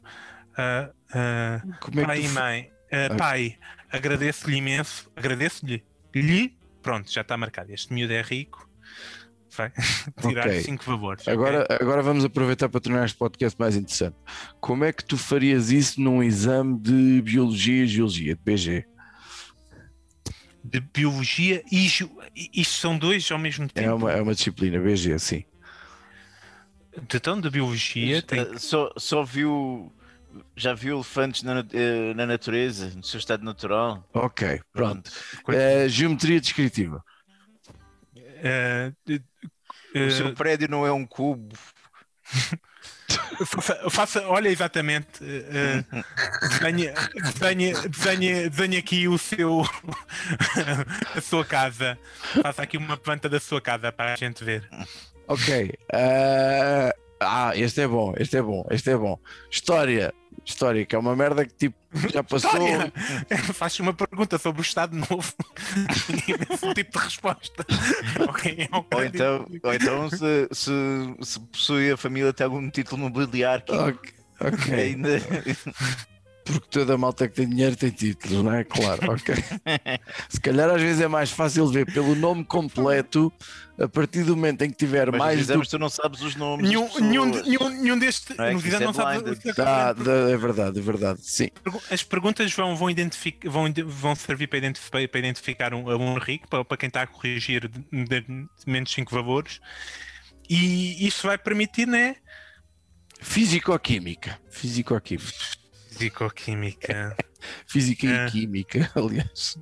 ah, 0.57 1.61
Como 1.81 1.99
é 1.99 2.05
Pai 2.05 2.21
e 2.23 2.27
mãe, 2.29 2.71
ah, 2.91 3.15
pai, 3.17 3.57
agradeço-lhe 3.91 4.57
imenso, 4.57 5.11
agradeço-lhe, 5.15 5.83
lhe, 6.15 6.57
pronto, 6.81 7.11
já 7.11 7.21
está 7.21 7.35
marcado. 7.35 7.73
Este 7.73 7.93
miúdo 7.93 8.13
é 8.13 8.21
rico, 8.21 8.68
vai 9.59 9.71
tirar 10.21 10.47
Ok. 10.47 10.61
cinco 10.61 10.83
favores. 10.83 11.27
Agora, 11.27 11.65
agora 11.69 12.01
vamos 12.01 12.23
aproveitar 12.23 12.69
para 12.69 12.79
tornar 12.79 13.05
este 13.05 13.17
podcast 13.17 13.59
mais 13.59 13.75
interessante. 13.75 14.15
Como 14.59 14.83
é 14.85 14.93
que 14.93 15.03
tu 15.03 15.17
farias 15.17 15.69
isso 15.71 15.99
num 16.01 16.23
exame 16.23 16.79
de 16.79 17.21
Biologia 17.21 17.83
e 17.83 17.87
Geologia, 17.87 18.35
de 18.35 18.41
BG? 18.41 18.85
de 20.61 20.81
biologia 20.81 21.63
e 21.71 21.85
isto 22.53 22.73
são 22.75 22.97
dois 22.97 23.31
ao 23.31 23.39
mesmo 23.39 23.67
tempo. 23.67 23.87
É 23.87 23.93
uma, 23.93 24.11
é 24.11 24.21
uma 24.21 24.35
disciplina, 24.35 24.77
BG, 24.79 25.17
sim. 25.17 25.43
Então, 26.95 27.39
de 27.39 27.49
biologia 27.49 28.21
tem 28.21 28.41
Eh, 28.41 28.57
Só, 28.57 28.91
só 28.97 29.23
viu. 29.23 29.91
Já 30.55 30.75
viu 30.75 30.95
elefantes 30.97 31.41
na, 31.41 31.65
eh, 31.73 32.13
na 32.13 32.25
natureza, 32.25 32.91
no 32.95 33.03
seu 33.03 33.17
estado 33.17 33.43
natural? 33.43 34.07
Ok, 34.13 34.61
pronto. 34.71 35.09
coisa- 35.43 35.59
Eh, 35.59 35.89
geometria 35.89 36.39
descritiva. 36.39 37.03
Eh, 38.43 38.91
de- 39.05 39.21
O 40.07 40.11
seu 40.11 40.33
prédio 40.33 40.67
não 40.69 40.85
é 40.85 40.91
um 40.91 41.05
cubo. 41.05 41.55
Faça, 43.45 43.89
faça- 43.89 44.27
olha 44.27 44.49
exatamente, 44.49 45.19
eh, 45.23 45.83
desenhe, 46.47 46.91
desenhe, 47.33 47.73
desenhe, 47.89 48.49
desenhe 48.49 48.77
aqui 48.77 49.07
o 49.07 49.17
seu 49.17 49.61
a 51.15 51.21
sua 51.21 51.43
casa. 51.45 51.97
Faça 52.43 52.61
aqui 52.61 52.77
uma 52.77 52.97
planta 52.97 53.27
da 53.29 53.39
sua 53.39 53.61
casa 53.61 53.91
para 53.91 54.13
a 54.13 54.15
gente 54.15 54.43
ver. 54.43 54.67
Ok. 55.27 55.73
eh, 55.93 56.93
Ah, 57.21 57.51
este 57.55 57.81
é 57.81 57.87
bom, 57.87 58.13
este 58.17 58.37
é 58.37 58.41
bom, 58.41 58.65
este 58.71 58.91
é 58.91 58.95
bom. 58.97 59.19
História, 59.51 60.13
história, 60.49 60.85
que 60.85 60.95
é 60.95 60.99
uma 60.99 61.15
merda 61.15 61.45
que 61.45 61.53
tipo 61.53 61.77
já 62.11 62.21
passou. 62.23 62.51
Faz 63.53 63.79
uma 63.79 63.93
pergunta 63.93 64.37
sobre 64.37 64.61
o 64.61 64.63
Estado 64.63 64.95
Novo 64.95 65.33
e 66.27 66.53
esse 66.53 66.73
tipo 66.73 66.97
de 66.99 67.03
resposta. 67.05 67.65
Ok, 68.27 68.67
é 68.71 68.75
um 68.75 68.85
Ou 68.93 69.03
então, 69.03 69.45
ou 69.63 69.73
então 69.73 70.09
se, 70.09 70.47
se, 70.51 70.71
se 71.21 71.39
possui 71.39 71.91
a 71.91 71.97
família 71.97 72.33
tem 72.33 72.45
algum 72.45 72.69
título 72.69 73.03
nobiliário 73.03 73.63
Ok, 73.69 74.13
ok. 74.39 74.73
ainda. 74.73 75.21
Porque 76.51 76.67
toda 76.71 76.95
a 76.95 76.97
malta 76.97 77.27
que 77.27 77.35
tem 77.35 77.47
dinheiro 77.47 77.75
tem 77.75 77.91
títulos, 77.91 78.43
não 78.43 78.53
é? 78.53 78.63
Claro, 78.63 79.11
ok. 79.13 79.35
Se 80.27 80.41
calhar 80.41 80.69
às 80.69 80.81
vezes 80.81 80.99
é 81.01 81.07
mais 81.07 81.29
fácil 81.29 81.67
ver 81.67 81.85
pelo 81.93 82.15
nome 82.15 82.43
completo 82.43 83.31
a 83.79 83.87
partir 83.87 84.23
do 84.23 84.35
momento 84.35 84.63
em 84.63 84.69
que 84.71 84.75
tiver 84.75 85.11
Mas 85.11 85.19
mais 85.19 85.37
nos 85.37 85.47
do 85.47 85.51
exames 85.53 85.67
tu 85.69 85.79
não 85.79 85.89
sabes 85.89 86.21
os 86.21 86.35
nomes. 86.35 86.67
Nenhum, 86.67 86.87
das 86.87 87.01
nenhum, 87.01 87.25
nenhum, 87.25 87.69
nenhum 87.69 87.99
destes. 87.99 88.35
Não 88.35 88.45
é? 88.45 88.53
isso 88.55 88.67
não 88.79 88.89
é 88.89 88.93
sabe. 88.93 89.35
dá- 89.55 90.29
é 90.31 90.37
verdade, 90.37 90.79
é 90.79 90.81
verdade. 90.81 91.19
Sim. 91.23 91.49
As 91.91 92.03
perguntas 92.03 92.51
vão, 92.53 92.75
vão, 92.75 92.89
identific- 92.89 93.47
vão, 93.47 93.71
vão 93.85 94.15
servir 94.15 94.47
para, 94.47 94.57
identif- 94.57 94.89
para 94.89 95.19
identificar 95.19 95.73
um, 95.73 95.87
um 95.89 96.15
rico, 96.17 96.47
para, 96.47 96.65
para 96.65 96.77
quem 96.77 96.87
está 96.87 97.03
a 97.03 97.07
corrigir 97.07 97.67
de, 97.69 97.79
de- 98.05 98.21
de 98.21 98.47
menos 98.65 98.91
5 98.91 99.13
valores. 99.13 99.59
E 100.49 101.05
isso 101.07 101.27
vai 101.27 101.37
permitir, 101.37 101.87
né? 101.87 102.15
Físico-química. 103.21 104.39
Físico-química. 104.49 105.27
Fisicoquímica. 105.99 107.15
Física 107.67 108.07
É. 108.07 108.27
e 108.27 108.31
química, 108.31 108.91
aliás. 108.95 109.57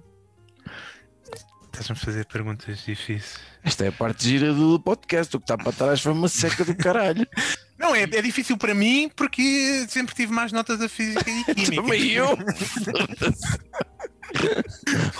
Estás-me 1.65 1.93
a 1.93 1.95
fazer 1.95 2.25
perguntas 2.25 2.83
difíceis. 2.85 3.39
Esta 3.63 3.85
é 3.85 3.87
a 3.89 3.91
parte 3.91 4.23
gira 4.27 4.53
do 4.53 4.79
podcast. 4.79 5.35
O 5.35 5.39
que 5.39 5.43
está 5.43 5.57
para 5.57 5.71
trás 5.71 5.99
foi 6.01 6.11
uma 6.11 6.27
seca 6.27 6.63
do 6.63 6.75
caralho. 6.75 7.27
Não, 7.77 7.93
é, 7.93 8.03
é 8.03 8.21
difícil 8.21 8.57
para 8.57 8.73
mim 8.73 9.11
porque 9.15 9.85
sempre 9.87 10.15
tive 10.15 10.31
mais 10.33 10.51
notas 10.51 10.81
a 10.81 10.89
física 10.89 11.29
e 11.29 11.43
química. 11.43 11.75
Também 11.75 12.11
eu. 12.11 12.35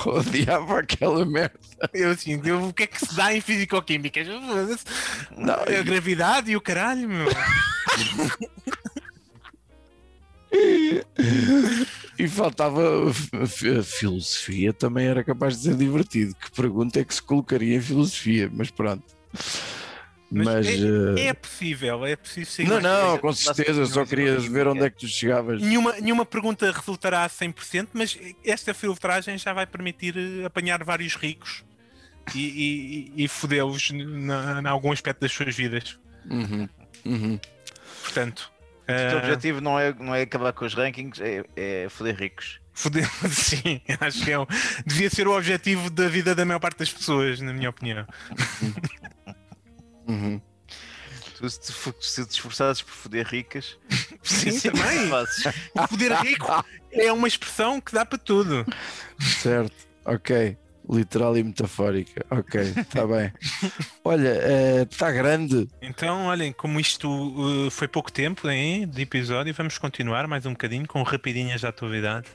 Odiava 0.05 0.80
aquela 0.80 1.24
merda. 1.24 1.59
Eu 1.93 2.09
assim, 2.11 2.41
eu, 2.43 2.63
o 2.70 2.74
que 2.74 2.84
é 2.84 2.88
que 2.88 2.99
se 2.99 3.15
dá 3.15 3.32
em. 3.34 3.43
Não, 5.38 5.53
A 5.53 5.84
gravidade 5.84 6.49
e 6.51 6.55
o 6.57 6.61
caralho, 6.61 7.07
meu. 7.07 7.28
E 12.20 12.28
faltava 12.28 12.82
filosofia, 13.84 14.74
também 14.74 15.06
era 15.06 15.24
capaz 15.24 15.58
de 15.58 15.64
ser 15.64 15.76
divertido. 15.76 16.34
Que 16.36 16.52
pergunta 16.52 17.00
é 17.00 17.04
que 17.04 17.14
se 17.14 17.22
colocaria 17.22 17.78
em 17.78 17.82
filosofia? 17.82 18.50
Mas 18.52 18.72
pronto. 18.72 19.04
Mas 20.30 20.45
Mas, 20.45 20.68
eh, 20.68 21.28
É 21.28 21.34
possível, 21.34 22.06
é 22.06 22.16
possível 22.16 22.52
seguir 22.52 22.70
não, 22.70 22.82
não, 22.82 23.18
com 23.18 23.32
certeza. 23.32 23.86
Só 23.86 24.06
queria 24.06 24.38
ver 24.39 24.68
onde 24.68 24.84
é 24.84 24.89
que 24.89 24.98
tu 24.98 25.08
chegavas. 25.08 25.62
Nenhuma, 25.62 25.93
nenhuma 26.00 26.26
pergunta 26.26 26.70
resultará 26.72 27.24
a 27.24 27.30
100%, 27.30 27.89
mas 27.93 28.18
esta 28.43 28.74
filtragem 28.74 29.38
já 29.38 29.54
vai 29.54 29.66
permitir 29.66 30.16
eh, 30.18 30.45
apanhar 30.45 30.84
vários 30.84 31.16
ricos 31.16 31.64
e, 32.36 33.12
e, 33.16 33.24
e 33.24 33.28
fodê-los 33.28 33.91
em 33.91 34.68
algum 34.68 34.91
aspecto 34.91 35.22
das 35.22 35.32
suas 35.32 35.56
vidas. 35.56 35.98
Uhum, 36.30 36.68
uhum. 37.06 37.39
Portanto, 38.04 38.52
O 38.90 38.96
teu 38.96 38.96
eh, 38.96 39.16
objetivo 39.18 39.60
não 39.62 39.78
é, 39.80 39.94
não 39.94 40.16
é 40.16 40.22
acabar 40.22 40.54
com 40.54 40.64
os 40.66 40.74
rankings, 40.74 41.22
é, 41.22 41.44
é 41.56 41.88
foder 41.90 42.16
ricos. 42.16 42.60
foder- 42.74 43.10
sim, 43.30 43.82
acho 44.00 44.24
que 44.24 44.32
é, 44.32 44.40
o- 44.40 44.48
devia 44.86 45.10
ser 45.10 45.28
o 45.28 45.36
objetivo 45.36 45.90
da 45.90 46.08
vida 46.08 46.34
da 46.34 46.46
maior 46.46 46.60
parte 46.60 46.80
das 46.80 46.92
pessoas, 46.92 47.42
na 47.42 47.52
minha 47.54 47.70
opinião. 47.70 48.06
Uhum. 50.08 50.42
Tu, 51.38 51.50
se, 51.50 51.60
te 51.60 51.74
se 52.02 52.26
te 52.26 52.32
esforçares 52.32 52.82
por 52.82 52.92
foder 52.94 53.26
ricas, 53.28 53.78
Sim, 54.24 54.50
isso 54.50 54.68
é 54.68 54.72
também. 54.72 55.10
fazes. 55.10 55.44
O 55.76 55.88
poder 55.88 56.12
rico 56.14 56.48
é 56.92 57.12
uma 57.14 57.28
expressão 57.28 57.80
que 57.80 57.94
dá 57.94 58.06
para 58.06 58.18
tudo. 58.18 58.66
Certo, 59.20 59.76
ok. 60.06 60.58
Literal 60.90 61.38
e 61.38 61.44
metafórica. 61.44 62.26
Ok, 62.30 62.62
está 62.62 63.06
bem. 63.06 63.34
Olha, 64.04 64.84
está 64.90 65.12
grande. 65.12 65.68
Então, 65.82 66.28
olhem, 66.28 66.54
como 66.54 66.80
isto 66.80 67.10
uh, 67.10 67.70
foi 67.70 67.88
pouco 67.88 68.12
tempo 68.12 68.50
hein, 68.50 68.88
de 68.88 69.02
episódio, 69.02 69.54
vamos 69.54 69.78
continuar 69.78 70.28
mais 70.28 70.46
um 70.46 70.52
bocadinho 70.52 70.88
com 70.88 71.04
rapidinhas 71.04 71.62
da 71.62 71.70
atualidade. 71.70 72.28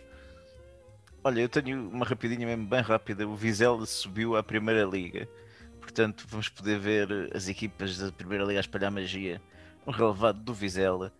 Olha, 1.25 1.41
eu 1.41 1.49
tenho 1.49 1.89
uma 1.89 2.05
rapidinha 2.05 2.47
mesmo 2.47 2.67
bem 2.67 2.81
rápida. 2.81 3.27
O 3.27 3.35
Vizela 3.35 3.87
subiu 3.87 4.37
à 4.37 4.43
Primeira 4.43 4.85
Liga. 4.85 5.29
Portanto, 5.81 6.27
vamos 6.29 6.49
poder 6.49 6.79
ver 6.79 7.31
as 7.35 7.49
equipas 7.49 7.97
da 7.97 8.13
Primeira 8.13 8.45
Liga 8.45 8.59
a 8.59 8.61
espalhar 8.61 8.91
magia 8.91 9.41
no 9.87 9.93
relevado 9.93 10.41
do 10.41 10.53
Vizela. 10.53 11.13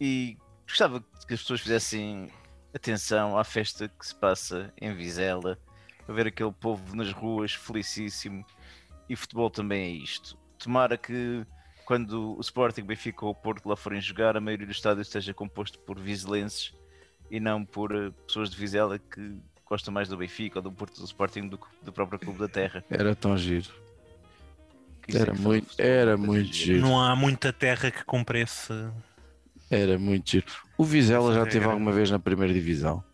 E 0.00 0.36
gostava 0.68 1.00
que 1.00 1.34
as 1.34 1.40
pessoas 1.40 1.60
fizessem 1.60 2.30
atenção 2.74 3.38
à 3.38 3.42
festa 3.42 3.88
que 3.88 4.06
se 4.06 4.14
passa 4.14 4.72
em 4.80 4.94
Vizela, 4.94 5.58
para 6.06 6.14
ver 6.14 6.28
aquele 6.28 6.52
povo 6.52 6.94
nas 6.96 7.12
ruas 7.12 7.52
felicíssimo. 7.52 8.44
E 9.08 9.14
futebol 9.16 9.50
também 9.50 9.82
é 9.84 9.90
isto. 9.90 10.38
Tomara 10.58 10.96
que 10.96 11.44
quando 11.84 12.36
o 12.36 12.40
Sporting, 12.40 12.82
Benfica 12.82 13.24
ou 13.24 13.30
o 13.32 13.34
Porto 13.34 13.68
lá 13.68 13.76
forem 13.76 14.00
jogar, 14.00 14.36
a 14.36 14.40
maioria 14.40 14.66
do 14.66 14.72
estádio 14.72 15.02
esteja 15.02 15.32
composto 15.34 15.78
por 15.80 15.98
vizelenses 15.98 16.72
e 17.30 17.38
não 17.38 17.64
por 17.64 17.94
eh, 17.94 18.10
pessoas 18.26 18.50
de 18.50 18.56
Vizela 18.56 18.98
que 18.98 19.36
gostam 19.68 19.92
mais 19.94 20.08
do 20.08 20.16
Benfica 20.16 20.58
ou 20.58 20.62
do 20.62 20.72
Porto 20.72 20.98
do 20.98 21.04
Sporting 21.04 21.48
do 21.48 21.58
que 21.58 21.66
do 21.82 21.92
próprio 21.92 22.18
clube 22.18 22.38
da 22.38 22.48
terra. 22.48 22.84
Era 22.90 23.14
tão 23.14 23.36
giro. 23.36 23.68
É 25.08 25.16
Era 25.18 25.32
que 25.32 25.40
muito, 25.40 25.68
futebol, 25.68 25.86
era 25.86 26.16
muito 26.16 26.52
giro. 26.52 26.80
Não 26.80 27.00
há 27.00 27.14
muita 27.14 27.52
terra 27.52 27.90
que 27.92 28.04
compre 28.04 28.40
esse. 28.40 28.72
Era 29.70 29.96
muito 29.98 30.28
giro. 30.30 30.46
O 30.76 30.84
Vizela 30.84 31.32
já 31.32 31.40
É 31.42 31.44
teve 31.44 31.58
grande. 31.60 31.72
alguma 31.72 31.92
vez 31.92 32.10
na 32.10 32.18
primeira 32.18 32.52
divisão? 32.52 33.04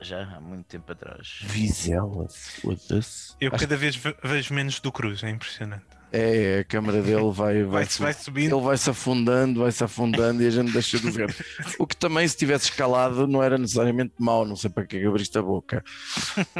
Já 0.00 0.22
há 0.22 0.40
muito 0.40 0.66
tempo 0.66 0.90
atrás. 0.92 1.40
Vizela, 1.42 2.26
foda-se. 2.28 3.34
Eu 3.40 3.50
Acho 3.52 3.60
cada 3.60 3.76
vez 3.76 3.94
ve- 3.96 4.16
vejo 4.22 4.54
menos 4.54 4.80
do 4.80 4.90
Cruz, 4.90 5.22
é 5.22 5.30
impressionante. 5.30 5.84
É, 6.12 6.58
a 6.60 6.64
câmara 6.64 7.00
dele 7.02 7.30
vai, 7.32 7.62
vai, 7.62 7.84
Vai, 7.84 7.84
vai 7.84 8.12
subindo. 8.14 8.56
ele 8.56 8.64
vai 8.64 8.76
se 8.76 8.90
afundando, 8.90 9.60
vai 9.60 9.70
se 9.70 9.84
afundando 9.84 10.42
e 10.42 10.46
a 10.46 10.50
gente 10.50 10.72
deixa 10.72 10.98
de 10.98 11.08
ver. 11.08 11.32
O 11.78 11.86
que 11.86 11.94
também, 11.96 12.26
se 12.26 12.36
tivesse 12.36 12.64
escalado, 12.64 13.28
não 13.28 13.40
era 13.42 13.56
necessariamente 13.56 14.14
mau, 14.18 14.44
não 14.44 14.56
sei 14.56 14.70
para 14.70 14.84
que 14.86 14.96
é 14.96 15.06
abriste 15.06 15.38
a 15.38 15.42
boca. 15.42 15.84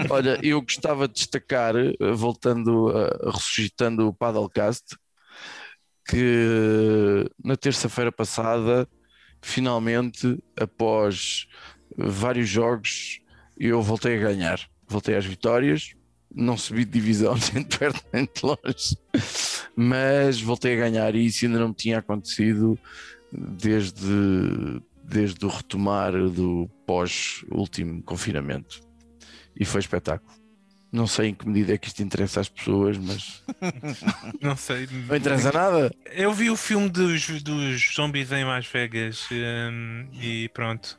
Olha, 0.08 0.38
eu 0.40 0.62
gostava 0.62 1.08
de 1.08 1.14
destacar, 1.14 1.74
eh, 1.76 1.94
voltando, 2.14 2.90
a, 2.96 3.30
ressuscitando 3.32 4.06
o 4.06 4.14
Paddlecast, 4.14 4.96
que 6.08 7.28
na 7.44 7.56
terça-feira 7.56 8.10
passada, 8.12 8.88
finalmente, 9.42 10.38
após 10.60 11.46
vários 11.96 12.48
jogos, 12.48 13.20
eu 13.68 13.82
voltei 13.82 14.16
a 14.16 14.20
ganhar. 14.20 14.60
Voltei 14.88 15.14
às 15.14 15.24
vitórias, 15.24 15.94
não 16.34 16.56
subi 16.56 16.84
de 16.84 16.92
divisão 16.92 17.34
nem 17.52 17.62
de 17.62 17.78
perto 17.78 18.04
nem 18.12 18.24
de 18.24 18.40
longe, 18.42 18.96
mas 19.76 20.40
voltei 20.40 20.74
a 20.74 20.76
ganhar 20.76 21.14
e 21.14 21.26
isso 21.26 21.44
ainda 21.44 21.58
não 21.58 21.68
me 21.68 21.74
tinha 21.74 21.98
acontecido 21.98 22.78
desde, 23.32 24.82
desde 25.04 25.44
o 25.44 25.48
retomar 25.48 26.12
do 26.12 26.68
pós-último 26.86 28.02
confinamento. 28.02 28.80
E 29.58 29.64
foi 29.64 29.80
espetáculo. 29.80 30.40
Não 30.92 31.06
sei 31.06 31.28
em 31.28 31.34
que 31.34 31.46
medida 31.46 31.74
é 31.74 31.78
que 31.78 31.86
isto 31.86 32.02
interessa 32.02 32.40
às 32.40 32.48
pessoas, 32.48 32.98
mas 32.98 33.44
Não 34.42 34.56
sei. 34.56 34.88
não 35.06 35.16
interessa 35.16 35.52
nada. 35.52 35.94
Eu 36.06 36.32
vi 36.32 36.50
o 36.50 36.56
filme 36.56 36.88
dos, 36.88 37.42
dos 37.42 37.92
zombies 37.94 38.32
em 38.32 38.44
Las 38.44 38.66
Vegas 38.66 39.28
hum, 39.30 40.08
e 40.20 40.48
pronto. 40.48 40.98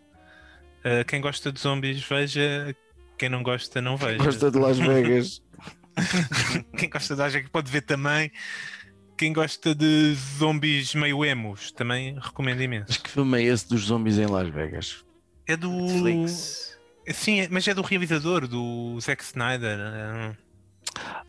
Uh, 0.83 1.05
quem 1.07 1.21
gosta 1.21 1.51
de 1.51 1.59
zombies, 1.59 2.03
veja. 2.03 2.75
Quem 3.17 3.29
não 3.29 3.43
gosta, 3.43 3.81
não 3.81 3.97
veja. 3.97 4.23
Gosta 4.23 4.49
de 4.49 4.57
Las 4.57 4.79
Vegas. 4.79 5.41
Quem 6.77 6.89
gosta 6.89 7.13
de 7.13 7.21
Las 7.21 7.33
Vegas 7.33 7.49
pode 7.51 7.69
ver 7.69 7.81
também. 7.81 8.31
Quem 9.15 9.31
gosta 9.31 9.75
de 9.75 10.15
zombies 10.39 10.95
meio 10.95 11.23
emos, 11.23 11.71
também 11.71 12.17
recomendo 12.19 12.61
imenso. 12.63 12.85
Mas 12.87 12.97
que 12.97 13.09
filme 13.11 13.39
é 13.39 13.43
esse 13.43 13.69
dos 13.69 13.81
zombies 13.81 14.17
em 14.17 14.25
Las 14.25 14.49
Vegas? 14.49 15.05
É 15.45 15.55
do. 15.55 15.69
Netflix. 15.69 16.75
Sim, 17.13 17.47
mas 17.51 17.67
é 17.67 17.73
do 17.73 17.83
realizador, 17.83 18.47
do 18.47 18.99
Zack 18.99 19.23
Snyder. 19.23 19.77
hum, 19.77 20.35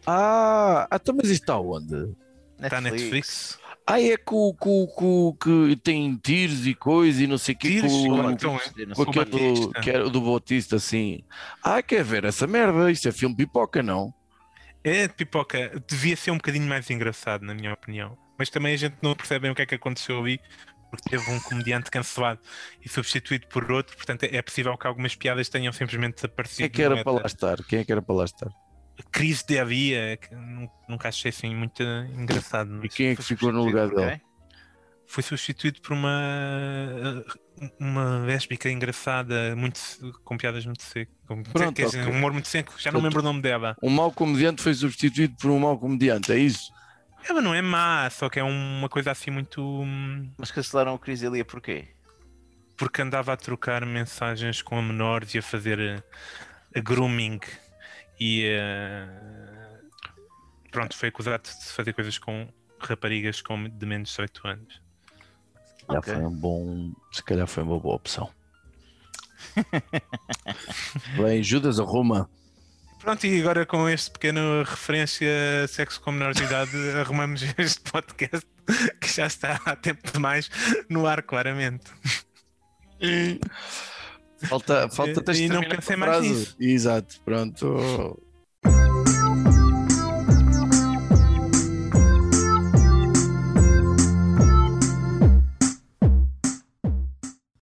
Ah, 0.06 0.88
ah 0.90 0.96
então, 0.96 1.14
mas 1.14 1.28
isto 1.28 1.42
está 1.42 1.58
onde? 1.58 2.14
Está 2.62 2.80
na 2.80 2.90
Netflix. 2.90 3.58
Ah, 3.86 4.00
é 4.00 4.16
com, 4.16 4.54
com, 4.54 4.86
com, 4.86 5.36
que 5.40 5.76
tem 5.76 6.16
tiros 6.16 6.66
e 6.66 6.74
coisa 6.74 7.22
e 7.22 7.26
não 7.26 7.36
sei 7.36 7.54
o 7.54 7.58
que. 7.58 7.80
Com, 7.80 7.88
Como 7.88 8.22
com 8.22 8.30
então 8.30 8.56
é? 8.56 8.94
com 8.94 9.02
o 9.02 9.20
aquele 9.20 9.52
do, 9.54 9.70
que 9.72 9.90
era 9.90 10.06
o 10.06 10.10
do 10.10 10.20
Bautista, 10.20 10.76
assim. 10.76 11.24
Ah, 11.62 11.82
quer 11.82 12.04
ver 12.04 12.24
essa 12.24 12.46
merda? 12.46 12.90
Isto 12.90 13.08
é 13.08 13.12
filme 13.12 13.34
pipoca, 13.34 13.82
não? 13.82 14.14
É 14.84 15.08
de 15.08 15.14
pipoca. 15.14 15.82
Devia 15.88 16.16
ser 16.16 16.30
um 16.30 16.36
bocadinho 16.36 16.68
mais 16.68 16.88
engraçado, 16.90 17.42
na 17.44 17.54
minha 17.54 17.72
opinião. 17.72 18.16
Mas 18.38 18.50
também 18.50 18.74
a 18.74 18.76
gente 18.76 18.96
não 19.02 19.14
percebe 19.14 19.42
bem 19.42 19.50
o 19.50 19.54
que 19.54 19.62
é 19.62 19.66
que 19.66 19.74
aconteceu 19.74 20.18
ali, 20.20 20.40
porque 20.90 21.10
teve 21.10 21.30
um 21.30 21.40
comediante 21.40 21.90
cancelado 21.90 22.40
e 22.84 22.88
substituído 22.88 23.46
por 23.48 23.70
outro. 23.70 23.96
Portanto, 23.96 24.24
é 24.24 24.42
possível 24.42 24.76
que 24.76 24.86
algumas 24.86 25.14
piadas 25.14 25.48
tenham 25.48 25.72
simplesmente 25.72 26.14
Quem 26.14 26.22
desaparecido. 26.22 26.66
é 26.66 26.68
que 26.68 26.82
era 26.82 27.02
para 27.02 27.12
lá 27.12 27.22
estar? 27.26 27.62
Quem 27.64 27.80
é 27.80 27.84
que 27.84 27.92
era 27.92 28.02
para 28.02 28.14
lá 28.14 28.24
estar? 28.24 28.50
Crise 29.10 29.44
de 29.46 29.58
havia, 29.58 30.16
que 30.16 30.34
nu- 30.34 30.70
nunca 30.88 31.08
achei 31.08 31.30
assim 31.30 31.54
muito 31.54 31.82
engraçado. 31.82 32.70
E 32.76 32.80
Mas... 32.86 32.94
quem 32.94 33.08
é 33.08 33.16
que 33.16 33.22
ficou 33.22 33.52
no 33.52 33.64
lugar 33.64 33.88
dele? 33.88 34.20
foi 35.06 35.22
substituído 35.22 35.80
por 35.82 35.92
uma 35.92 36.10
uma 37.78 38.18
lésbica 38.20 38.70
engraçada, 38.70 39.54
muito, 39.54 39.78
com 40.24 40.36
piadas 40.38 40.64
muito 40.64 40.82
secas, 40.82 41.14
com 41.26 41.42
Pronto, 41.42 41.74
quer 41.76 41.84
dizer, 41.86 42.00
ok. 42.00 42.12
um 42.12 42.16
humor 42.16 42.32
muito 42.32 42.48
seco, 42.48 42.74
já 42.78 42.90
não 42.90 42.98
me 43.00 43.04
lembro 43.06 43.20
o 43.20 43.22
nome 43.22 43.42
dela. 43.42 43.76
Um 43.82 43.90
mau 43.90 44.10
comediante 44.10 44.62
foi 44.62 44.72
substituído 44.74 45.36
por 45.36 45.50
um 45.50 45.58
mau 45.58 45.78
comediante, 45.78 46.32
é 46.32 46.38
isso? 46.38 46.72
Ela 47.28 47.40
não 47.40 47.54
é 47.54 47.60
má, 47.62 48.08
só 48.10 48.28
que 48.28 48.40
é 48.40 48.42
uma 48.42 48.88
coisa 48.88 49.10
assim 49.12 49.30
muito. 49.30 49.62
hum, 49.62 50.30
Mas 50.38 50.50
cancelaram 50.50 50.94
o 50.94 50.98
Chris 50.98 51.22
Elia 51.22 51.44
porquê? 51.44 51.88
Porque 52.76 53.02
andava 53.02 53.32
a 53.32 53.36
trocar 53.36 53.84
mensagens 53.86 54.60
com 54.62 54.80
menores 54.82 55.34
e 55.34 55.38
a 55.38 55.42
fazer 55.42 55.78
eh, 55.78 56.02
a 56.74 56.80
grooming 56.80 57.38
e 58.22 58.44
eh, 58.46 59.08
pronto, 60.70 60.96
foi 60.96 61.08
acusado 61.08 61.42
de 61.42 61.72
fazer 61.72 61.92
coisas 61.92 62.18
com 62.18 62.48
raparigas 62.78 63.40
com 63.42 63.68
de 63.68 63.84
menos 63.86 64.10
de 64.10 64.16
18 64.16 64.46
anos. 64.48 64.82
Já 65.90 65.98
Ok. 65.98 66.14
foi 66.14 66.24
um 66.24 66.30
bom. 66.30 66.92
Se 67.10 67.22
calhar 67.24 67.48
foi 67.48 67.64
uma 67.64 67.80
boa 67.80 67.96
opção. 67.96 68.30
Bem, 71.20 71.42
Judas 71.42 71.80
arruma. 71.80 72.30
Pronto, 73.00 73.26
e 73.26 73.40
agora 73.40 73.66
com 73.66 73.88
este 73.88 74.12
pequeno 74.12 74.62
referência 74.62 75.28
a 75.64 75.68
sexo 75.68 76.00
com 76.00 76.12
menores 76.12 76.36
de 76.36 76.44
idade, 76.44 76.70
arrumamos 77.00 77.42
este 77.58 77.80
podcast 77.90 78.46
que 79.00 79.08
já 79.12 79.26
está 79.26 79.60
há 79.64 79.74
tempo 79.74 80.08
demais 80.12 80.48
no 80.88 81.08
ar, 81.08 81.22
claramente. 81.22 81.90
Falta, 84.48 84.88
falta 84.88 85.32
E- 85.32 85.42
e 85.42 85.48
não 85.48 85.62
pensei 85.62 85.96
mais 85.96 86.20
nisso. 86.22 86.56
Exato, 86.58 87.20
pronto. 87.24 88.18